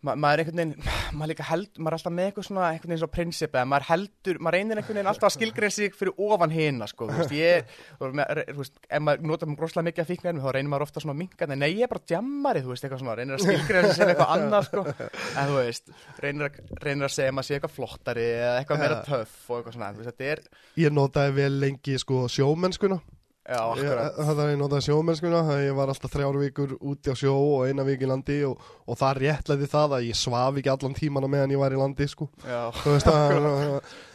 [0.01, 2.91] ma maður er einhvern veginn, maður líka held maður er alltaf með eitthvað svona, einhvern
[2.91, 6.13] veginn svona prinsip eða maður heldur, maður reynir einhvern veginn alltaf að skilgreina sig fyrir
[6.27, 7.55] ofan hina, sko, þú veist, ég
[8.01, 11.15] þú veist, ef maður notar mjög groslega mikið af fíknarinn, þá reynir maður ofta svona
[11.15, 13.97] að minka nei, ég er bara djammari, þú veist, eitthvað svona reynir að skilgreina sig
[14.01, 14.81] sem eitthvað annað, sko.
[15.37, 15.85] En þú veist,
[16.25, 19.55] reynir að, reynir að segja að maður sé eitthvað flottari eða eitthvað meira töff og
[19.59, 20.13] eitthvað svona, þú veist,
[23.51, 27.65] Það er ég notaði sjómennskuna þegar ég var alltaf þrjár vikur úti á sjó og
[27.67, 31.29] eina vik í landi og, og það réttlæði það að ég svaf ekki allan tímana
[31.31, 32.29] meðan ég var í landi sko.
[32.47, 33.35] Já, Þú veist að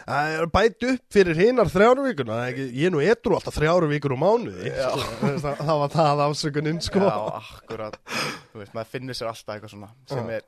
[0.06, 4.22] það er bætt upp fyrir hinnar þrjár vikuna ég nú etru alltaf þrjár vikur úr
[4.22, 5.30] mánuði sko.
[5.32, 7.02] Að það var það afsökuninn sko.
[7.04, 7.98] já, akkurat.
[8.52, 10.46] Þú veist, maður finnur sér alltaf eitthvað svona sem er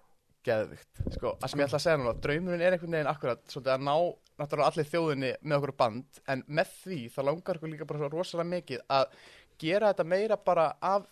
[0.48, 1.02] geðvikt.
[1.14, 3.84] Sko, það sem ég ætla að segja núna, draumurinn er einhvern veginn akkurat svolítið að
[3.88, 3.94] ná
[4.38, 8.10] náttúrulega allir þjóðinni með okkur band, en með því þá langar okkur líka bara svo
[8.12, 9.18] rosalega mikið að
[9.58, 11.08] gera þetta meira bara af,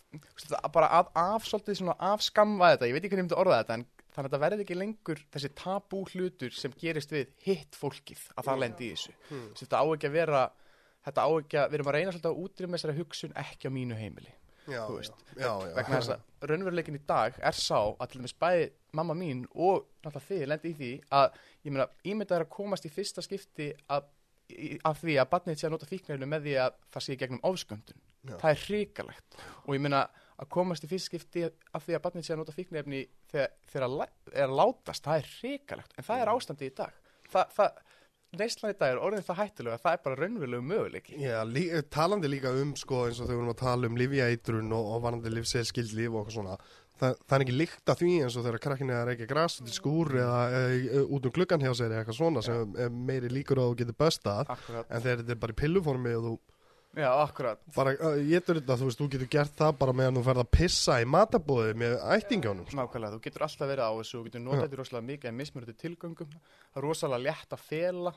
[0.74, 3.60] bara af, af svolítið svona af skamma þetta, ég veit ekki hvernig ég myndi orða
[3.62, 7.76] þetta, en þannig að þetta verði ekki lengur þessi tabú hlutur sem gerist við hitt
[7.76, 9.16] fólkið að það lendi í þessu.
[9.28, 9.50] Hmm.
[9.58, 10.42] Þetta á ekki að vera,
[11.08, 13.76] þetta á ekki að, við erum að reyna svolítið að útrýma þessari hugsun ekki á
[13.76, 14.36] mínu heimili
[14.66, 14.82] já,
[15.38, 18.66] já, vegna þess að raunveruleikin í dag er sá að til dæmis bæði
[18.98, 20.90] mamma mín og náttúrulega þið lendi í því
[21.20, 24.06] að ég meina ímyndað er að komast í fyrsta skipti að,
[24.86, 28.02] af því að barnið sé að nota fíknefni með því að það sé gegnum ofsköndun
[28.26, 28.36] Já.
[28.43, 29.36] það er hrikalegt.
[29.66, 30.01] Og ég meina
[30.36, 33.94] að komast í fyrsta skipti af því að barnið sé að nota fíknefni þegar, að
[34.01, 35.94] læ- er að látast það er hrikalegt.
[35.97, 36.97] En það er ástandi í dag.
[37.30, 37.78] Það, það,
[38.36, 41.20] neyslan í dag er orðin það hættulega það er bara raunverulegu möguleiki.
[41.23, 44.74] Já, lí, talandi líka um sko eins og þegar við erum að tala um livjætrun
[44.77, 46.59] og, og varandi livselskild líf og eitthvað svona
[46.97, 49.69] Þa, það er ekki líkt að því eins og þegar krakkinni er ekki græs út
[49.69, 53.28] í skúr eða e, út um gluggan hjá sér eða eitthvað svona sem er meiri
[53.28, 56.32] líkur að þú getur böstað akkurat, en þegar þetta er bara í pilluformi og þú
[56.97, 57.60] já akkurat.
[57.77, 60.51] Bara uh, getur þetta, þú veist, þú getur gert það bara meðan þú ferð að
[60.56, 62.78] pissa í matabóði með ættingjónum sko.
[62.81, 65.77] Nákvæmlega, þú getur alltaf verið á þessu, þú getur notað þetta rosalega mikið en mismörðu
[65.85, 66.35] tilgöngum,
[66.73, 68.14] það er rosalega létt að fela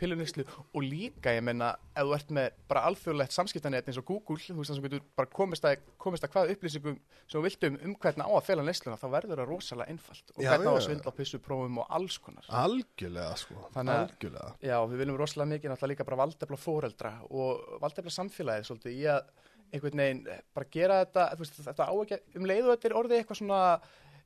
[0.00, 0.44] pillunislu
[0.76, 4.56] og líka, ég meina, ef þú ert með bara alþjóðlegt samskiptanett eins og Google, þú
[4.58, 7.96] veist það sem getur bara komist að, komist að hvaða upplýsingum sem þú viltum um
[8.04, 10.84] hvernig á að fela nesluna, þá verður það rosalega einfalt og Já, hvernig á að
[10.86, 12.46] svindla pissuprófum og alls konar.
[12.62, 14.52] algjörlega sko, Þannig algjörlega.
[14.68, 19.04] Já, við viljum rosalega mikið náttúrulega líka bara valdefla fóreldra og valdefla samfélagið svolítið í
[19.16, 19.28] að
[19.74, 20.20] einhvern veginn
[20.54, 23.60] bara gera þetta, veist, þetta á ekki, um leið og þetta er orðið eitthvað svona,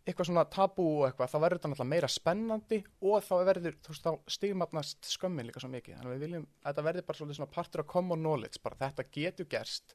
[0.09, 3.93] eitthvað svona tabú og eitthvað, þá verður þetta náttúrulega meira spennandi og þá verður, þú
[3.93, 5.99] veist, þá stigmafnast skömmin líka svo mikið.
[5.99, 8.81] Þannig að við viljum að þetta verður bara svolítið svona partur af common knowledge, bara
[8.81, 9.95] þetta getur gerst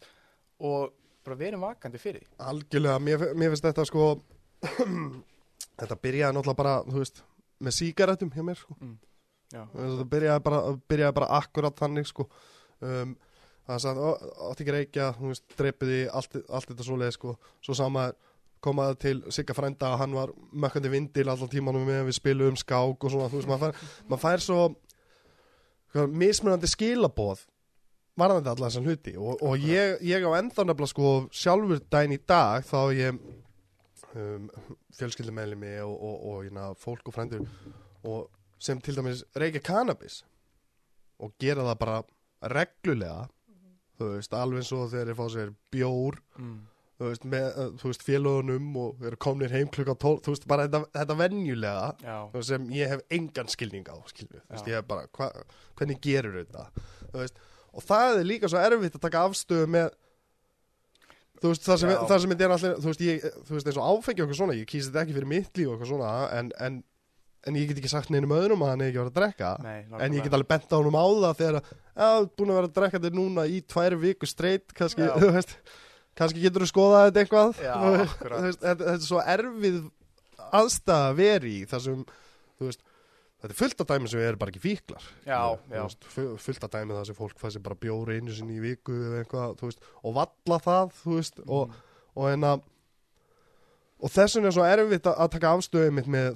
[0.61, 0.93] og
[1.25, 2.31] bara verum vakandi fyrir því.
[2.51, 4.09] Algjörlega, mér, mér finnst þetta sko
[5.75, 7.21] Þetta byrjaði náttúrulega bara, þú veist
[7.65, 8.77] með sígarettum hjá mér sko.
[9.51, 10.59] Já, Þetta byrjaði bara,
[10.91, 12.29] byrjaði bara akkurat þannig sko.
[12.85, 13.17] Um,
[13.65, 14.09] Það sagði, ó,
[14.45, 17.31] átti ekki reykja, þú veist, dreipiði allt, allt þetta svoleið sko.
[17.65, 18.03] Svo sama
[18.65, 20.33] komaði til Sigga frænda að hann var
[20.65, 24.23] mökkandi vindil allan tímanum með við spilum skák og svona, þú veist, maður fær, maður
[24.25, 24.59] fær svo
[25.93, 27.45] hvað, mismunandi skilaboð
[28.19, 32.21] varðandi alla þessan hluti og, og ég, ég á enda nefnilega sko sjálfur dæn í
[32.27, 33.19] dag þá ég
[34.15, 34.49] um,
[34.95, 37.45] fjölskyldumælimi og, og, og, og ná, fólk og frændur
[38.05, 38.29] og
[38.61, 40.23] sem til dæmis reykja cannabis
[41.19, 41.97] og gera það bara
[42.55, 43.25] reglulega
[43.99, 46.55] þú veist, alveg eins og þegar þeir fá sér bjór mm.
[46.95, 50.47] Þú veist, með, uh, þú veist, félögunum og eru komnir heim klukka 12 þú veist,
[50.47, 51.17] bara þetta, þetta
[52.31, 55.29] þú veist, sem ég hef engan skilning á skilju, þú veist, ég hef bara hva,
[55.75, 56.87] hvernig gerur þetta?
[57.11, 57.45] Þú veist,
[57.75, 59.93] og það er líka svo erfitt að taka afstöðu með
[61.41, 63.87] þú veist, það sem, það sem er allir þú veist, ég, þú veist, eins og
[63.91, 66.77] áfengi eitthvað svona ég kýsi þetta ekki fyrir mitt líf eitthvað svona en, en,
[67.45, 69.49] en ég get ekki sagt neinum öðrum að hann er ekki að vera að drekka.
[69.65, 72.07] Nei, en ég get alveg bent á honum á það þegar að, já,
[72.39, 75.57] búin að vera að drekka þetta núna í tvær viku streitt, kannski, þú veist
[76.15, 77.75] kannski getur þú skoðað þetta eitthvað Já,
[78.23, 79.79] þetta, þetta er svo erfið
[80.55, 81.55] aðstæða að vera í
[82.59, 82.83] þú veist
[83.45, 85.81] þetta er fullt af dæmi sem er bara ekki fíklar Já, já.
[85.83, 88.95] veist, fu- fullt af dæmi þar sem fólk fæsir bara bjóri einu sinni í viku
[89.19, 91.83] eitthvað, veist, og valla það veist, og, Mm.
[92.15, 92.63] og en að
[94.05, 96.33] og þess vegna er svo erfitt að, taka afstöðu mitt með,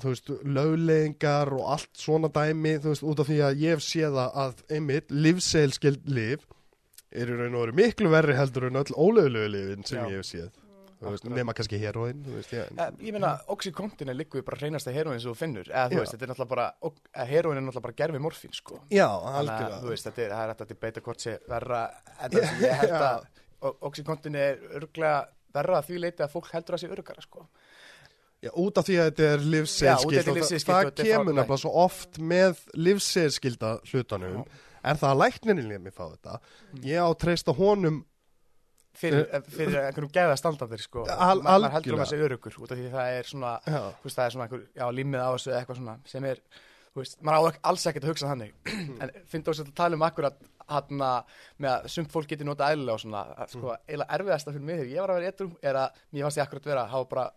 [0.56, 5.12] löglegingar og allt svona dæmi, út af því að ég hef séð að, að einmitt,
[5.12, 6.46] livseilskild liv
[7.12, 10.10] er í raun og veru miklu verri heldur en öll ólögulegu lifin sem Já.
[10.10, 10.50] ég hef séð
[11.32, 15.32] nema kannski heroin veist, ég, Eh, Ég meina, Oxycontin er líka bara reynasta heroin sem
[15.32, 16.00] þú finnur, eða þú Já.
[16.02, 16.74] veist, þetta er náttúrulega bara,
[17.16, 18.80] eh, heroin er náttúrulega bara gerfi morfín, sko.
[18.92, 21.90] já, algjörlega þú veist, þetta er, það er hægt að debata hvort sé verra,
[22.22, 23.00] en það sem ég held Já.
[23.00, 23.26] að
[23.62, 27.48] o- Oxycontin er örglega verra því leiti að fólk heldur að sé örgara, sko.
[28.44, 31.34] Já, út af því að þetta er Já, þetta er og það, það þetta kemur
[31.34, 34.46] nefnilega svo oft með livseilskilda hlutanum
[34.84, 36.84] er það að lækninni létt mér fá þetta Mm.
[36.84, 38.06] ég á treysta honum
[39.00, 41.06] Fyrir, eh, fyrir einhverjum gæða standardir, sko.
[41.08, 43.52] Al- Ma- Maður heldur um sé örugur, út af því það er svona,
[44.04, 46.40] veist, það er svona einhver, já, límið á þessu eitthvað svona, sem er,
[46.98, 48.52] veist, maður á alls ekkert að hugsa þannig.
[49.00, 50.36] en finn þú að tala um akkurat
[50.70, 51.00] hann
[51.60, 54.92] með að sumt fólk getur notað eðlilega og svona, sko, eiginlega erfiðasta fyrir mig þegar
[54.96, 57.32] ég var að vera etru er að mér fannst ég akkurat vera að hafa bara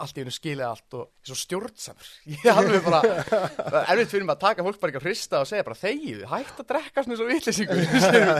[0.00, 2.10] allt í hennu skilið allt og svo stjórnsamur.
[2.34, 5.08] Ég er alveg bara, það er erfitt fyrir mig að taka fólk bara ekki að
[5.08, 7.82] hrista og segja bara þegið, hægt að drekka svona svo vitleysingur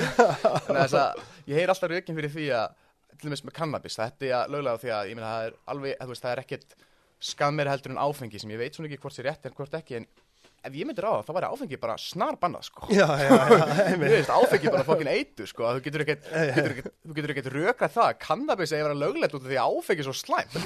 [0.68, 2.78] þannig að ég heyr alltaf rökin fyrir því að
[3.20, 6.04] til dæmis með kannabis, þetta er að löglega því að ég meina það er alveg,
[6.20, 6.76] það er ekkert
[7.20, 9.74] skað meira heldur en áfengi sem ég veit svona ekki hvort sé rétt en hvort
[9.76, 10.06] ekki en
[10.66, 12.88] ef ég myndir á það, þá væri áfengi bara snar bannað sko.
[12.92, 16.04] Já, já, já, veist, áfengi bara fokkin eitur sko, þú getur
[17.34, 20.10] ekkert, rökrað það að kannabis eigi að vera löglegt út af því að áfengi er
[20.10, 20.58] svo slæmt.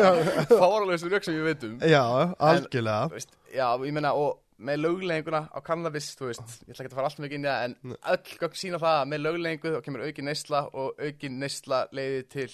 [0.60, 1.78] Fáralegustu rök sem ég veit um.
[1.82, 2.02] Já,
[2.50, 3.06] algjörlega.
[3.12, 6.94] Þú veist, já, ég meina, og með lögleginguna á kannabis, þú veist, ég ætla ekki
[6.94, 9.72] að fara alltaf mikið inn í það, en öll gögn sína það að með löglegingu
[9.74, 12.48] þá kemur aukin neysla og aukin neysla leiði til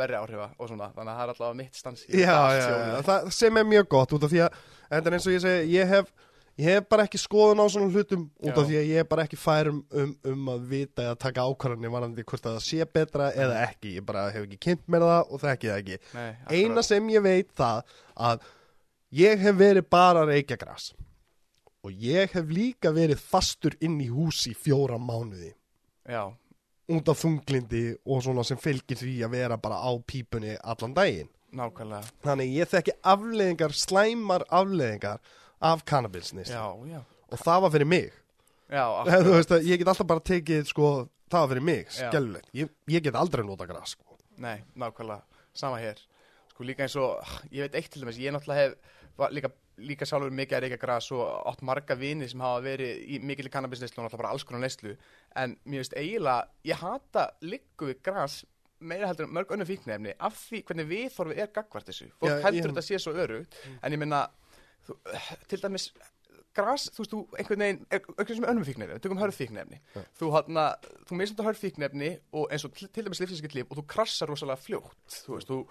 [0.00, 3.26] verri áhrifa og svona, þannig að það er alltaf mitt stans Já, já, já, það
[3.36, 4.60] sem er mjög gott út af því að,
[4.96, 6.12] en eins og ég segi, ég hef,
[6.60, 9.24] ég hef bara ekki skoðun á svona hlutum út af því að ég er bara
[9.26, 13.30] ekki fær um, um, að vita eða taka ákvarðanir varandi hvort að það sé betra
[13.32, 16.00] eða ekki, ég bara hef ekki kynnt mér það og þekki það ekki.
[16.18, 17.96] Nei, Eina sem ég veit það
[18.28, 18.44] að
[19.22, 20.92] ég hef verið bara að reykja gras.
[21.82, 25.50] Og ég hef líka verið fastur inn í húsi fjóra mánuði.
[26.06, 26.28] Já,
[26.92, 31.30] út af þunglindi og svona sem fylgir því að vera bara á pípunni allan daginn.
[31.52, 32.08] nákvæmlega.
[32.24, 35.18] Þannig ég þekki afleðingar, slæmar afleðingar
[35.62, 37.00] af cannabisnist Já, já.
[37.32, 38.12] og það var fyrir mig.
[38.72, 40.92] Veist ég get alltaf bara tekið, sko,
[41.30, 42.48] það var fyrir mig, skellulegt.
[42.56, 44.16] Ég, ég get aldrei nota gras, sko.
[44.42, 45.22] Nei, nákvæmlega,
[45.54, 46.00] sama hér
[46.52, 47.20] Sko líka eins og,
[47.52, 51.10] ég veit eitt til dæmis Ég náttúrulega hef líka, líka sjálfur mikið að reyka gras
[51.14, 54.64] og átt marga vini sem hafa verið í mikil kannabisneislu og náttúrulega bara alls konar
[54.64, 54.96] neislu
[55.36, 58.40] En mér veist eiginlega, ég hata liggu við gras
[58.82, 62.72] meira heldur mörg önnur fíknefni af því hvernig viðþorfið er gagvart þessu Fólk Já, heldur
[62.72, 64.24] þetta sé svo örugt En ég minna,
[64.88, 64.98] þú,
[65.50, 65.88] til dæmis
[66.56, 69.80] gras, þú veist, þú einhvern veginn, einhvern sem önnum fíknefni, tökum hörð fíknefni
[70.18, 70.66] þú hana,
[71.08, 74.28] þú misnum hörð fíknefni og eins og til, til dæmis lífsískilt líf og þú krassar
[74.28, 75.62] rosalega fljótt þú veist, þú,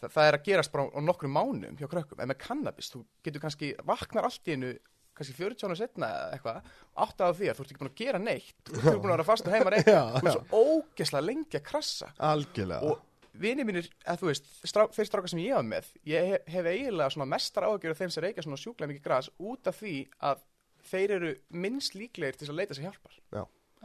[0.00, 3.04] það, það er að gerast bara á nokkrum mánum hjá krökkum, en með kannabis þú
[3.26, 4.72] getur kannski, vaknar allt í einu
[5.14, 6.70] kannski 40 ára setna eða eitthvað
[7.04, 9.14] átt af því að þú ert ekki búin að gera neitt þú ert búin að
[9.14, 12.08] vera fastur heima reynda Já, þú er svo ógeslega lengi að krassa.
[12.32, 12.90] Algjörlega.
[12.90, 16.44] og vinið mínir, eða þú veist strá, þeir strákar sem ég hafa með ég hef,
[16.54, 19.96] hef eiginlega mestar ágjör af þeim sem reykja svona sjúklega mikið gras út af því
[20.30, 20.44] að
[20.90, 21.32] þeir eru
[21.64, 23.16] minnst líklegir til að leita sér hjálpar.
[23.34, 23.42] Já,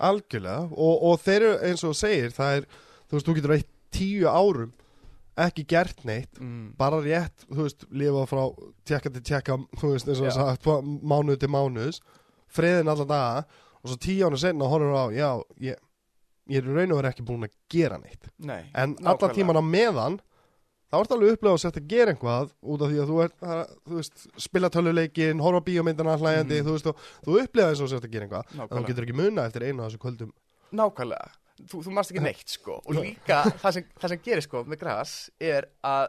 [0.10, 0.68] algjörlega.
[0.76, 2.70] Og, og þeir eru eins og segir það er,
[3.08, 4.76] þú veist, þú getur eitt tíu árum
[5.40, 6.74] ekki gert neitt mm.
[6.80, 8.44] bara rétt, þú veist, lifa frá
[8.88, 10.68] tjekka til tjekka, þú veist, eins og sagt
[11.08, 12.02] mánuð til mánuðs,
[12.52, 13.46] friðin allan daga
[13.80, 15.30] og svo tíu ára senna horfur á já,
[15.64, 15.80] ég,
[16.50, 19.64] ég er raun og verið ekki búin að gera neitt, Nei, en allan tíman á
[19.64, 20.20] meðan
[20.90, 23.36] þá ertu alveg upplegað að setja að gera einhvað út af því að þú ert,
[23.40, 26.66] það- þú veist spila töluleikin, horfa bíómyndina hlæjandi, Mhm.
[26.66, 26.96] þú veist, og
[27.26, 29.84] þú upplegað eins og setja að gera einhvað, en þú getur ekki muna eftir einu
[29.84, 30.32] af þessu kvöldum
[30.74, 31.30] nákvæmlega.
[31.60, 32.80] Þú, þú mannst ekki neitt sko.
[32.88, 36.08] Og líka það sem, það sem gerir sko með gras er að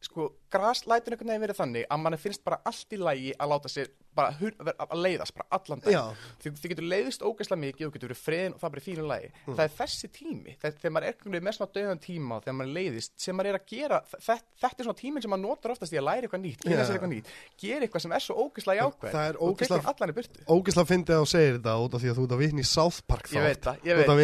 [0.00, 3.50] sko gras lætur einhvern veginn verið þannig að manni finnst bara allt í lægi að
[3.50, 3.88] láta sér
[4.18, 6.02] bara að leiðast bara allan dag Já,
[6.42, 9.28] þið, getur leiðist ógeðslega mikið og getur verið friðin og það er bara fínu lægi
[9.48, 9.54] Mm.
[9.58, 12.42] það er þessi tími, þegar, þegar maður er einhvern veginn með svona döðan tíma og
[12.44, 15.44] þegar maður leiðist sem maður er að gera, þetta, þetta er svona tíminn sem maður
[15.44, 17.26] notar oftast í að læra eitthvað nýtt, sér eitthvað nýtt
[17.62, 20.38] gera eitthvað sem er svo ógeðslega jákvæð Það er og tekur allan í burtu.
[20.48, 22.68] ógislega fyndið að þú segir þetta út af því að þú ert að vinna í
[22.68, 24.18] South Park það, ég Þú ert að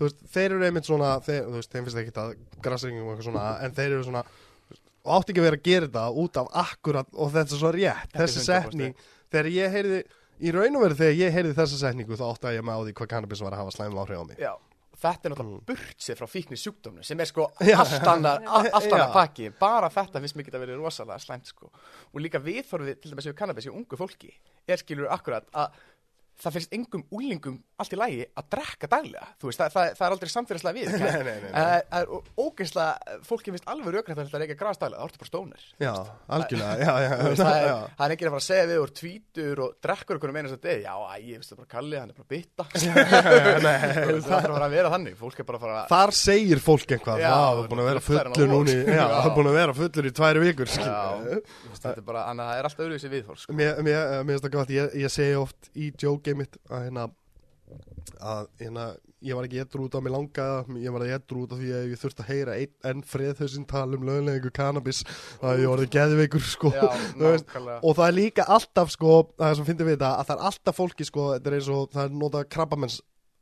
[0.00, 2.32] þú veist, þeir eru einmitt svona þeir, þú veist, þeim finnst ekki að
[2.64, 4.24] grassringum og eitthvað svona en þeir eru svona
[5.00, 7.70] og átti ekki að vera að gera þetta út af akkurat og þetta er svo
[7.76, 8.96] rétt, þessi 100% setning
[9.32, 10.00] þegar ég heyrði,
[10.40, 12.80] í raun og veru þegar ég heyrði þessa setningu þá átti að ég með á
[12.88, 14.52] því hvað cannabis var að hafa slæmum áhrif á mig Já,
[15.00, 17.68] þetta er náttúrulega burt sér frá fíkni sjúkdómnu sem er sko Mm.
[17.72, 17.78] Já.
[17.80, 19.12] allt annar, a- allt annar Já.
[19.16, 21.70] pakki bara þetta finnst mér geta verið rosalega slæmt sko
[22.12, 24.34] og líka viðþorfið til dæmis við kannabis í ungu fólki
[24.68, 25.80] er skilur akkurat að
[26.40, 29.26] það finnst engum úlingum allt í lagi að drekka daglega.
[29.40, 31.52] Þú veist, það, það, það er aldrei samfélagslega við Nei, nei, nei, nei.
[31.54, 32.06] Það er
[32.44, 32.92] ógeðslega,
[33.28, 35.94] fólki finnst alveg raugrætt að þetta reyka gras daglega, það ertu bara stónir Já,
[36.36, 37.68] algjörlega, já, já, það, er,
[38.06, 40.62] er ekki að fara að segja við úr tvítur og drekkur ykkur um einu sem
[40.64, 42.62] degi, já, æ, ég veist það bara Kalli, hann er bara bitta.
[44.30, 46.60] Það er bara að að vera þannig, fólk er bara að fara að Þar segir
[46.62, 48.24] fólk einhvað, það er búin að vera fullur
[49.60, 52.22] er að í tværi vikur, þetta er bara,
[56.30, 57.06] joke mitt að hérna,
[58.20, 58.84] að hérna,
[59.22, 61.86] ég var ekki edru út á mig langaða, ég var edru út af því að
[61.90, 65.02] ég þurfti að heyra einn enn freð þessum tala um löglegingu cannabis,
[65.42, 66.72] að ég orðið geðveikur, sko.
[66.74, 66.88] Já,
[67.86, 70.80] Og það er líka alltaf, sko, það sem finnir við þetta, að það er alltaf
[70.80, 73.00] fólki, sko, þetta er eins og, það er notað krabbamenns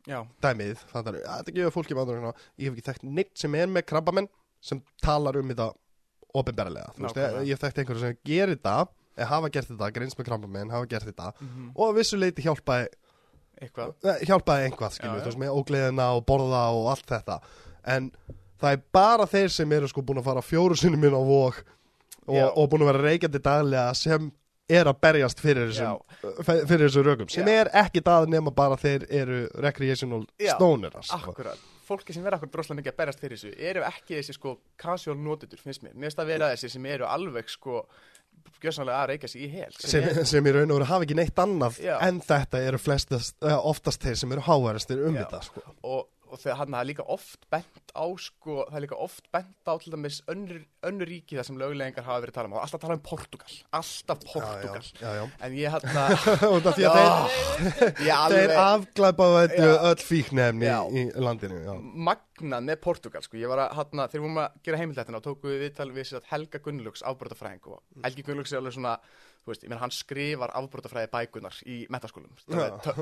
[0.09, 3.35] Já, dæmið, það er, að þetta gefur fólki vandur hérna, ég hef ekki þekkt neitt
[3.37, 4.29] sem er með krabbamenn
[4.65, 5.67] sem talar um þetta
[6.97, 7.43] Nákvæmlega.
[7.45, 8.77] ég, hef þekkt einhverju sem gerir þetta,
[9.27, 11.71] hafa gert þetta, greins með krabbamenn, hafa gert þetta Mhm.
[11.77, 12.89] og að vissu leiti hjálpaði
[13.61, 17.41] eitthvað Eh, hjálpaði einhvað, skilur, þú veist, með ógleðina og borða og allt þetta
[17.85, 18.13] en
[18.61, 21.65] það er bara þeir sem eru sko búin að fara fjóru sinni minn á vók
[22.29, 24.33] og, og búin að vera reykjandi daglega sem
[24.69, 25.99] er að berjast fyrir þessum,
[26.69, 27.61] fyrir þessum rökum sem Já.
[27.63, 31.33] er ekki það nema bara þeir eru recreational Já, stonerar sko.
[31.33, 31.59] Akkurat,
[31.89, 35.17] fólki sem vera akkur droslega mikið að berast fyrir þessu eru ekki þessi sko casual
[35.17, 35.95] notendur, finnst mér.
[35.95, 37.87] Mér finnst að vera þessi sem eru alveg sko
[38.63, 39.71] gjössanlega að reyka sig í hel.
[39.79, 41.97] sem, er- sem í raun og veru hafa ekki neitt annað Já.
[42.09, 45.25] en þetta eru flestast, oftast þeir sem eru háværistir um Já.
[45.25, 45.63] þetta sko.
[45.83, 49.75] og, og hann er líka oft bent á sko, það er líka oft bent á
[49.81, 52.83] til dæmis önnur, önnur ríki þar sem löglegingar hafa verið að tala um, og alltaf
[52.85, 55.25] tala um Portugal alltaf Portugal já, já, já.
[55.47, 56.27] en ég hann að
[56.67, 61.73] það því að þeir, afglæpaðu öll fíknefni í, landinu já.
[62.09, 63.41] magnað með Portugal sko.
[63.41, 66.11] ég var að hann þegar við vorum að gera heimildættina og tóku við viðtal við
[66.11, 68.99] sér að Helga Gunnlaugs afbrotafræðing og Helgi Gunnlaugs er alveg svona
[69.49, 72.35] þú veist, ég meina hann skrifar afbrotafræði bækunar í metaskólum,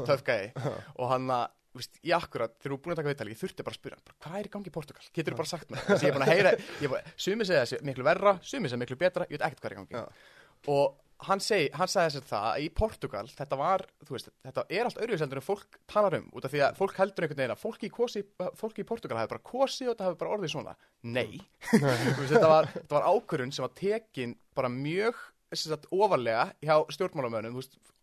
[0.07, 0.53] töfgæði
[1.01, 1.47] og hann að
[1.77, 3.81] þú veist, ég akkurat, þegar þú er búin að taka viðtal ég þurfti bara að
[3.81, 5.09] spyrja, bara, hvað er í gangi í Portugal?
[5.13, 7.81] Getur þú bara sagt mér, þess að ég er búin að heyra sumi segja þessi
[7.85, 10.01] miklu verra, sumi segja miklu betra ég veit ekkert hvað er í gangi.
[10.01, 10.07] Já.
[10.73, 14.33] og hann, segi, hann sagði þess að það að í Portugal þetta var, þú veist,
[14.45, 17.41] þetta er allt öðruvísendur en fólk talar um, út af því að fólk heldur einhvern
[17.43, 18.23] veginn að fólki í, kosi,
[18.59, 20.77] fólki í Portugal hafi bara kosi og þetta hafi bara orðið svona.
[21.17, 21.41] Nei,
[21.73, 25.23] þetta var, var ákvörun sem var tekin bara mjög
[25.59, 27.59] sagt, ofarlega hjá stjórnmálamönnum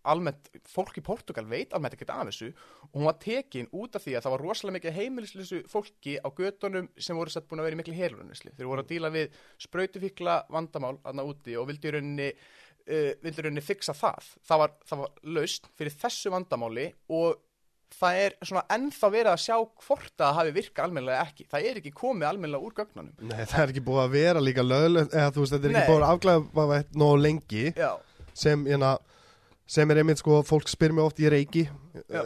[0.09, 2.49] almennt, fólk í Portugal veit almennt ekkert af þessu
[2.89, 6.27] og hún var tekin út af því að það var rosalega mikið heimilislösu fólki á
[6.35, 9.39] gödunum sem voru sett búin að vera í miklu heilunnisli þeir voru að díla við
[9.63, 14.30] sprautufíkla vandamál aðna úti og vildi í rauninni uh, vildi í rauninni fixa það.
[14.43, 17.39] Það var, það var laust fyrir þessu vandamáli og
[17.99, 19.56] það er svona ennþá verið að sjá
[19.86, 21.48] hvort það hafi virkað almennilega ekki.
[21.52, 23.14] Það er ekki komið almennilega úr gögnunum.
[23.30, 25.82] Nei, það er ekki búið að vera líka löglegt eða þú veist, þetta er Nei.
[25.82, 27.65] ekki búið að afglæða nóg lengi
[28.34, 28.94] sem, hérna,
[29.78, 31.68] sem er einmitt sko, fólk spyr mér oft í reiki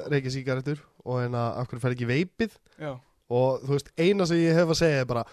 [0.08, 2.56] reiki sígarettur og hérna, af hverju fer ekki veipið?
[2.80, 2.94] Já,
[3.28, 5.26] og þú veist, eina sem ég hef að segja er bara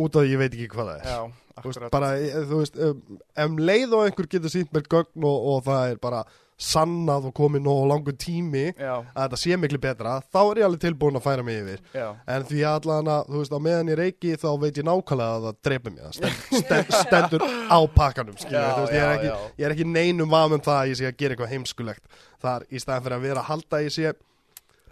[0.00, 1.10] út af því ég veit ekki hvað það er.
[1.10, 1.20] Já,
[1.60, 2.10] Þú veist, bara,
[2.48, 5.98] þú veist, um, um leið og einhver getur sínt mér gögn og, og það er
[6.00, 6.22] bara
[6.60, 10.66] sannað og komið nóg langur tími já, að þetta sé miklu betra, þá er ég
[10.68, 11.82] alveg tilbúin að færa mig yfir.
[11.96, 15.36] Já, En því allan að, þú veist, á meðan ég reiki þá veit ég nákvæmlega
[15.38, 19.30] að það dreipur mér stend, stend, stendur á pakkanum Já, þú veist, ég, er ekki,
[19.62, 22.66] ég er ekki neinum vam um það að ég sé að gera eitthvað heimskulegt þar
[22.68, 24.12] í staðan fyrir að vera að halda ég sé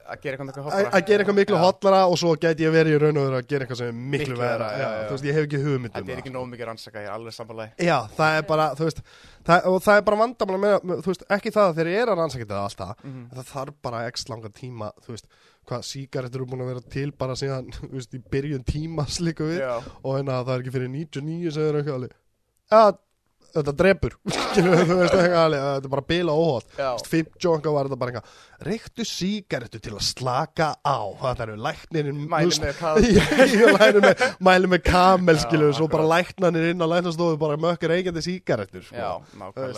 [0.09, 1.63] að gera eitthvað miklu að hoppara að gera eitthvað miklu Já.
[1.65, 3.97] hotlara og svo gæti ég verið í raun og veru að gera eitthvað sem er
[3.99, 5.03] miklu, Miklu vera verra, já, já.
[5.09, 7.09] þú veist, ég hef ekki hugmynd um Þetta er það ekki nóg mikið rannsaka, ég
[7.11, 9.03] er alveg samfélagi Já, það er bara, þú veist
[9.49, 12.21] það, og það er bara vandamála með, þú veist, ekki það að þeir eru að
[12.23, 13.23] rannsaka þetta alltaf Mhm.
[13.39, 15.27] það þarf bara x langa tíma, þú veist
[15.69, 19.45] hvað sígarettur eru búin að vera til bara síðan þú veist, í byrjun tímas líka
[19.45, 22.99] við Já, og hérna það er ekki fyrir 99 sem
[23.59, 23.75] þetta
[25.43, 28.39] alveg, þetta er bara bila óhótt já, 50 okkar var þetta bara eitthvað.
[28.69, 30.99] Reyktu sígarettu til að slaka á.
[31.21, 33.05] Það eru læknirinn mæli með kamel.
[35.39, 38.97] Já, skilur, svo bara læknanir inn á læknastofu bara mökkur reykjandi sígarettur sko.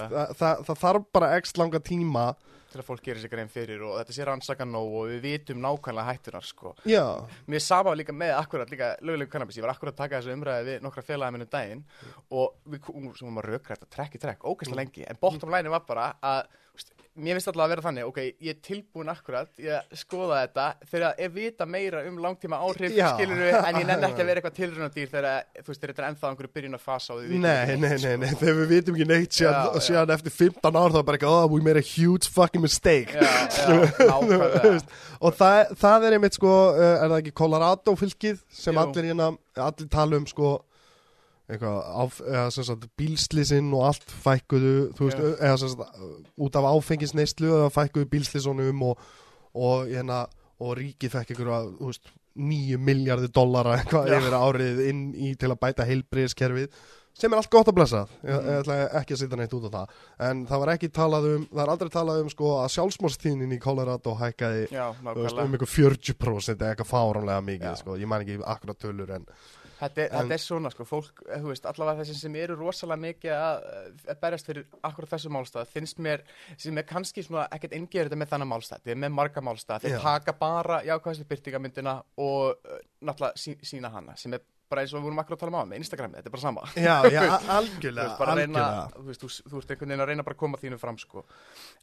[0.07, 2.31] Það, það, það þarf bara x langa tíma
[2.71, 5.61] til að fólk gerir sig grein fyrir og þetta sé rannsaka nóg og við vitum
[5.65, 6.75] nákvæmlega hættunar sko.
[6.87, 7.05] já,
[7.49, 10.67] Mér sama líka með akkurat líka lögulegu kannabis, ég var akkurat að taka þessu umræði
[10.71, 11.85] við nokkra félagið minnum daginn
[12.31, 15.51] og við kom- sem varum að rökra þetta trekk í trekk, ógæslega lengi, en bottom
[15.51, 16.47] line var bara að
[17.21, 21.21] mér finnst alltaf að vera þannig, ok, ég er tilbúin akkurat, ég skoða þetta þegar
[21.21, 23.11] ég vita meira um langtíma áhrif, Já.
[23.15, 26.09] skilur við, en ég nenni ekki að vera eitthvað tilrunadýr þegar, þú veist, þetta er
[26.09, 28.23] ennþá einhverju byrjun að fasa og við vitum nei, ekki nei, neitt, nei, sko.
[28.23, 29.85] nei þegar við vitum ekki neitt síðan, já.
[29.89, 33.15] síðan eftir 15 ár þá er bara ekki, oh, we made a huge fucking mistake
[33.15, 33.79] Já, já,
[34.11, 34.75] nákvæmlega.
[35.21, 38.83] og það, það er einmitt sko, uh, er það ekki Colorado fylkið sem Jú.
[38.85, 39.31] allir hérna,
[39.61, 41.40] allir tala um sko eitthvað, áf, eða sem sagt
[43.01, 45.33] bílslisinn og allt fækkuðu veist, Já.
[45.51, 45.81] eða sagt
[46.39, 48.99] út af áfengisneislu eða fækkuðu bílslisunum og,
[49.55, 50.25] og hérna
[50.61, 51.35] og ríkið fekk
[51.81, 52.11] veist
[52.41, 54.17] 9 miljardir dollara eitthvað Já.
[54.21, 56.69] yfir árið inn í til að bæta heilbriðiskerfið
[57.21, 58.47] sem er allt gott að blessa ég, Mhm.
[58.47, 59.89] ég ætla ekki að sitja neitt út á það
[60.31, 63.59] en það var ekki talað um, það er aldrei talað um sko að sjálfsmórstíðnin í
[63.61, 64.87] Colorado hækkaði Já,
[65.17, 67.97] veist, um ykkur 40% eða eitthvað fáránlega mikið sko.
[67.99, 69.27] ég man ekki akkurat tölur en
[69.81, 73.01] Þetta, En- þetta er svona sko, fólk, eh, þú veist, allavega þessi sem eru rosalega
[73.07, 73.69] mikið að,
[74.13, 76.25] að berjast fyrir akkurat þessu málstað, finnst mér,
[76.61, 80.01] sem er kannski svona ekkert eingerið með þannig málstað, þeir með marga málstað, þeir Já.
[80.05, 85.01] taka bara jákvæðstu byrtingamyndina og uh, náttúrulega sí, sína hana, sem er bara eins og
[85.01, 86.67] við vorum akkur að tala um á með Instagram, þetta er bara sama.
[86.79, 87.23] já, já,
[87.57, 88.95] algjörlega, veist, að reyna, algjörlega.
[88.95, 91.25] þú veist, þú, þú veist einhvern veginn að reyna bara að koma þínu fram, sko.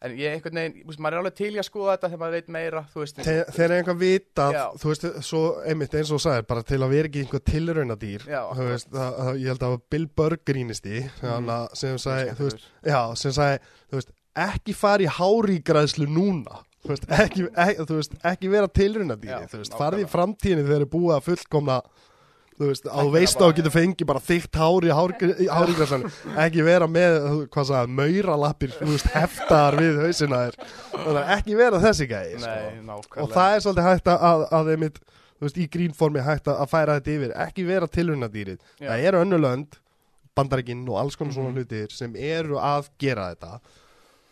[0.02, 2.38] En ég einhvern veginn, veist, maður er alveg til í að skoða þetta þegar maður
[2.38, 3.22] veit meira, veist.
[3.28, 4.64] Þe þeir eru einhver vitað, Já.
[4.82, 8.28] þú veist, svo einmitt eins og þú sagðir, bara til að vera ekki einhver tilraunadýr,
[8.28, 11.52] Já, þú veist, það, það, ég held að Bill Burr grínisti, mm.
[11.78, 16.94] sem sagði, þú veist, já, sem sagði, þú veist, ekki fara í hárígræðslu núna, þú
[16.94, 20.74] veist, ekki, ekki, þú veist, ekki vera tilrunadýri Já, þú veist, farði í framtíðinni þegar
[20.74, 21.78] þeir eru búið að fullkomna
[22.58, 26.06] þú veist, að þú veist bara- að getur fengið bara þykkt hár í hárigræslan
[26.46, 27.18] ekki vera með,
[27.54, 30.58] hvað sagði, mauralappir, þú veist, heftar við hausina þér,
[30.96, 33.22] þannig að ekki vera þessi gæði, sko.
[33.24, 35.00] Og það er svolítið hægt að, að, einmitt,
[35.38, 38.88] þú veist, í grínformi hægt að, færa þetta yfir, ekki vera tilrunadýrið Já.
[38.90, 39.78] það eru önnu lönd
[40.38, 41.58] bandarækinn og alls konar svona Mhm.
[41.62, 43.60] hlutir sem eru að gera þetta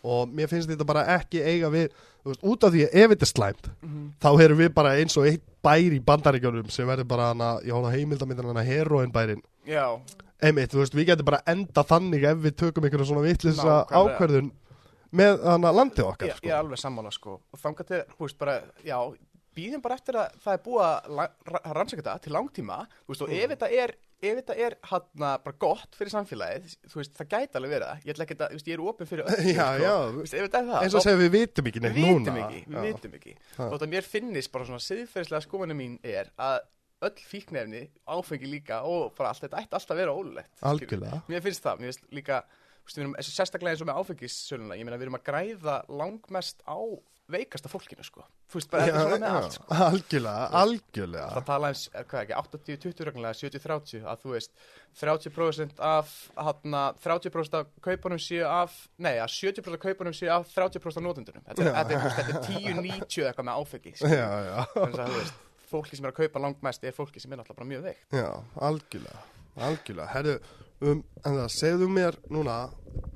[0.06, 1.88] og mér finnst þetta bara ekki eiga við
[2.26, 4.04] veist, út af því að ef þetta er slæmt Mhm.
[4.22, 7.72] þá erum við bara eins og eitt bær í bandaríkjunum sem verður bara hana, ég
[7.74, 9.98] hóna heimildamindin hana heroin bærin Já,
[10.42, 14.16] einmitt, þú veist, við getum bara enda þannig ef við tökum einhverja svona Nákvæmlega.
[14.16, 14.50] ákverðun
[15.16, 16.46] með hana landið okkar ég, sko.
[16.46, 18.98] ég er alveg sammála sko og þangað til, þú veist, bara, já
[19.56, 22.76] býðum bara eftir að það er búið að rannsaka þetta til langtíma,
[23.08, 23.38] veist, og Mm.
[23.40, 23.94] ef þetta er
[24.26, 25.02] ef þetta er hann
[25.44, 28.04] bara gott fyrir samfélagið, veist, það gæti alveg verið það.
[28.06, 29.82] Ég ætla ekki að, veist, ég er opinn fyrir öllu, já, sko.
[29.84, 32.36] já, veist, ef þetta er það eins og þá- segja við vitum ekki neitt núna.
[32.64, 33.34] við vitum ekki.
[33.58, 36.60] Þótt að mér finnist bara svona siðferðislega skoðunum mín er að
[37.06, 41.18] öll fíknefni, áfengi líka og bara allt þetta ætti alltaf að vera ólulegt algjörlega.
[41.28, 42.38] Mér finnst það, mér finnst líka
[42.86, 46.80] veist, erum, sérstaklega eins og með áfengissöluna ég meina við erum að græða langmest á
[47.32, 48.22] veikasta fólkinu sko.
[48.50, 49.66] Þú veist, bara þetta er svona með allt sko.
[49.86, 51.28] Algjörlega, algjörlega.
[51.34, 54.66] það tala eins, hvað ekki, 80-20 reglulega 70-30, að þú veist
[55.02, 56.12] 30% af,
[56.48, 61.06] hana 30% af kaupunum séu af nei, að 70% af kaupunum séu af 30% af
[61.08, 61.46] notendunum.
[61.48, 61.80] Þetta er, Já.
[61.84, 64.18] er, er 10-90 eitthvað með áfengi já, skilur.
[64.50, 65.40] já, Þannig að þú veist,
[65.70, 68.06] fólki sem er að kaupa langmest er fólki sem er náttúrulega bara mjög veikt.
[68.14, 68.28] Já,
[68.68, 69.24] algjörlega
[69.56, 70.34] algjörlega, herru
[70.84, 72.56] um, en það, segðu mér núna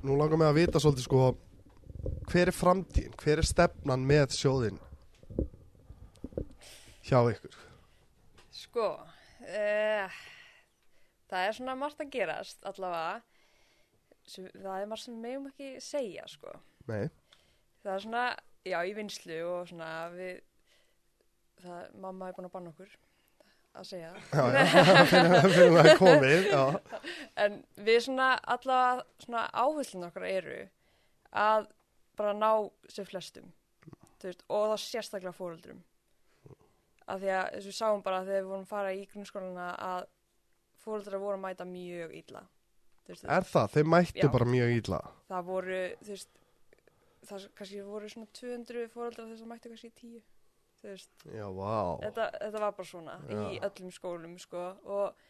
[0.05, 1.25] nú langar mig að vita svolítið sko
[2.31, 4.79] hver er framtíðin, hver er stefnan með sjóðin
[7.05, 7.59] hjá ykkur
[8.61, 10.19] Sko, uh,
[11.31, 13.21] það er svona margt að gerast allavega.
[14.27, 16.53] Það er margt sem við megum ekki segja, sko.
[16.87, 17.09] nei,
[17.81, 18.25] Það er svona,
[18.67, 20.43] já, í vinslu og svona við,
[21.63, 22.93] það, mamma er búin að banna okkur
[23.71, 24.59] að segja það.
[25.55, 26.49] fyrir það er komið
[27.41, 30.59] En við svona allavega svona áherslun okkar eru
[31.31, 31.71] að
[32.19, 32.51] bara ná
[32.91, 33.51] sem flestum.
[34.21, 35.79] Veist, og þá sérstaklega fóreldrum
[37.11, 40.03] af því að þess við sáum bara þegar við vorum að fara í grunnskólana að
[40.81, 42.43] fóreldrar voru að mæta mjög illa.
[43.01, 44.29] Þú veist, er það, þeir mættu Já.
[44.35, 44.99] bara mjög illa?
[45.31, 46.29] Það voru veist,
[47.29, 50.23] það kannski voru svona 200 fóreldrar þess að mættu kannski 10
[50.81, 51.73] þú veist, já, vá.
[52.01, 53.65] þetta, þetta var bara svona í Já.
[53.67, 54.63] öllum skólum sko.
[54.85, 55.27] Og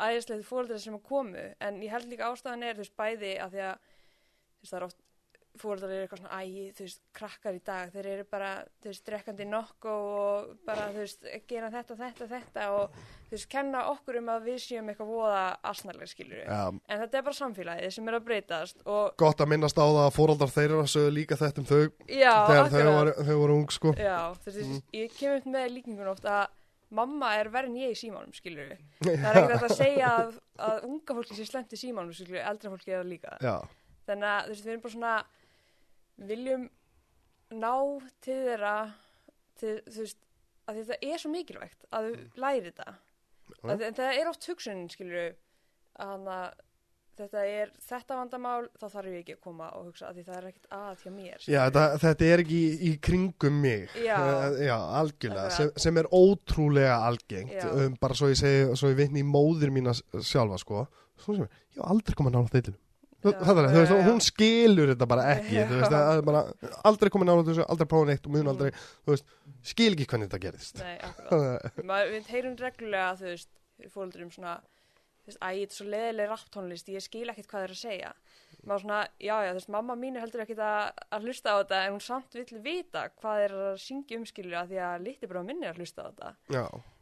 [0.00, 3.90] æðislega fóreldrar sem að komu en ég held líka ástæðan er bæði að því að
[4.64, 5.03] það er oft
[5.60, 8.48] fóreldrar eru eitthvað svona ægi, þú veist, krakkar í dag þeir eru bara,
[8.82, 12.96] þú veist, drekkandi nokko og bara, þú veist, gera þetta, þetta, þetta og
[13.28, 17.20] þú veist, kenna okkur um að við séum eitthvað voða asnarlega skilur já, en þetta
[17.20, 20.52] er bara samfélagið sem er að breytast og gott að minnast á það að fóraldar
[20.56, 23.94] þeirra sögðu líka þetta um þau já, þegar þau voru, þau voru ung sko.
[24.00, 26.44] Já, þú veist, ég kem upp með líkingun oft að
[26.94, 28.82] mamma er verið en ég í símánum, skilur við.
[29.22, 32.44] Það er ekkert að segja að, að unga fólki sé slemt í símánum, skilur við,
[32.50, 33.32] eldra fólki er það líka.
[33.42, 33.56] já,
[34.04, 35.14] Þannig að, þú veist, við erum bara svona,
[36.16, 36.68] viljum
[37.54, 37.74] ná
[38.24, 38.76] til þeirra,
[39.60, 40.20] til, þú veist,
[40.64, 42.94] að þetta er svo mikilvægt að þau læri þetta.
[43.54, 43.64] Já.
[43.74, 45.34] Að, en það er oft hugsunin, skilur við,
[46.00, 46.54] að
[47.18, 50.38] þetta er þetta vandamál, þá þarf ég ekki að koma og hugsa að því það
[50.38, 51.26] er ekkert að hjá mér.
[51.28, 51.64] já skilurðu.
[51.66, 54.16] þetta, þetta er ekki í, í kringum mig Já.
[54.68, 59.22] Já algjörlega, sem, sem er ótrúlega algengt um, bara svo ég segi, svo ég vitni
[59.22, 60.86] í móðir mína sjálfa sko,
[61.22, 62.74] sem ég hef aldrei komið nála Já,
[63.24, 63.96] það er, já.
[64.08, 66.42] hún skilur þetta bara ekki, þú veist, það er bara
[66.90, 68.50] aldrei komið nála þessu, aldrei prófað neitt og Mm.
[68.52, 68.70] aldrei,
[69.06, 69.26] þú veist,
[69.72, 71.68] skil ekki hvernig þetta gerist Nei, akkurat.
[72.12, 73.50] Við heyrum reglulega þú veist,
[73.94, 74.56] fólöldur um svona
[75.24, 77.80] þú veist, æ, þetta er svo leðileg rapptónlist ég skil ekkert hvað það er að
[77.84, 78.12] segja
[78.64, 81.80] maður svona, já, já, þú veist, mamma mín heldur ekkert að, að hlusta á þetta
[81.84, 85.28] en hún samt vill vita hvað er að syngja um skilur að því að litli
[85.28, 86.30] bara minni að hlusta á þetta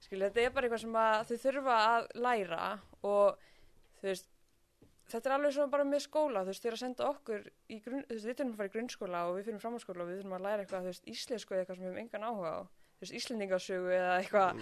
[0.02, 2.62] skilur, þetta er bara eitthvað sem að þau þurfa að læra
[3.06, 3.38] og
[4.00, 4.26] þú veist
[5.12, 8.04] þetta er alveg svona bara með skóla þú veist, eru að senda okkur í grunn,
[8.08, 10.38] þú veist, við þurfum að fara í grunnskóla og við fyrir framhaldsskóla og við þurfum
[10.38, 12.60] að læra eitthvað, þú veist, íslensku eða eitthvað sem við höfum engan áhuga á.
[13.02, 14.60] Þú veist, íslendingasögu eða eitthvað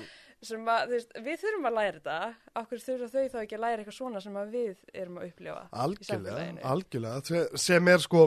[0.48, 2.18] sem að, þú veist, við þurfum að læra þetta.
[2.62, 5.64] Okkur þurfa þau þá ekki að læra eitthvað svona sem að við erum að upplifa
[5.84, 6.62] algjörlega, samfélaginu.
[6.70, 7.24] algjörlega.
[7.28, 8.22] Se- sem er sko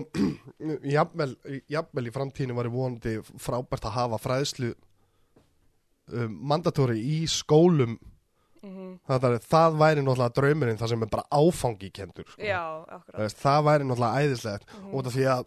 [0.95, 1.30] jafnvel,
[1.74, 4.70] jafnvel í framtíðinu var vonandi frábært að hafa fræðslu
[6.14, 7.98] um, mandatóri í skólum
[8.64, 12.41] mm það, er, það væri náttúrulega draumurinn það sem er bara áfangi kendur sko.
[12.41, 12.61] já,
[13.18, 14.94] Veist, það væri náttúrulega æðislegt Mhm.
[14.95, 15.44] út af því að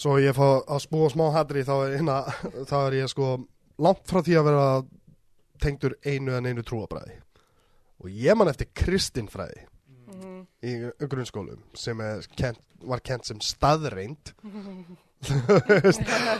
[0.00, 2.18] svo ég fá að spúa smá hatri þá er, hérna,
[2.68, 3.30] þá er ég sko
[3.78, 4.82] langt frá því að vera
[5.60, 7.18] tengdur einu en einu trúabræði
[8.00, 9.66] og ég man eftir kristinfræði
[10.08, 10.74] mm í
[11.08, 11.96] grunnskólum sem
[12.36, 14.32] kent, var kent sem staðreind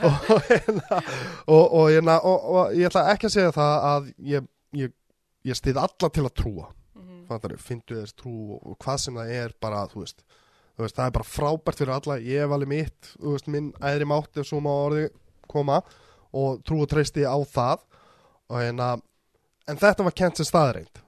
[0.05, 1.01] og, hérna,
[1.47, 4.47] og, og, hérna, og, og ég ætla ekki að segja það að ég,
[4.81, 4.93] ég,
[5.49, 6.69] ég stið alla til að trúa.
[7.31, 10.25] Fattar þau, fyndu þess trú og, hvað sem það er bara, þú veist,
[10.77, 14.41] þú veist það er bara frábært fyrir alla, ég alveg mitt veist, minn æðri mátt
[14.43, 15.05] ef svo má orði
[15.51, 15.79] koma
[16.35, 17.85] og trú og treysti á það.
[18.51, 18.89] Og hérna
[19.71, 20.99] en þetta var kent sem staðreind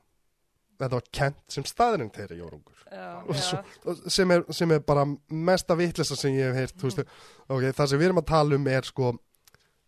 [0.82, 4.10] þetta var kent sem staðreind þeirri Jórungur Já, svo- já.
[4.10, 7.12] sem er, sem er bara mesta vitlesa sem ég hef heyrt þú veist,
[7.48, 9.12] ok, það sem við erum að tala um er sko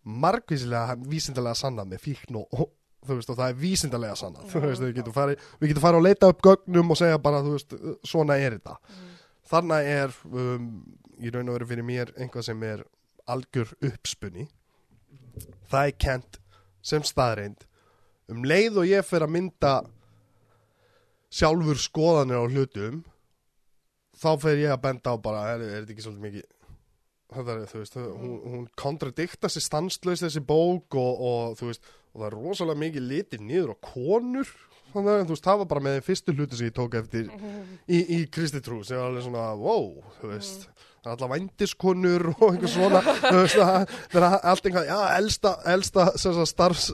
[0.05, 2.67] margvísilega vísindalega sannað með fíkn og
[3.05, 4.51] þú veist, og það er vísindalega sannað.
[4.53, 7.43] Þú veist, við getum farið, við getum farið að leita upp gögnum og segja bara,
[7.45, 7.77] þú veist,
[8.09, 9.01] svona er þetta.
[9.51, 10.69] Þannig er um,
[11.21, 12.85] í raun og veru fyrir mér einhvað sem er
[13.31, 14.49] algjör uppspunni
[15.71, 16.41] það er kent
[16.85, 17.67] sem staðreind
[18.33, 19.75] um leið og ég fer að mynda
[21.35, 23.03] sjálfur skoðanir á hlutum
[24.15, 26.51] þá fer ég að benda á bara er, er þetta ekki svolítið mikið
[27.35, 31.89] þetta er, þú veist, hún, hún kontradikta sér stanslaust þessi bók og, og þú veist,
[32.15, 34.55] og það er rosalega mikið litið niður á konur.
[34.95, 37.99] Þannig að þú veist, það var bara með fyrstu hluti sem ég tók eftir í,
[37.99, 39.89] í Kristitrú sem var alveg svona, wow,
[40.21, 40.69] þú veist.
[41.05, 45.53] Það er alltaf vændiskonur og einhver svona þú veist, það er allt einhvað já, elsta,
[45.75, 46.07] elsta
[46.49, 46.87] starfs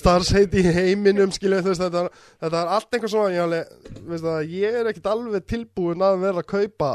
[0.00, 4.02] starfsheiti í heiminum skilja, þú veist, þetta er, þetta er allt einhver svona ég, alveg,
[4.08, 6.90] veist ég er ekkit alveg tilbúin að vera að kaupa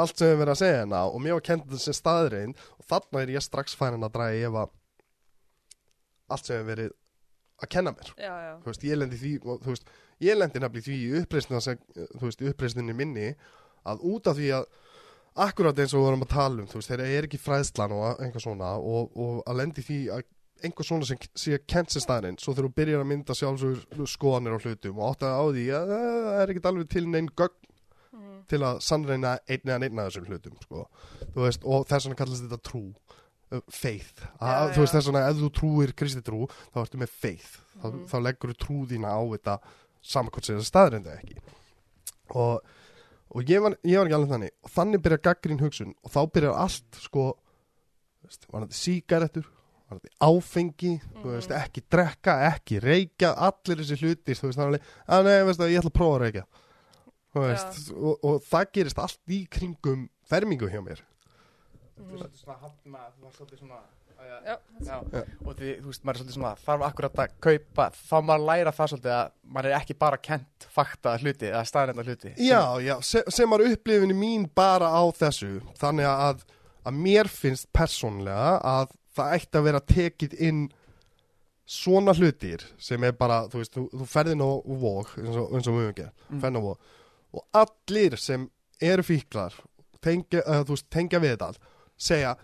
[0.00, 1.02] allt sem við verðum að segja hérna.
[1.10, 4.44] Og mér var kent þetta sem staðrein og þarna er ég strax færin að draga
[4.46, 4.76] ef að
[6.30, 6.92] allt sem við verið
[7.60, 8.52] að kenna mér Já, já.
[8.64, 9.90] þú veist, ég lendi því og, veist,
[10.24, 11.10] ég lendi nefnilega því í
[12.46, 13.28] í uppreisninni minni
[13.88, 14.66] að út af því að
[15.40, 18.20] akkurat eins og við vorum að tala um, þú veist, þeirra er ekki fræðslan og
[18.24, 20.24] einhver svona og, og að lendi því að
[20.60, 24.56] einhver svona sem sé kent sem staðinn svo þegar þú byrjar að mynda sjálfsögur skoðanir
[24.56, 27.66] á hlutum og átt að á því að það er ekkit alveg til neinn gögn
[28.10, 28.40] Mhm.
[28.50, 30.80] til að sannreina einn eða einn af þessum hlutum sko.
[31.36, 32.80] veist, og þess vegna kallast þetta trú
[33.70, 36.44] faith, að, Já, þú veist þess vegna ef þú trúir kristi trú,
[36.74, 37.56] þá ertu með faith.
[37.80, 38.04] Þá, Mhm.
[38.10, 39.54] þá leggur þú trú þína á þetta
[40.02, 41.36] samankvæmt sem það staðrinda ekki.
[42.34, 42.60] Og,
[43.34, 44.50] og ég, var, ég var ekki alveg þannig.
[44.64, 47.24] Og þannig byrjar gaggrín hugsun og þá byrjar allt sko
[48.24, 49.46] veist, var þetta sígarettur
[49.90, 51.22] var þetta áfengi, Mhm.
[51.34, 55.80] veist, ekki drekka, ekki reykja, allir þessi hlutir, þú veist, þannig að nei, veist ég
[55.82, 56.44] ætla að prófa að
[57.34, 61.00] þú veist, og, og það gerist allt í kringum fermingu hjá mér
[61.96, 63.80] Þú veist, svona hafna, þú var svolítið svona
[64.20, 65.20] Já, Já, Já.
[65.48, 68.48] og því, þú veist, maður er svolítið svona þarf akkurat að kaupa, þá maður að
[68.50, 72.32] læra það svolítið að maður er ekki bara kent fakta hluti eða staðrenda hluti.
[72.36, 75.62] Já, já, sem, sem var upplifinni mín bara á þessu.
[75.80, 76.44] Þannig að,
[76.84, 80.60] að mér finnst persónlega að það ætti að vera tekið inn
[81.70, 84.50] svona hlutir sem er bara, þú veist, þú, þú ferðin á
[84.84, 86.40] vóg eins og, eins og við höfum gert, Mm.
[86.42, 86.78] ferðin á vóg
[87.32, 88.48] og allir sem
[88.82, 89.54] eru fíklar
[90.02, 91.60] tengja, uh, veist, tengja við þetta allt,
[92.00, 92.34] segja,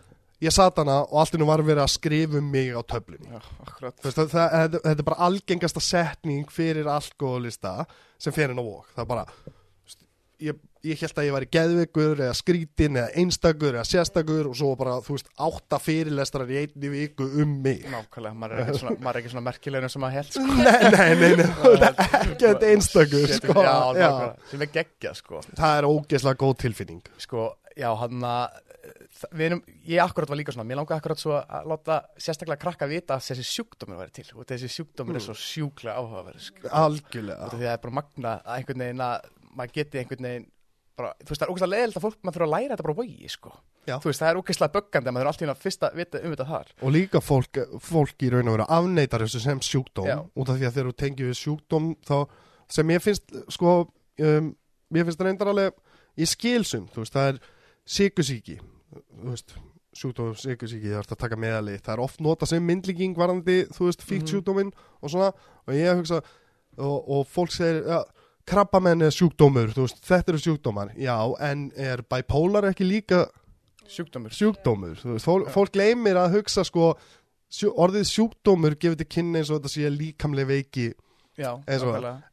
[0.45, 4.01] ég sat hana og allt innum var verið að skrifa um mig á töflunni það,
[4.13, 7.79] þetta, þetta er bara algengasta setning fyrir alkoholista
[8.21, 8.89] sem fer inn á vók.
[8.95, 9.25] Það er bara,
[10.45, 14.71] ég, ég held að ég væri geðvikur eða skrítin eða einstakur eða sérstakur og svo
[14.79, 17.85] bara, þú veist, átta fyrirlestrar í einni viku um mig.
[17.93, 20.47] Nákvæmlega, maður er ekki svona, er ekki svona merkilegur sem maður held sko.
[20.61, 23.57] nei, nei, nei, nei, er ekkert einstakur, sko.
[23.57, 24.11] Já, Já.
[24.53, 27.13] sem er geggjað sko Það er ógeðslega góð tilfinning.
[27.25, 28.63] Sko, já, hann að
[29.47, 33.17] erum, ég akkurat var líka svona mér langaði akkurat svo að láta sérstaklega krakka vita
[33.17, 36.69] að þessi sjúkdómur væri til og þessi sjúkdómur er svo sjúklega áhugaverð sko.
[36.83, 37.49] Algjörlega.
[37.53, 39.17] Því að það er bara magna að einhvern veginn að
[39.57, 40.47] maður geti einhvern veginn
[40.97, 42.99] bara, þú veist, það er ógeðslega leðilt að fólk maður þurfa að læra þetta bara
[43.01, 43.51] vogi, sko.
[43.87, 43.97] Já.
[44.01, 46.51] Þú veist, það er ógeðslega böggandi að maður er alltaf að fyrsta vita um þetta
[46.51, 46.69] þar.
[46.81, 50.19] Og líka fólk, fólk í raun og veru afneitar þessu sem sjúkdóm Já.
[50.25, 51.85] út af því að þegar þú tengir við sjúkdóm
[59.23, 59.57] þú veist, það er sykusíki, þú veist
[59.97, 63.87] sjúkdóm, sykusíki, það er að taka meðalið það er oft nota sem myndlíking varandi þú
[63.89, 64.33] veist, fíkt Mhm.
[64.35, 65.33] sjúkdóminn og svona.
[65.67, 66.21] Og ég hugsa,
[66.79, 68.03] og, og fólk segir ja,
[68.47, 73.27] krabbamenn er sjúkdómur veist, þetta eru sjúkdómar, já en er bipolar ekki líka
[73.89, 74.31] Sjúkdómur.
[74.35, 74.97] sjúkdómur?
[75.03, 76.97] Veist, fólk, fólk gleymir að hugsa sko,
[77.49, 80.93] sjú, orðið sjúkdómur gefur til kynni eins og þetta sé líkamlega veiki
[81.39, 81.53] Já,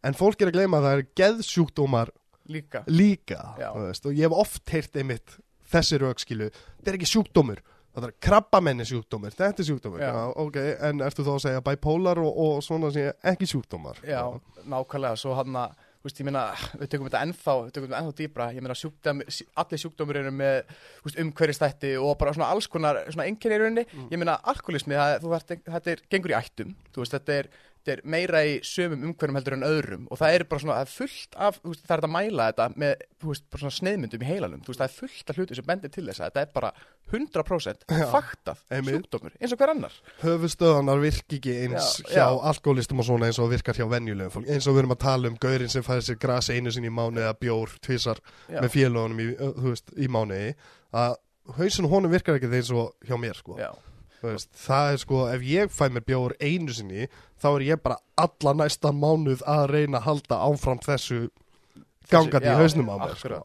[0.03, 2.09] en fólk er að gleyma að það er geðsjúkdómar
[2.49, 2.83] Líka.
[2.87, 5.37] líka veist, og ég hef oft heyrt einmitt
[5.73, 7.63] þessi raukskilu, þetta er ekki sjúkdómur.
[7.93, 10.01] Það er krabbamenni sjúkdómur, þetta er sjúkdómur.
[10.01, 10.09] Já.
[10.09, 10.59] Já, ok,
[10.89, 13.99] en ertu þá að segja bipolar og, og svona sé ekki sjúkdómar?
[14.07, 14.21] Já,
[14.65, 16.47] nákvæmlega, svo hann að, veist, meina,
[16.79, 19.21] við tökum þetta ennþá, þetta ennþá dýbra, ég meina, sjúkdóm,
[19.61, 20.73] allir sjúkdómur eru með,
[21.13, 25.37] umhverfistætti og bara svona alls konar, svona einkenni í rauninni, ég meina, alkoholismi, það, þú
[25.69, 27.53] þetta er, gengur í ættum, þú veist, þetta er
[27.91, 30.93] er meira í sömum umhverjum heldur en öðrum og það er bara svona, það er
[30.93, 34.23] fullt af, þú veist, það er að mæla þetta með, þú veist, bara svona sneiðmyndum
[34.23, 36.43] í heilanum, þú veist, það er fullt af hluti sem bendir til þess að þetta
[36.45, 36.71] er bara
[37.13, 39.97] 100% Já, faktað sjúkdómur, eins og hver annar.
[40.23, 42.39] höfustöðanar virk ekki eins Já, hjá já.
[42.53, 45.29] alkoholistum og svona eins og virkar hjá venjulegum fólk eins og við erum að tala
[45.31, 48.61] um gaurinn sem fæði sér gras einu sinni í mánu eða bjór tvisar Já.
[48.63, 50.53] með félagunum í, þú veist, í mánuði
[50.93, 51.15] að
[51.59, 53.57] hausin honum virkar ekki eins og hjá mér sko.
[53.59, 53.69] Já,
[54.23, 57.07] veist, það er sko, ef ég fæ mér bjór einu sinni
[57.41, 61.25] þá er ég bara alla næsta mánuð að reyna að halda áfram þessu
[62.11, 63.41] gangandi í hausnum á mér sko.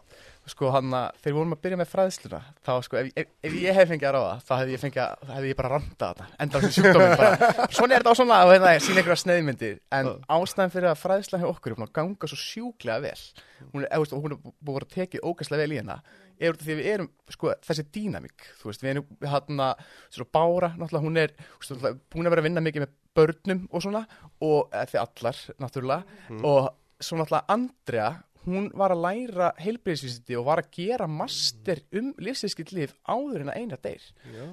[0.49, 3.57] Sko hann að þegar við vorum að byrja með fræðsluna þá sko ef, ef, ef
[3.61, 6.23] ég hef fengið að ráða þá hefði ég fengið að, þá hefði ég bara randað
[6.23, 9.75] þetta enda þessu sjúkdóminn bara svona er þetta á svona og hérna sína einhverja sneiðmyndir
[9.99, 13.27] en ástæðan fyrir að fræðslan hjá okkur er búin að ganga svo sjúklega vel
[13.75, 15.99] hún er, eða, hún er búin að tekið ógæslega vel í hérna
[16.41, 19.65] er út af því að við erum sko þessi dýnamík þú veist við erum hann
[19.65, 19.85] að
[20.15, 23.85] svona bára náttúrulega hún er náttúrulega búin að vera að vinna mikið með börnum og
[23.85, 24.05] svona
[24.47, 26.03] og eða, þið allar náttúrulega
[26.49, 28.11] og svo náttúrulega Andrea
[28.49, 33.51] hún var að læra heilbreyðsvísindi og var að gera master um lífsískilt líf áður en
[33.53, 34.05] að eina deyr.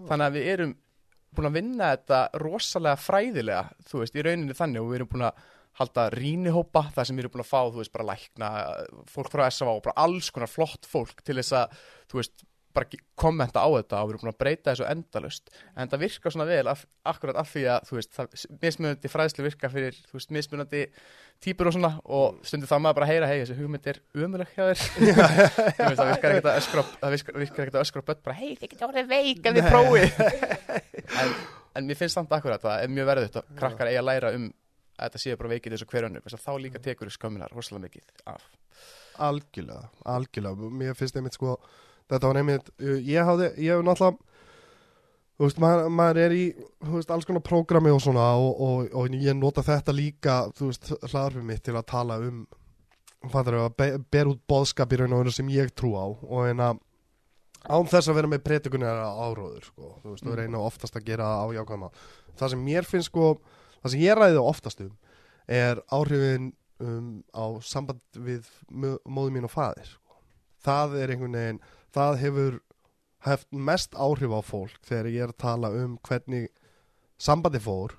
[0.10, 0.74] Þannig að við erum
[1.36, 5.28] búin að vinna þetta rosalega fræðilega þú veist, í rauninni þannig og við erum búin
[5.30, 5.46] að
[5.80, 8.50] halda rínihópa, það sem erum búin að fá þú veist, bara lækna,
[9.12, 11.80] fólk frá SFA og bara alls konar flott fólk til þess að
[12.12, 12.46] þú veist,
[12.76, 16.34] bara kommenta á þetta og við erum búin að breyta þessu endalust en það virkar
[16.34, 20.18] svona vel af, akkurat af því að þú veist, það, mismunandi fræðslu virka fyrir, þú
[20.18, 20.82] veist, mismunandi
[21.44, 24.52] típur og svona og stundu þá maður bara að heyra hei, þessi hugmynd er umuleg
[24.56, 24.84] hjá þér.
[25.86, 28.52] Veist, það virkar ekkert að öskra það virkar, virkar ekkert að öskra börn bara hei,
[28.60, 30.08] þið getur orðið veik ef þið prófið.
[31.22, 31.34] En,
[31.78, 34.32] en mér finnst samt akkurat að það er mjög verðut að krakkar eiga að læra
[34.34, 34.48] um
[34.96, 38.46] að þetta séu bara veikið þessu hver önnur þá líka tekur skömminar rosalega mikið af.
[39.26, 40.70] Algjörlega, algjörlega.
[40.76, 41.56] Mér finnst einmitt sko
[42.12, 44.34] þetta var einmitt, ég hafði, ég hef náttúrulega
[45.36, 48.94] þú veist, maður, maður er í þú veist, alls konar prógrami og svona og, og,
[48.96, 52.46] og ég nota þetta líka þú veist, hlaðarfið mitt til að tala um
[53.32, 56.46] fattar að be, ber út boðskap í raun og veru sem ég trú á og
[56.46, 56.82] en að
[57.66, 61.30] án þess að vera með pretikunir áróður sko, þú veist, og reyna oftast að gera
[61.32, 61.92] það á jákvæma
[62.38, 63.32] það sem mér finnst sko
[63.86, 64.94] það sem ég ræði oftast um
[65.46, 70.18] er áhrifin um, á samband við móður mín og faðir sko.
[70.66, 71.62] það er einhvern veginn
[71.94, 72.58] það hefur
[73.26, 76.50] haft mest áhrif á fólk þegar ég er að tala um hvernig
[77.22, 77.96] sambandi fór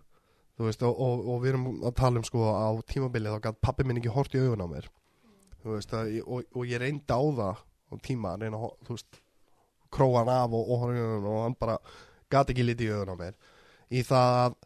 [0.58, 3.86] veist, og, og, og við erum að tala um sko á tímabilið þá gæt pappi
[3.86, 4.90] minn ekki hort í augun á mér
[5.66, 9.04] veist, að, og, og ég reyndi á það á tíma reyna að,
[9.94, 10.72] króa hann af og,
[11.44, 11.78] hann bara
[12.32, 13.36] gæti ekki lítið í augun á mér
[13.94, 14.56] í það að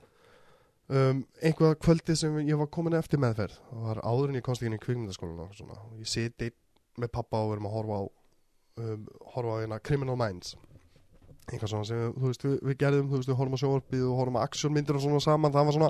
[0.91, 3.59] um, einhverja kvöldi sem ég var komin eftir meðferð.
[3.71, 6.51] Það var áður en ég komst ekki inn í kvikmyndaskólan og ég siti
[7.01, 8.03] með pappa og við erum að horfa á
[8.81, 10.57] um, horfa á hérna Criminal Minds.
[11.51, 14.37] Eitthvað svona sem veist, við, við gerðum þú veist, við horfum á sjónvarpið og horfum
[14.39, 15.89] á actionmyndir og svona saman, það var svona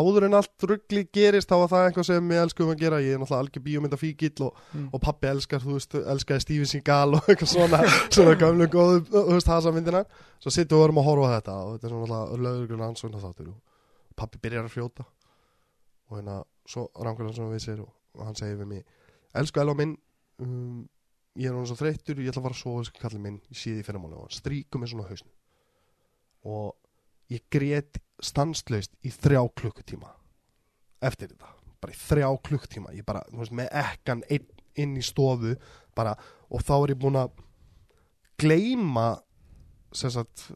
[0.00, 3.14] áður en allt ruggli gerist, þá var það eitthvað sem við elskum að gera, ég
[3.14, 4.88] er náttúrulega algjör bíómyndafíkill og, Mm.
[4.90, 7.80] og pappi elskar, þú veist, elskaði Steven Seagal og eitthvað svona,
[8.16, 10.02] svona gamlu góðu, þú veist, hasa myndina,
[10.42, 13.54] svo sittum við og erum að horfa þetta og þetta er svona alltaf og
[14.18, 15.06] pappi byrjar að fljóta.
[16.10, 18.84] Og hérna, svo rangur hann svona við sér og, hann segir við mig,
[19.36, 19.96] elsku Elva minn
[20.42, 20.84] um,
[21.36, 23.58] ég er hann svo þreyttur ég ætla að fara að sofa þessu kallið minn í
[23.58, 25.34] síði fyrramáli og hann stríkur mig svona á hausnum.
[26.46, 30.12] Og ég grét stanslaust í þrjá klukkutíma
[31.04, 31.52] eftir þetta.
[31.82, 32.94] Bara í þrjá klukkutíma.
[32.96, 34.46] Ég bara, veist, með ekkan inn,
[34.78, 35.56] inn í stofu
[35.96, 36.14] bara,
[36.48, 37.34] og þá er ég búin að
[38.40, 39.25] gleyma sem
[39.96, 40.46] sagt,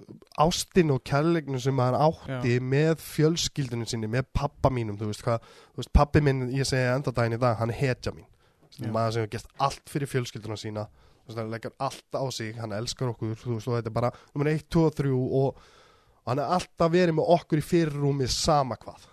[0.40, 5.46] ástin og kærleiknu sem maður átti með fjölskyldunum sinni, með pappa mínum þú veist, hvað,
[5.74, 8.26] þú veist, pappi minn ég segi enda daginn í dag, hann er hetja mín.
[8.80, 8.86] Já.
[8.94, 12.54] maður sem hefur gert allt fyrir fjölskylduna sína þú veist, hann leggur allt á sig,
[12.56, 15.62] hann elskar okkur þú veist, og þetta er bara nummer 1, 2 og 3 og
[16.30, 19.08] hann er alltaf verið með okkur í fyrirrúmi sama hvað.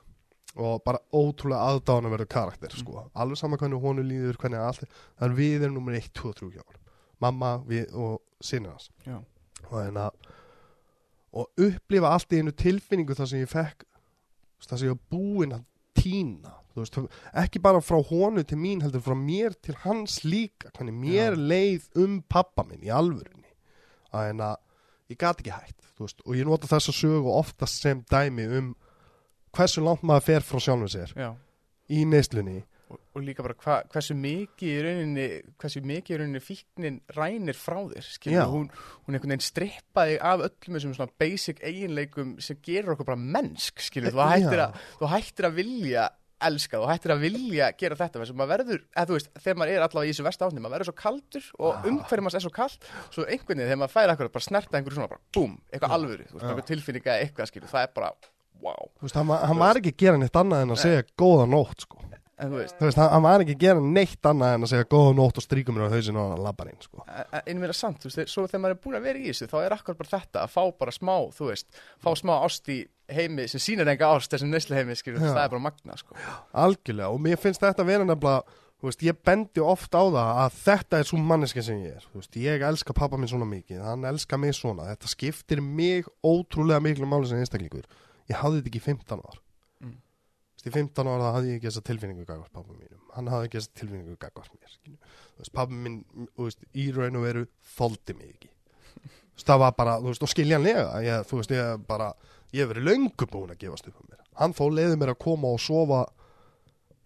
[0.57, 3.03] Og bara ótrúlega aðdána verður karakter sko.
[3.13, 4.87] alveg sama hvernig honu líður hvernig allt,
[5.19, 6.83] þannig við erum nummer 1, 2 og 3 hjá hann
[7.23, 8.89] mamma við og sinni hans.
[9.05, 9.19] Já.
[9.69, 10.09] Og hérna
[11.37, 13.85] og upplifa allt í einu tilfinningu þar sem ég fekk
[14.63, 15.65] þar sem ég var búinn að
[15.97, 16.97] týna veist,
[17.37, 21.41] ekki bara frá honu til mín heldur frá mér til hans líka hvernig mér Já.
[21.51, 23.53] leið um pappa minn í alvörunni
[24.13, 24.51] að hérna,
[25.11, 28.73] ég gat ekki hægt veist, og ég nota þessa sögu oftast sem dæmi um
[29.55, 31.31] hversu langt maður fer frá sjálfum sér Já.
[31.89, 35.23] í neyslunni Og, og líka bara hva, hversu mikið í rauninni
[35.59, 38.13] hversu mikið í rauninni fíknin rænir frá þér Já.
[38.13, 38.69] skilur, hún,
[39.03, 43.83] hún einhvern veginn strippaði af öllum þessum svona basic eiginleikum sem gerur okkur bara mennsk
[43.83, 46.07] skilur, þú að, þú hættir að vilja
[46.47, 49.59] elska, þú hættir að vilja gera þetta þess að maður verður, eða þú veist, þegar
[49.59, 52.45] maður er allavega í þessu versta átni, maður verður svo kaldur og umhverjum maður er
[52.45, 55.55] svo kald, svo einhvern veginn þegar maður fær akkurat bara snerta einhverju svona bara, búm,
[55.71, 55.97] eitthvað Já.
[55.97, 58.11] alvöru, þú veist, einhver tilfinninga eitthvað skilur, það er bara,
[58.61, 58.91] wow.
[58.99, 61.87] Þú veist, hann, hann var ekki að gera neitt annað en að segja góða nótt,
[61.87, 62.03] sko.
[62.37, 64.87] En þú veist, Þú veist, hann, var ekki að gera neitt annað en að segja
[64.91, 67.01] góða nótt og stríka mér á hausinu og hann labbar inn, sko.
[67.47, 69.57] einu meira samt, þú veist, svo þegar maður er búin að vera í þessu þá
[69.63, 72.77] er akkur bara þetta að fá bara smá, þú veist fá smá ást í
[73.09, 76.13] heimi sem sýnir enga ást þessum neyslu heimi, skilur, það er bara magna, sko
[76.53, 80.31] Algjörlega, og mér finnst þetta að vera nefnilega, þú veist, ég bendi oft á það
[80.43, 82.03] að þetta er svo manneski sem ég er.
[82.11, 84.91] Þú veist, ég elska pappa minn svona mikið, hann elskar mig svona.
[84.91, 87.87] Þetta skiptir mig ótrúlega miklu máli sem einstaklingur.
[88.29, 89.39] Ég hafði þetta ekki í 15 ár.
[90.67, 92.99] Í 15 ára hafði ég ekki þessa tilfinningu gagvart pappa mínum.
[93.15, 94.99] Hann hafði ekki þessa tilfinningu gagvart mér.
[95.53, 98.51] pappa þú veist, í raun og veru þoldi mig ekki.
[99.37, 100.85] Veist, það var bara, þú veist, og skiljanlega.
[101.05, 102.11] Ég, þú veist, ég bara,
[102.51, 104.23] ég hef verið löngu búin að gefast upp á mér.
[104.41, 106.05] Hann þó leiði mér að koma og sofa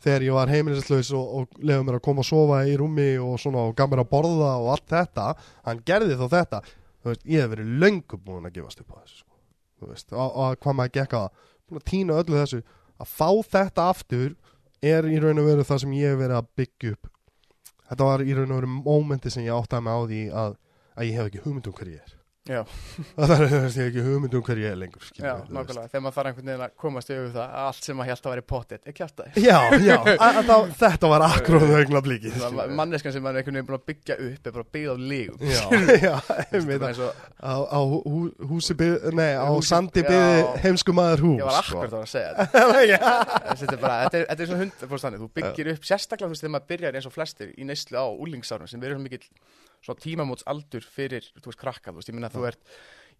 [0.01, 3.35] þegar ég var heimilislaus og, og leiði mér að koma og sofa í rúmi og
[3.41, 5.27] svona og gaf mér að borða og allt þetta.
[5.67, 6.61] Hann gerði þó þetta.
[7.01, 9.19] Þú veist, ég hef verið löngu búin að gefast upp á þessu.
[9.21, 9.39] Sko.
[9.81, 11.27] Þú veist, og, og hvað maður gekk að
[11.67, 12.61] búin að týna öllu þessu.
[13.02, 14.32] Að fá þetta aftur
[14.82, 17.11] er í raun og veru það sem ég hef verið að byggja upp.
[17.91, 20.57] Þetta var í raun og veru mómenti sem ég áttaði mig á því að,
[20.95, 22.18] að ég hef ekki hugmynd um hver ég er.
[23.22, 25.03] Það er, ég ekki hugmynd um hver ég er lengur.
[25.05, 27.97] skilur já, nákvæmlega, þegar maður þarf einhvern veginn að komast yfir það að allt sem
[27.99, 29.97] maður held að væri pottet er kjartaði Já, já,
[30.49, 32.31] þá, þetta var akkurat augna blíki.
[32.81, 35.38] Manneskan sem maður er einhvern veginn búin að byggja upp er bara byggð á lígum
[35.51, 35.61] Já,
[36.07, 36.15] já,
[36.49, 40.09] einmitt eins og, á, á hú, húsi byggði, nei, á Húsi- sandi já.
[40.09, 41.38] byggði heimsku maður hús.
[41.43, 41.77] Ég var sko.
[41.77, 42.81] akkur þá að segja þetta.
[43.61, 46.26] Þetta er bara, þetta er, þetta er svona hund fórst þannig, þú byggir upp sérstaklega
[46.31, 49.09] þú veist þegar maður byrjar eins og flestir í neyslu á úlingsárum sem verður svona
[49.11, 49.69] tímamóts
[50.52, 52.62] aldur fyrir, þú veist, krakka, þú veist, ég meina þú ert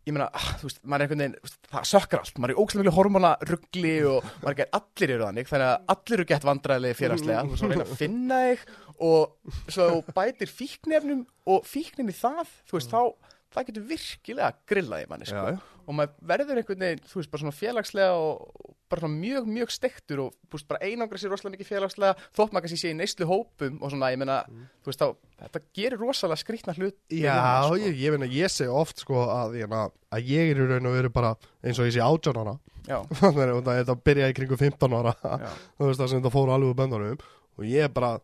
[0.08, 2.56] ég meina, ah, þú veist, maður er einhvern veginn veist, það sökkar allt, maður er
[2.56, 6.16] í ógæslega miklu hormona ruggli og maður er gett, allir eru þannig þannig að allir
[6.18, 7.44] eru gett vandræðilega félagslega.
[7.44, 8.64] Þú veist, svo reyna að finna þig
[9.12, 11.22] og svo bætir fíknefnum
[11.54, 15.48] og fíknin í það, þú veist, þá það getur virkilega grillaði manni, sko.
[15.90, 19.72] Og maður verður einhvern veginn, þú veist, bara svona félagslega og bara svona mjög, mjög
[19.72, 22.98] stektur og þú veist, bara einangra sér rosalega mikið félagslega þótt maður kannski sé í
[23.00, 24.38] neyslu hópum og svona, ég meina,
[24.84, 27.38] þú veist, þá þetta gerir rosalega skrýtna hlut Já,
[27.80, 30.92] ég, ég, meina, ég segi oft sko að, ég, meina, að ég er í raun
[30.92, 31.32] og veru bara
[31.64, 32.58] eins og ég sé 18 ára.
[32.90, 35.16] Já, þannig að þetta byrjaði í kringu 15 ára.
[35.78, 37.26] Þú veist það sem þetta fór alveg úr böndunum.
[37.60, 38.16] Og ég er bara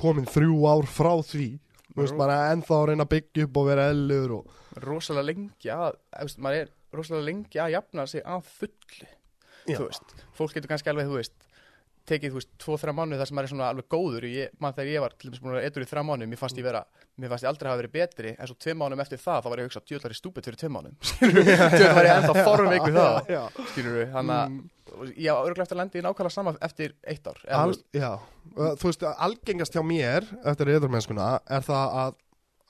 [0.00, 1.50] komin þrjú ár frá því
[1.96, 2.18] veist Jú.
[2.20, 6.28] bara ennþá að reyna að byggja upp og vera ellur og rosalega lengi að, þú
[6.28, 9.08] veist, maður er rosalega lengi að jafna sig að fullu
[9.66, 9.76] Já.
[9.76, 11.48] þú veist, fólk getur kannski alveg, þú veist
[12.10, 14.26] tekið, þú veist, tvo, þrjá mánuð þar sem maður er svona alveg góður.
[14.30, 16.40] Ég, mann þegar ég var til dæmis búin að vera eitthvað í þrjá mánuð mér
[16.40, 16.82] fannst ég vera,
[17.20, 19.60] mér fannst ég aldrei hafa verið betri en svo tvei mánuðum eftir það, þá var
[19.60, 20.96] ég að hugsa djöðlar í stúpid fyrir tvei mánuðum,
[21.76, 22.36] djöðlar var ég ennþá
[23.30, 23.42] já,
[23.74, 24.58] skilur við þannig að
[25.16, 27.84] ég á örgulega eftir að lendi í nákvæmlega sama eftir eitt ár eða, Al, veist,
[27.94, 28.10] já.
[28.80, 32.16] Þú veist algengast hjá mér eftir eðurmennskuna er það að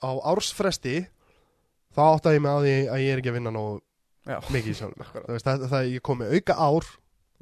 [0.01, 0.95] á ársfresti
[1.95, 3.79] þá átta ég mig á því að ég er ekki að vinna nógu
[4.21, 4.37] Já.
[4.53, 5.25] mikið sjálf Akkurat.
[5.27, 6.89] þú veist það, það ég kom með auka ár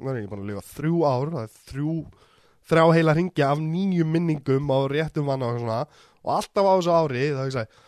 [0.00, 1.94] nú er ég búin að lifa þrjú ár það er þrjú
[2.70, 5.50] þrjá heila ringja af nýju minningum á réttum vanna
[6.20, 7.86] og alltaf á þessu ári þá ég sagði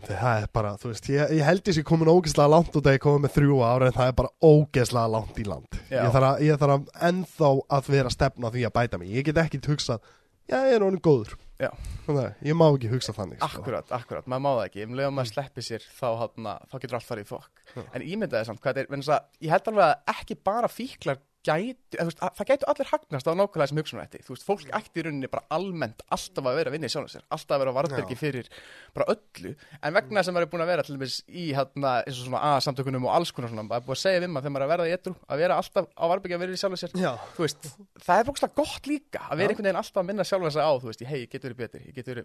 [0.00, 2.96] það er bara, þú veist, ég, ég held ég sé komin ógeðslega langt út að
[2.96, 5.78] ég komið með þrjú ár en það er bara ógeðslega langt í land.
[5.90, 6.00] Já.
[6.00, 9.28] ég þarf, að, ég þarf að ennþá að vera stefna því að bæta mig, ég
[9.28, 10.02] get ekki hugsað
[10.48, 11.34] já, ég er honum góður.
[11.62, 11.68] Já.
[12.06, 13.60] Þannig, ég má ekki hugsa þannig sko.
[13.60, 14.86] Akkurat, akkurat, maður má það ekki.
[14.86, 17.62] Um leið að maður sleppi sér þá, hátna, þá getur allt farið í fokk.
[17.84, 21.20] En ímyndaði samt hvað er, vegna þess að ég held alveg að ekki bara fíklar
[21.42, 24.68] gæti, veist, að, það gætu allir hagnast á nákvæmlega sem hugsunum þetta, þú veist, fólk
[24.78, 27.60] ætti í rauninni bara almennt alltaf að vera að vinna í sjálfum sér alltaf að
[27.62, 28.46] vera á varðbergi fyrir
[28.94, 29.50] bara öllu.
[29.82, 32.24] En vegna þess að maður er búin að vera til dæmis í hérna, eins og
[32.28, 34.62] svona A-samtökunum og alls konar svona, maður er búin að segja við maður þegar maður
[34.62, 36.92] er að verða í etru að vera alltaf á varðbergi að vera í sjálfum sér.
[37.02, 37.60] Já, þú veist,
[38.06, 40.72] það er bókslega gott líka að vera einhvern veginn alltaf að minna sjálfan sig á
[40.72, 42.24] þú veist, hei, ég get verið betri, ég get verið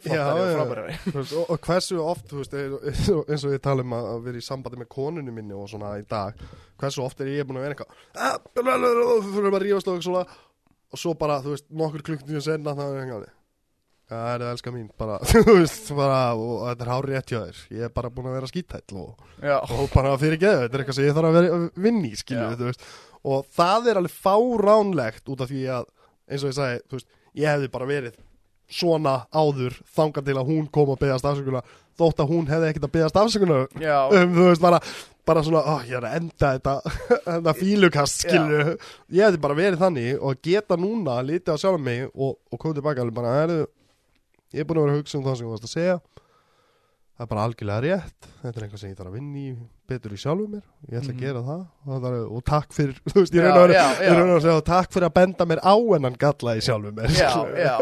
[9.13, 10.23] og fyrir að rífast og svona.
[10.87, 13.25] Og svo bara, þú veist, nokkur klukkutíu senna það er eitthvað
[14.07, 17.39] það er það elska mín, bara, þú veist, bara og þetta er hár rétt hjá
[17.41, 20.61] þér, ég er bara búin að vera skítæll og, og bara fyrir geðu.
[20.63, 22.87] Þetta er eitthvað sem ég þarf að vera í, skilju, þú veist.
[23.27, 25.89] Og það er alveg fáránlegt út af því að
[26.27, 27.11] eins og ég sagði, þú veist,
[27.41, 28.15] ég hefði bara verið
[28.77, 32.87] svona áður þangað til að hún kom að beðast afsökunar þótt að hún hefði ekkert
[32.87, 33.69] að beðast afsökunar
[34.11, 34.81] um, þú veist, bara,
[35.27, 36.75] bara svona ó, ég er að enda þetta,
[37.29, 38.77] þetta fílukast skilju,
[39.13, 42.79] ég hefði bara verið þannig og geta núna litið á sjálf mig og, og komið
[42.81, 43.59] tilbaka alveg bara, heru,
[44.55, 45.97] ég er búin að vera að hugsa um það sem þú varst að segja.
[47.17, 48.25] Það er bara algjörlega rétt.
[48.43, 49.45] Þetta er einhvað sem ég þarf að vinna í
[49.89, 50.65] betur í sjálfum mér.
[50.85, 51.21] Ég ætla að Mhm.
[51.23, 51.61] gera það.
[51.87, 53.73] Og, það er, og takk fyrir, þú veist, ég reyna að,
[54.05, 57.15] ég segja takk fyrir að benda mér á ennan galla í sjálfum mér.
[57.17, 57.31] Já,
[57.65, 57.73] já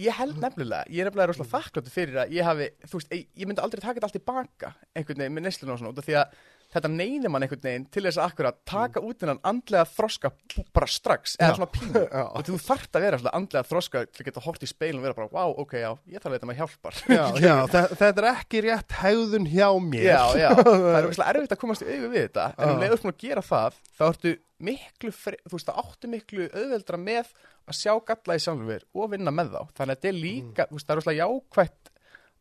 [0.00, 3.46] Ég held nefnilega, ég er nefnilega rosalega þakkláttur fyrir að ég hafi, þú veist, ég,
[3.46, 6.16] myndi aldrei taka þetta allt tilbaka einhvern veginn með neysluna og svona, út af því
[6.18, 6.40] að
[6.74, 10.30] þetta neyðir mann einhvern veginn til þess að akkurat taka út þennan andlega þroska
[10.74, 12.02] bara strax, eða svona pínu.
[12.38, 15.06] Og þú þarft að vera svona andlega þroska til að geta hort í speilin og
[15.08, 17.00] vera bara, wow, ok, já, ég þarf að þetta með hjálpar.
[17.14, 20.08] Já, já, þe- þetta er ekki rétt hegðun hjá mér.
[20.10, 23.14] Já, já, það er ógeðslega erfitt að komast í augu við þetta en um svona
[23.14, 24.34] að gera það þá ertu
[24.64, 27.32] miklu, þú veist, það áttu miklu auðveldra með
[27.64, 30.78] að sjá galla í sjálfur og vinna með þá, þannig að þetta er líka þú
[30.78, 31.93] veist, það er ógeðslega jákvætt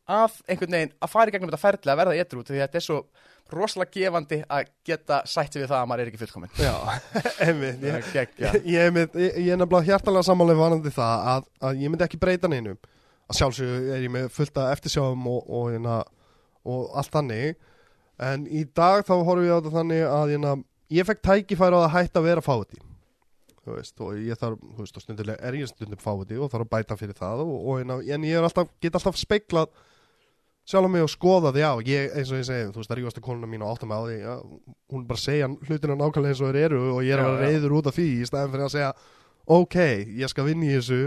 [0.09, 2.79] að einhvern veginn að fara í gegnum þetta ferli að verða eitthrú því að þetta
[2.79, 2.97] er svo
[3.53, 6.53] rosalega gefandi að geta sætt sig við það að maður er ekki fullkominn.
[6.57, 6.73] Já,
[7.45, 7.83] einmitt.
[7.83, 12.21] Ég, ég, ég, ég, er nefnilega hjartalega samanlega varandi það að, að ég myndi ekki
[12.21, 12.79] breyta neinum
[13.29, 16.23] að sjálfsög er ég með fullt af eftirsjáum og, og, og,
[16.67, 17.59] og allt þannig.
[18.23, 20.57] En í dag þá horfum ég á þetta þannig að hérna,
[20.93, 22.83] ég fekk tækifæri á að hætta að vera fáti
[23.71, 26.71] veist, og ég þarf, þú veist, og stundulega er ég stundum fáti og þarf að
[26.73, 29.71] bæta fyrir það og, og hérna, en ég er alltaf, get alltaf speiklað
[30.65, 31.73] sjálf mig og skoða því á.
[31.83, 33.99] Ég, eins og ég segi, þú veist, það rífast að konuna mín og áttum á
[34.05, 34.33] því, já,
[34.93, 37.75] hún bara segja hlutina nákvæmlega eins og þeir eru og ég er að vera reyður
[37.79, 38.93] út af því í staðin fyrir að segja
[39.47, 39.77] ok,
[40.23, 41.01] ég skal vinna í þessu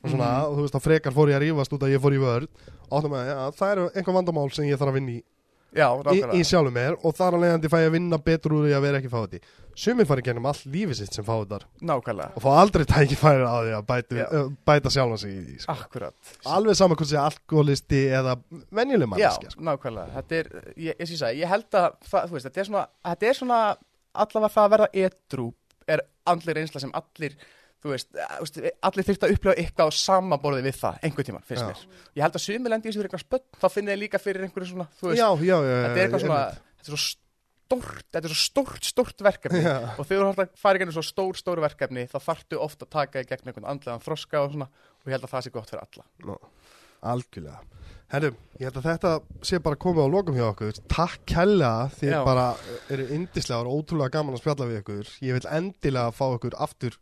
[0.00, 0.46] og svona, Mhm.
[0.46, 2.48] og þú veist, þá frekar fór ég að rífast út að ég fór í vörð
[2.90, 5.22] áttum að, já, það eru einhver vandamál sem ég þarf að vinna í
[5.76, 8.64] Já, í, í sjálfum mér og þar að leiðandi fæ ég að vinna betur úr
[8.66, 9.40] því að vera ekki fáti
[9.78, 13.76] sumir fari gennum all lífi sitt sem fátar Nákvæmlega, og fá aldrei tækifæri á því
[13.76, 16.10] að bæta, uh, bæta sjálfan sig í því sko.
[16.56, 19.64] alveg saman hvort sé alkoholisti eða venjuleg Já, manneskja sko.
[19.68, 20.24] nákvæmlega.
[20.40, 23.62] Er, ég, ég, ég, ég held að það, veist, þetta er svona, þetta er svona
[24.24, 25.48] allavega það að verða edrú
[25.90, 27.38] er andlir reynsla sem allir
[27.80, 31.00] þú veist, eh, þú veist, allir þurft að upplifa eitthvað á sama borði við það,
[31.06, 31.82] einhver tíman, finnst mér.
[32.18, 34.46] Ég held að sumi lendi í þessu fyrir einhvern spöld þá finnir ég líka fyrir
[34.46, 35.20] einhverju svona, þú veist.
[35.20, 36.44] Já, já, já, þetta er eitthvað svona,
[36.80, 37.02] þetta er svo
[37.70, 39.60] stórt þetta er svo stórt, stórt verkefni.
[39.96, 42.86] Og þegar þú hægt að fara í gennum svo stór, stór verkefni þá þarftu ofta
[42.86, 44.66] að taka í gegn einhvern andlegan þroska og svona,
[45.00, 46.06] og ég held að það sé gott fyrir alla.
[46.26, 46.38] Nó,
[47.12, 47.60] algjörlega.
[48.10, 49.10] Herru, ég held að þetta
[49.46, 50.80] sé bara komið á lokum hjá okkur.
[50.90, 52.18] Takk kærlega því Já.
[52.26, 52.46] bara
[52.90, 55.12] eru yndislega og ótrúlega gaman að spjalla við ykkur.
[55.28, 56.98] Ég vil endilega fá ykkur aftur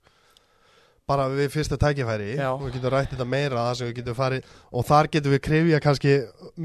[1.09, 2.35] bara við fyrsta tækifæri.
[2.37, 2.51] Já.
[2.53, 5.43] og við getum rætt þetta meira það sem við getum farið og þar getum við
[5.49, 6.15] krifja kannski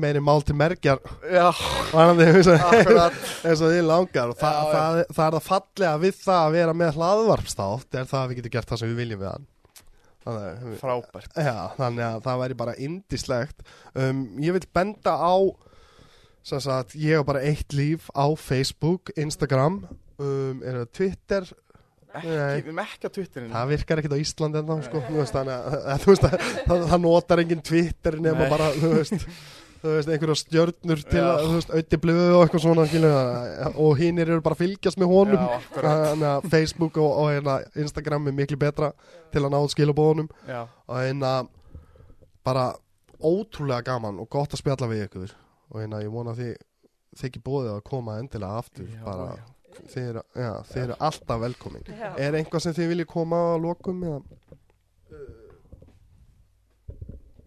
[0.03, 1.01] meiri mál til merkjar
[3.47, 4.35] eins og þið langar.
[4.35, 8.07] Og það, Já, það, það er það fallega við það að vera með hlaðvarpstátt er
[8.11, 9.49] það að við getum gert það sem við viljum við hann.
[10.23, 11.33] Þannig, Frábært.
[11.35, 13.65] Já, þannig að það væri bara indislegt
[13.99, 15.35] um, Ég vil benda á
[16.43, 19.81] sagt, ég hef bara eitt líf á Facebook, Instagram
[20.19, 21.49] um, er það Twitter
[22.19, 22.35] ekki.
[22.35, 23.51] Við erum ekki á Twitterinu.
[23.53, 26.27] Það virkar ekkert á Íslandi en þá sko, þú veist, þannig að, að, þú veist,
[26.29, 29.27] að, það, það notar engin Twitter nema bara, þú veist
[29.83, 33.17] þú veist, einhverja stjörnur til að, þú veist, auði blöðu og eitthvað svona skilur,
[33.83, 35.47] og hinnir eru bara að fylgjast með honum.
[35.75, 38.93] Þannig að Facebook og, og hérna, Instagram er miklu betra
[39.33, 41.33] til að ná skilabóðunum Já, og hérna
[42.47, 42.69] bara
[43.23, 45.35] ótrúlega gaman og gott að spjalla við ykkur.
[45.73, 46.53] Og hérna ég vona þið
[47.13, 49.43] þið ekki bóðið að koma endilega aftur já, bara, já.
[49.81, 51.85] Þið eru, já, þið eru alltaf velkomin.
[51.89, 52.09] Já.
[52.25, 54.39] er einhvað sem þið viljið koma á lokum eða?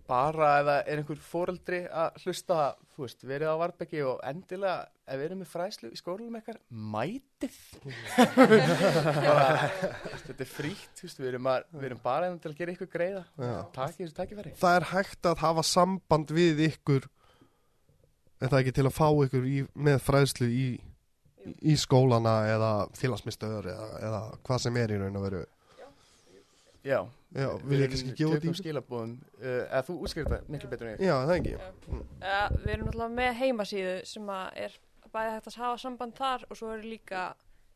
[0.06, 2.58] bara ef það er einhver foreldri að hlusta,
[2.94, 6.60] þú veist, verið á Varbeki og endilega, ef við erum með fræslu í skólanum eitthvað,
[6.94, 7.58] mætið.
[9.26, 9.70] Bara,
[10.26, 12.76] þetta er frítt, þú veist, við erum, að, við erum bara einhvern til að gera
[12.76, 13.24] ykkur greiða.
[13.76, 14.54] Þessu tækifæri.
[14.62, 17.10] Það er hægt að hafa samband við ykkur
[18.36, 20.66] er það ekki til að fá ykkur í, með fræðslu í,
[21.62, 25.44] í skólana eða félagsmyndstöður eða, eða hvað sem er í raun og veru.
[26.86, 27.00] Já,
[27.34, 30.68] já, vil ég kannski gefa út í tökum skilabóðum uh, eða þú útskýrir þetta miklu
[30.70, 31.00] betur en ég.
[31.02, 31.54] Já, það ekki.
[32.22, 34.76] Ja, við erum náttúrulega með heimasíðu sem að er
[35.16, 37.24] bæði hægt að hafa samband þar og svo er líka,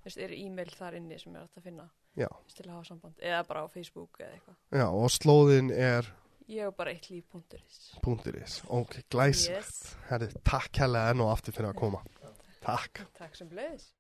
[0.07, 1.89] veist, er e-mail þar inni sem er hægt að finna.
[2.19, 3.19] Já, til að hafa samband.
[3.33, 4.57] Eða bara á Facebook eða eitthvað.
[4.79, 6.15] já, og slóðin er?
[6.51, 7.83] Ég hef bara eitt líf.is.
[8.03, 9.77] punkturis, ok, glæs Yes.
[10.09, 12.01] Herri, takk hérlega enn og aftur fyrir að koma
[12.71, 13.91] Takk Takk sem leiðis.